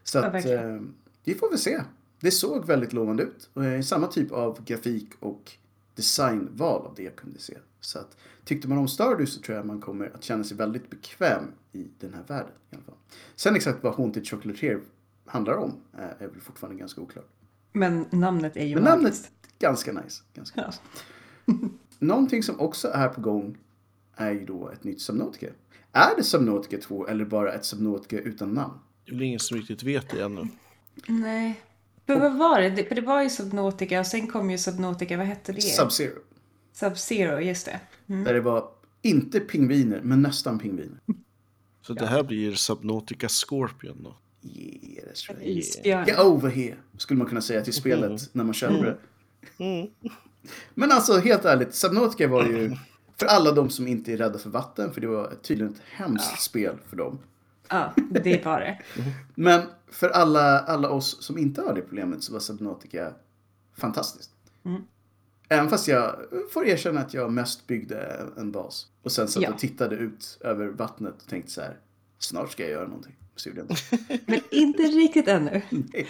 Så 0.04 0.20
att 0.20 0.46
eh, 0.46 0.80
vi 1.24 1.34
får 1.34 1.50
väl 1.50 1.60
se. 1.60 1.82
Det 2.19 2.32
såg 2.32 2.65
väldigt 2.65 2.93
lovande 2.93 3.23
ut. 3.23 3.49
Och 3.54 3.86
samma 3.86 4.08
typ 4.08 4.32
av 4.32 4.63
grafik 4.65 5.10
och 5.19 5.51
designval 5.95 6.86
av 6.88 6.93
det 6.95 7.04
jag 7.04 7.15
kunde 7.15 7.39
se. 7.39 7.58
Så 7.80 7.99
att 7.99 8.17
tyckte 8.45 8.67
man 8.67 8.78
om 8.78 8.88
Stardew 8.88 9.25
så 9.25 9.41
tror 9.41 9.58
jag 9.58 9.65
man 9.65 9.82
kommer 9.82 10.12
att 10.15 10.23
känna 10.23 10.43
sig 10.43 10.58
väldigt 10.58 10.89
bekväm 10.89 11.43
i 11.71 11.88
den 11.99 12.13
här 12.13 12.23
världen. 12.28 12.51
I 12.71 12.75
alla 12.75 12.84
fall. 12.84 12.95
Sen 13.36 13.56
exakt 13.56 13.84
vad 13.84 13.93
Haunted 13.95 14.28
Chocolatier 14.28 14.80
handlar 15.25 15.54
om 15.58 15.73
eh, 15.93 16.04
är 16.04 16.28
väl 16.28 16.41
fortfarande 16.41 16.80
ganska 16.80 17.01
oklart. 17.01 17.28
men 17.71 18.06
namnet 18.12 18.58
är 18.58 18.65
ju 18.65 18.75
Men 18.75 18.84
magiskt. 18.84 19.04
namnet 19.04 19.32
ganska 19.60 19.91
nice. 19.91 20.23
Ganska 20.34 20.62
Ja. 20.62 20.67
nice. 20.67 20.80
Någonting 21.99 22.43
som 22.43 22.60
också 22.60 22.88
är 22.88 23.10
på 23.10 23.21
gång 23.21 23.58
är 24.15 24.32
ju 24.32 24.45
då 24.45 24.69
ett 24.69 24.84
nytt 24.84 25.01
Subnautica. 25.01 25.47
Är 25.91 26.15
det 26.17 26.23
Subnautica 26.23 26.78
2 26.78 27.08
eller 27.08 27.25
bara 27.25 27.54
ett 27.54 27.65
Subnautica 27.65 28.19
utan 28.19 28.49
namn? 28.54 28.73
Det 29.06 29.12
är 29.12 29.15
väl 29.15 29.23
ingen 29.23 29.39
som 29.39 29.58
riktigt 29.58 29.84
vet 29.84 30.10
det 30.10 30.21
ännu. 30.23 30.47
Nej. 31.08 31.62
Men 32.06 32.20
vad 32.20 32.38
var 32.38 32.62
det? 32.62 32.70
det? 32.70 32.86
För 32.86 32.96
det 32.96 33.02
var 33.02 33.24
ju 33.24 33.30
Subnautica 33.30 34.00
och 34.00 34.08
sen 34.08 34.28
kom 34.28 34.52
ju 34.52 34.58
Subnautica, 34.58 35.18
vad 35.18 35.26
hette 35.26 35.52
det? 35.52 35.62
Sub-Zero. 35.62 36.20
Sub-Zero, 36.74 37.39
just 37.39 37.65
det. 37.65 37.80
Där 38.06 38.34
det 38.34 38.41
var 38.41 38.70
inte 39.02 39.39
pingviner, 39.39 40.02
men 40.04 40.22
nästan 40.22 40.60
pingviner. 40.60 41.00
Så 41.82 41.94
det 41.94 42.06
här 42.06 42.24
blir 42.24 42.54
Subnautica 42.54 43.30
Scorpion 43.30 44.04
då. 44.04 44.15
Yeah, 44.41 45.10
that's 45.10 45.28
right. 45.28 45.58
Isbjörn. 45.58 46.06
Get 46.08 46.20
over 46.20 46.50
here, 46.50 46.76
skulle 46.98 47.18
man 47.18 47.28
kunna 47.28 47.41
säga 47.41 47.62
till 47.62 47.74
spelet 47.74 48.30
när 48.32 48.44
man 48.44 48.54
köper 48.54 48.86
det. 48.86 48.98
Mm. 49.63 49.88
Men 50.74 50.91
alltså 50.91 51.18
helt 51.18 51.46
ärligt, 51.46 51.76
Subnautica 51.76 52.28
var 52.28 52.46
ju 52.46 52.76
för 53.18 53.26
alla 53.26 53.52
de 53.52 53.70
som 53.70 53.88
inte 53.88 54.13
är 54.13 54.18
rädda 54.18 54.39
för 54.39 54.50
vatten, 54.50 54.94
för 54.94 55.02
det 55.02 55.08
var 55.08 55.34
tydligen 55.41 55.74
ett 55.74 55.82
hemskt 55.86 56.41
spel 56.41 56.76
för 56.89 56.98
dem. 56.98 57.20
Ja, 57.69 57.93
det 58.10 58.45
var 58.45 58.60
det. 58.60 58.80
Men 59.36 59.62
för 59.88 60.10
alla, 60.10 60.60
alla 60.60 60.89
oss 60.89 61.23
som 61.23 61.38
inte 61.38 61.62
har 61.62 61.73
det 61.73 61.82
problemet 61.82 62.23
så 62.23 62.34
var 62.34 62.39
Subnautica 62.39 63.13
fantastiskt. 63.78 64.32
Mm. 64.65 64.82
Även 65.49 65.69
fast 65.69 65.88
jag 65.88 66.15
får 66.51 66.65
erkänna 66.67 67.01
att 67.01 67.13
jag 67.13 67.32
mest 67.32 67.67
byggde 67.67 68.25
en 68.38 68.51
bas. 68.51 68.88
Och 69.04 69.12
sen 69.12 69.28
satt 69.28 69.43
Ja. 69.43 69.49
och 69.54 69.60
tittade 69.60 69.95
ut 69.95 70.38
över 70.41 70.67
vattnet 70.67 71.21
och 71.21 71.30
tänkte 71.30 71.51
så 71.51 71.62
här. 71.62 71.78
Snart 72.19 72.51
ska 72.51 72.63
jag 72.63 72.71
göra 72.71 72.88
någonting. 72.88 73.15
Så 73.36 73.49
gjorde 73.49 73.62
jag. 73.69 73.99
Men 74.25 74.39
inte 74.51 74.84
riktigt 74.84 75.28
ännu. 75.28 75.62
Nej, 75.69 76.08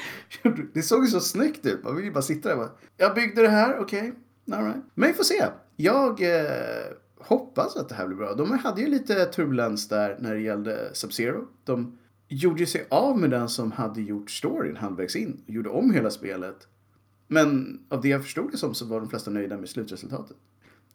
Det 0.73 0.81
såg 0.81 1.03
ju 1.05 1.09
så 1.11 1.19
snyggt 1.19 1.65
ut. 1.65 1.83
Man 1.83 1.95
vill 1.95 2.05
ju 2.05 2.11
bara 2.11 2.21
sitta 2.21 2.49
där 2.49 2.55
och 2.55 2.61
bara. 2.61 2.71
Jag 2.97 3.15
byggde 3.15 3.41
det 3.41 3.49
här, 3.49 3.79
okej. 3.79 4.13
All 4.51 4.63
right. 4.65 4.83
Men 4.93 5.07
vi 5.07 5.13
får 5.13 5.23
se. 5.23 5.45
Jag 5.75 6.21
eh, 6.21 6.85
hoppas 7.27 7.75
att 7.75 7.89
det 7.89 7.95
här 7.95 8.07
blir 8.07 8.17
bra. 8.17 8.33
De 8.33 8.51
hade 8.51 8.81
ju 8.81 8.87
lite 8.87 9.25
turbulens 9.25 9.87
där 9.87 10.17
när 10.19 10.33
det 10.33 10.41
gällde 10.41 10.91
Sub-Zero. 10.93 11.47
De 11.63 11.97
gjorde 12.27 12.65
sig 12.65 12.87
av 12.89 13.19
med 13.19 13.29
den 13.29 13.49
som 13.49 13.71
hade 13.71 14.01
gjort 14.01 14.31
storyn 14.31 14.77
halvvägs 14.77 15.15
in. 15.15 15.43
Och 15.47 15.53
gjorde 15.53 15.69
om 15.69 15.91
hela 15.91 16.09
spelet. 16.09 16.67
Men 17.27 17.79
av 17.89 18.01
det 18.01 18.07
jag 18.07 18.23
förstod 18.23 18.51
det 18.51 18.57
som 18.57 18.73
så 18.73 18.85
var 18.85 18.99
de 18.99 19.09
flesta 19.09 19.31
nöjda 19.31 19.57
med 19.57 19.69
slutresultatet. 19.69 20.37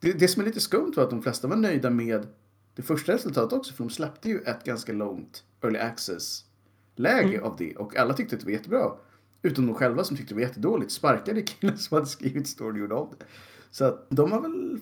Det, 0.01 0.13
det 0.13 0.29
som 0.29 0.43
är 0.43 0.47
lite 0.47 0.61
skumt 0.61 0.93
var 0.97 1.05
att 1.05 1.11
de 1.11 1.23
flesta 1.23 1.49
var 1.49 1.57
nöjda 1.57 1.91
med 1.91 2.27
det 2.75 2.83
första 2.83 3.13
resultatet 3.13 3.53
också. 3.53 3.75
För 3.75 3.85
de 3.85 3.91
släppte 3.91 4.29
ju 4.29 4.39
ett 4.39 4.65
ganska 4.65 4.93
långt 4.93 5.45
early 5.63 5.79
access-läge 5.79 7.41
av 7.41 7.57
det. 7.59 7.77
Och 7.77 7.97
alla 7.97 8.15
tyckte 8.15 8.35
att 8.37 8.41
det 8.41 8.47
var 8.47 8.53
jättebra. 8.53 8.93
Utom 9.43 9.67
de 9.67 9.75
själva 9.75 10.05
som 10.05 10.17
tyckte 10.17 10.35
det 10.35 10.41
var 10.41 10.49
jättedåligt. 10.49 10.93
Sparkade 10.93 11.43
killen 11.43 11.79
som 11.79 11.95
hade 11.95 12.07
skrivit 12.07 12.49
storyn 12.49 12.73
och 12.73 12.79
gjorde 12.79 12.95
om 12.95 13.15
det. 13.19 13.25
Så 13.71 13.85
att 13.85 14.07
de 14.11 14.33
har 14.33 14.41
väl 14.41 14.79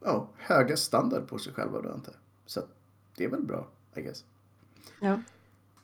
ja, 0.00 0.28
höga 0.36 0.76
standard 0.76 1.28
på 1.28 1.38
sig 1.38 1.52
själva 1.52 1.80
då 1.80 1.88
jag. 1.88 2.14
Så 2.46 2.60
det 3.16 3.24
är 3.24 3.28
väl 3.28 3.42
bra, 3.42 3.68
I 3.94 4.02
guess. 4.02 4.24
Ja. 5.00 5.20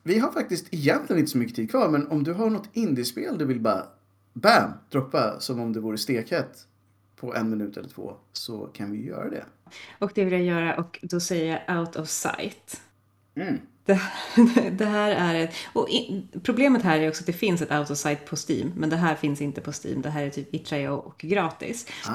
Vi 0.03 0.19
har 0.19 0.31
faktiskt 0.31 0.73
egentligen 0.73 1.19
inte 1.19 1.31
så 1.31 1.37
mycket 1.37 1.55
tid 1.55 1.69
kvar, 1.69 1.89
men 1.89 2.07
om 2.07 2.23
du 2.23 2.33
har 2.33 2.49
något 2.49 2.69
indiespel 2.73 3.37
du 3.37 3.45
vill 3.45 3.59
bara 3.59 3.87
bam, 4.33 4.71
droppa 4.89 5.39
som 5.39 5.59
om 5.59 5.73
det 5.73 5.79
vore 5.79 5.97
stekhett 5.97 6.67
på 7.15 7.35
en 7.35 7.49
minut 7.49 7.77
eller 7.77 7.89
två 7.89 8.13
så 8.33 8.65
kan 8.65 8.91
vi 8.91 9.05
göra 9.05 9.29
det. 9.29 9.45
Och 9.99 10.11
det 10.15 10.25
vill 10.25 10.33
jag 10.33 10.43
göra 10.43 10.75
och 10.75 10.99
då 11.01 11.19
säger 11.19 11.63
jag 11.67 11.79
out 11.79 11.95
of 11.95 12.09
sight. 12.09 12.81
Mm. 13.35 13.57
Det, 13.85 14.01
det 14.71 14.85
här 14.85 15.11
är 15.11 15.43
ett... 15.43 15.53
Och 15.73 15.89
i, 15.89 16.27
problemet 16.43 16.81
här 16.81 16.99
är 16.99 17.09
också 17.09 17.21
att 17.21 17.25
det 17.25 17.33
finns 17.33 17.61
ett 17.61 17.71
out 17.71 17.91
of 17.91 17.97
sight 17.97 18.25
på 18.25 18.35
Steam. 18.49 18.73
Men 18.75 18.89
det 18.89 18.95
här 18.95 19.15
finns 19.15 19.41
inte 19.41 19.61
på 19.61 19.71
Steam. 19.83 20.01
Det 20.01 20.09
här 20.09 20.23
är 20.23 20.29
typ 20.29 20.53
itch.io 20.53 20.89
och 20.89 21.17
gratis. 21.17 21.87
Ah, 22.07 22.13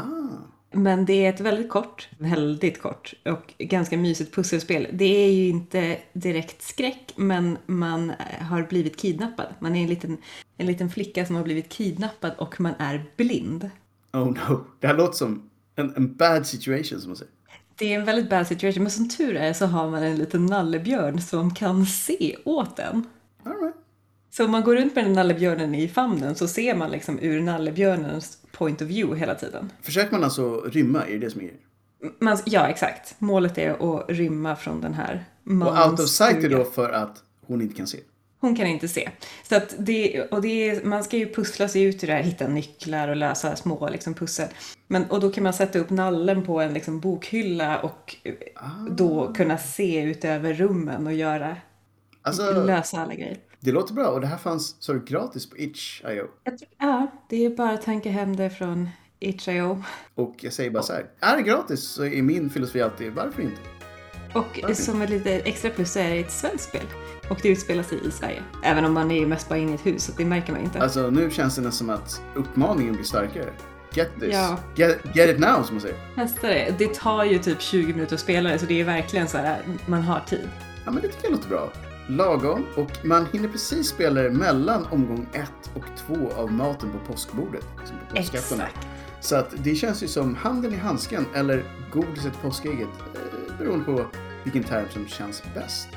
Men 0.72 1.04
det 1.04 1.26
är 1.26 1.30
ett 1.30 1.40
väldigt 1.40 1.68
kort, 1.68 2.08
väldigt 2.18 2.82
kort 2.82 3.14
och 3.24 3.54
ganska 3.58 3.96
mysigt 3.96 4.35
pusselspel. 4.35 4.87
Det 4.92 5.24
är 5.24 5.32
ju 5.32 5.48
inte 5.48 5.98
direkt 6.12 6.62
skräck, 6.62 7.12
men 7.16 7.58
man 7.66 8.12
har 8.40 8.62
blivit 8.62 8.96
kidnappad. 8.96 9.46
Man 9.58 9.76
är 9.76 9.82
en 9.82 9.88
liten, 9.88 10.18
en 10.56 10.66
liten 10.66 10.90
flicka 10.90 11.26
som 11.26 11.37
har 11.37 11.42
blivit 11.44 11.68
kidnappad 11.68 12.32
och 12.38 12.61
man 12.61 12.74
är 12.78 13.04
blind. 13.16 13.70
oh 14.12 14.26
no. 14.26 14.64
Det 14.80 14.87
här 14.87 14.94
låter 14.94 15.16
som 15.16 15.50
en, 15.76 15.96
en 15.96 16.14
bad 16.16 16.46
situation 16.46 17.00
som 17.00 17.11
man 17.11 17.16
säger. 17.16 17.32
Det 17.74 17.94
är 17.94 17.98
en 17.98 18.04
väldigt 18.04 18.30
bad 18.30 18.46
situation, 18.46 18.82
men 18.82 18.92
som 18.92 19.08
tur 19.08 19.37
är 19.37 19.52
så 19.52 19.66
har 19.66 19.90
man 19.90 20.02
en 20.02 20.16
liten 20.16 20.46
nallebjörn 20.46 21.20
som 21.20 21.54
kan 21.54 21.87
se 21.87 22.37
åt 22.44 22.78
en. 22.78 23.04
All 23.44 23.52
right. 23.52 23.82
Så 24.35 24.45
om 24.45 24.51
man 24.51 24.62
går 24.62 24.77
runt 24.77 24.95
med 24.95 25.05
den 25.05 25.12
nallebjörnen 25.12 25.75
i 25.75 25.88
famnen 25.88 26.35
så 26.35 26.49
ser 26.49 26.75
man 26.75 26.90
liksom 26.90 27.18
ur 27.18 27.40
nallebjörnens 27.40 28.38
point 28.53 28.83
of 28.83 28.88
view 28.88 29.21
hela 29.21 29.35
tiden. 29.35 29.73
Försöker 29.83 30.12
man 30.12 30.25
alltså 30.25 30.61
rymma, 30.61 31.07
är 31.07 31.12
det 31.12 31.18
det 31.18 31.31
som 31.31 31.40
är? 31.40 31.51
Man, 32.21 32.38
ja, 32.45 32.68
exakt. 32.68 33.14
Målet 33.18 33.59
är 33.59 33.71
att 33.71 34.05
rymma 34.09 34.57
från 34.57 34.81
den 34.81 34.95
här 34.95 35.25
Och 35.45 35.90
out 35.90 36.01
of 36.01 36.09
sight 36.09 36.45
är 36.45 36.49
då 36.49 36.64
för 36.64 36.90
att 36.90 37.23
hon 37.47 37.62
inte 37.62 37.75
kan 37.75 37.87
se. 37.87 37.99
Hon 38.40 38.57
kan 38.57 38.66
inte 38.66 38.88
se. 38.88 39.11
Så 39.49 39.57
att 39.57 39.75
det, 39.79 40.23
och 40.23 40.42
det 40.42 40.68
är, 40.68 40.85
man 40.85 41.05
ska 41.05 41.16
ju 41.16 41.35
pussla 41.35 41.68
sig 41.68 41.83
ut 41.83 42.05
ur 42.05 42.07
det 42.07 42.12
här, 42.12 42.23
hitta 42.23 42.49
nycklar 42.49 43.09
och 43.09 43.16
lösa 43.16 43.57
små 43.57 43.88
liksom, 43.88 44.14
pussel. 44.14 44.49
Men, 44.87 45.05
och 45.05 45.21
då 45.21 45.31
kan 45.31 45.45
man 45.45 45.53
sätta 45.53 45.79
upp 45.79 45.90
nallen 45.90 46.45
på 46.45 46.61
en 46.61 46.75
liksom, 46.75 47.01
bokhylla 47.01 47.79
och 47.79 48.16
eh, 48.23 48.35
då 48.90 49.33
kunna 49.33 49.59
se 49.59 50.03
ut 50.03 50.25
över 50.25 50.55
rummen 50.55 51.07
och 51.07 51.12
göra, 51.12 51.57
Alltså, 52.23 52.64
lösa 52.64 53.01
alla 53.01 53.14
grejer. 53.14 53.38
Det 53.64 53.72
låter 53.72 53.94
bra 53.94 54.09
och 54.09 54.20
det 54.20 54.27
här 54.27 54.37
fanns 54.37 54.77
så 54.79 54.98
gratis 55.07 55.51
på 55.51 55.57
itch.io. 55.59 56.27
Ja, 56.79 57.07
det 57.29 57.44
är 57.44 57.51
bara 57.51 57.70
att 57.70 57.83
tanka 57.83 58.11
hem 58.11 58.37
det 58.37 58.51
från 58.51 58.88
itch.io. 59.20 59.83
Och 60.14 60.35
jag 60.40 60.53
säger 60.53 60.70
bara 60.70 60.83
så 60.83 60.92
här, 60.92 61.07
är 61.20 61.37
det 61.37 61.42
gratis 61.42 61.81
så 61.81 62.05
är 62.05 62.22
min 62.22 62.51
filosofi 62.51 62.83
alltid, 62.83 63.12
varför 63.12 63.42
inte? 63.42 63.57
Och 64.35 64.61
Varför? 64.62 64.75
som 64.75 65.03
ett 65.03 65.11
lite 65.11 65.31
extra 65.35 65.70
plus 65.70 65.92
så 65.92 65.98
är 65.98 66.11
det 66.11 66.18
ett 66.20 66.31
svenskt 66.33 66.64
spel. 66.68 66.87
Och 67.31 67.38
det 67.42 67.48
utspelar 67.48 67.83
sig 67.83 67.98
i 68.07 68.11
Sverige. 68.11 68.42
Även 68.64 68.85
om 68.85 68.92
man 68.92 69.11
är 69.11 69.27
mest 69.27 69.48
bara 69.48 69.59
inne 69.59 69.72
i 69.72 69.75
ett 69.75 69.87
hus, 69.87 70.05
så 70.05 70.12
det 70.16 70.25
märker 70.25 70.53
man 70.53 70.62
inte. 70.62 70.81
Alltså 70.81 71.11
nu 71.11 71.31
känns 71.31 71.57
det 71.57 71.62
nästan 71.62 71.72
som 71.87 71.90
att 71.90 72.22
uppmaningen 72.35 72.94
blir 72.94 73.05
starkare. 73.05 73.53
Get 73.94 74.09
this. 74.20 74.29
Ja. 74.33 74.59
Get, 74.77 74.98
get 75.14 75.31
it 75.31 75.38
now 75.38 75.62
som 75.62 75.75
man 75.75 75.81
säger. 75.81 75.96
Testa 76.14 76.46
det. 76.48 76.75
Det 76.79 76.94
tar 76.94 77.25
ju 77.25 77.38
typ 77.38 77.61
20 77.61 77.92
minuter 77.92 78.14
att 78.14 78.20
spela 78.20 78.51
det, 78.51 78.59
så 78.59 78.66
det 78.66 78.81
är 78.81 78.85
verkligen 78.85 79.29
så 79.29 79.38
här, 79.38 79.62
man 79.87 80.03
har 80.03 80.20
tid. 80.20 80.48
Ja 80.85 80.90
men 80.90 81.03
det 81.03 81.09
tycker 81.09 81.25
jag 81.25 81.33
låter 81.33 81.48
bra. 81.48 81.72
Lagom 82.09 82.67
och 82.77 82.91
man 83.05 83.27
hinner 83.33 83.49
precis 83.49 83.88
spela 83.88 84.23
det 84.23 84.31
mellan 84.31 84.87
omgång 84.87 85.27
ett 85.33 85.71
och 85.75 85.85
två 86.07 86.33
av 86.37 86.53
maten 86.53 86.91
på 86.91 87.12
påskbordet. 87.12 87.65
Liksom 87.81 87.97
på. 88.11 88.19
Exakt. 88.19 88.79
Så 89.21 89.37
att 89.37 89.55
det 89.57 89.75
känns 89.75 90.03
ju 90.03 90.09
som 90.09 90.35
handen 90.35 90.75
i 90.75 90.77
handsken 90.77 91.27
eller 91.35 91.65
godiset 91.93 92.43
påskägget. 92.43 92.88
Eh, 93.15 93.59
beroende 93.59 93.85
på 93.85 94.05
vilken 94.45 94.65
term 94.65 94.85
som 94.91 95.07
känns 95.09 95.43
bäst. 95.55 95.88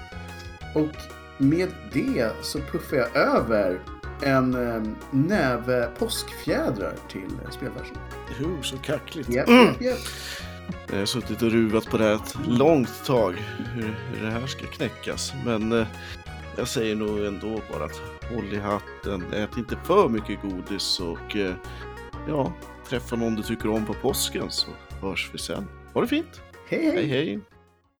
Och 0.75 0.95
med 1.37 1.69
det 1.93 2.31
så 2.41 2.59
puffar 2.59 2.97
jag 2.97 3.15
över 3.15 3.81
en 4.21 4.55
eh, 4.55 4.83
näve 5.11 5.89
påskfjädrar 5.99 6.95
till 7.09 7.31
spelvärlden. 7.51 7.97
Jo, 8.41 8.63
så 8.63 8.77
kackligt. 8.77 9.29
Japp, 9.29 9.49
japp, 9.49 9.81
japp. 9.81 9.97
Jag 10.89 10.97
har 10.97 11.05
suttit 11.05 11.41
och 11.41 11.51
ruvat 11.51 11.85
på 11.85 11.97
det 11.97 12.03
här 12.03 12.15
ett 12.15 12.35
långt 12.47 13.05
tag, 13.05 13.33
hur, 13.73 13.95
hur 14.13 14.25
det 14.25 14.31
här 14.31 14.47
ska 14.47 14.65
knäckas. 14.65 15.33
Men 15.45 15.71
eh, 15.71 15.87
jag 16.57 16.67
säger 16.67 16.95
nog 16.95 17.25
ändå 17.25 17.61
bara 17.71 17.85
att 17.85 18.01
håll 18.33 18.53
i 18.53 18.59
hatten, 18.59 19.33
ät 19.33 19.57
inte 19.57 19.77
för 19.83 20.09
mycket 20.09 20.41
godis 20.41 20.99
och 20.99 21.35
eh, 21.35 21.55
ja, 22.27 22.53
träffa 22.89 23.15
någon 23.15 23.35
du 23.35 23.43
tycker 23.43 23.69
om 23.69 23.85
på 23.85 23.93
påsken 23.93 24.45
så 24.49 24.67
hörs 25.01 25.29
vi 25.33 25.37
sen. 25.37 25.67
Ha 25.93 26.01
det 26.01 26.07
fint! 26.07 26.41
Hej 26.69 26.83
hej! 26.83 26.95
Hej 26.95 27.07
hej! 27.07 27.39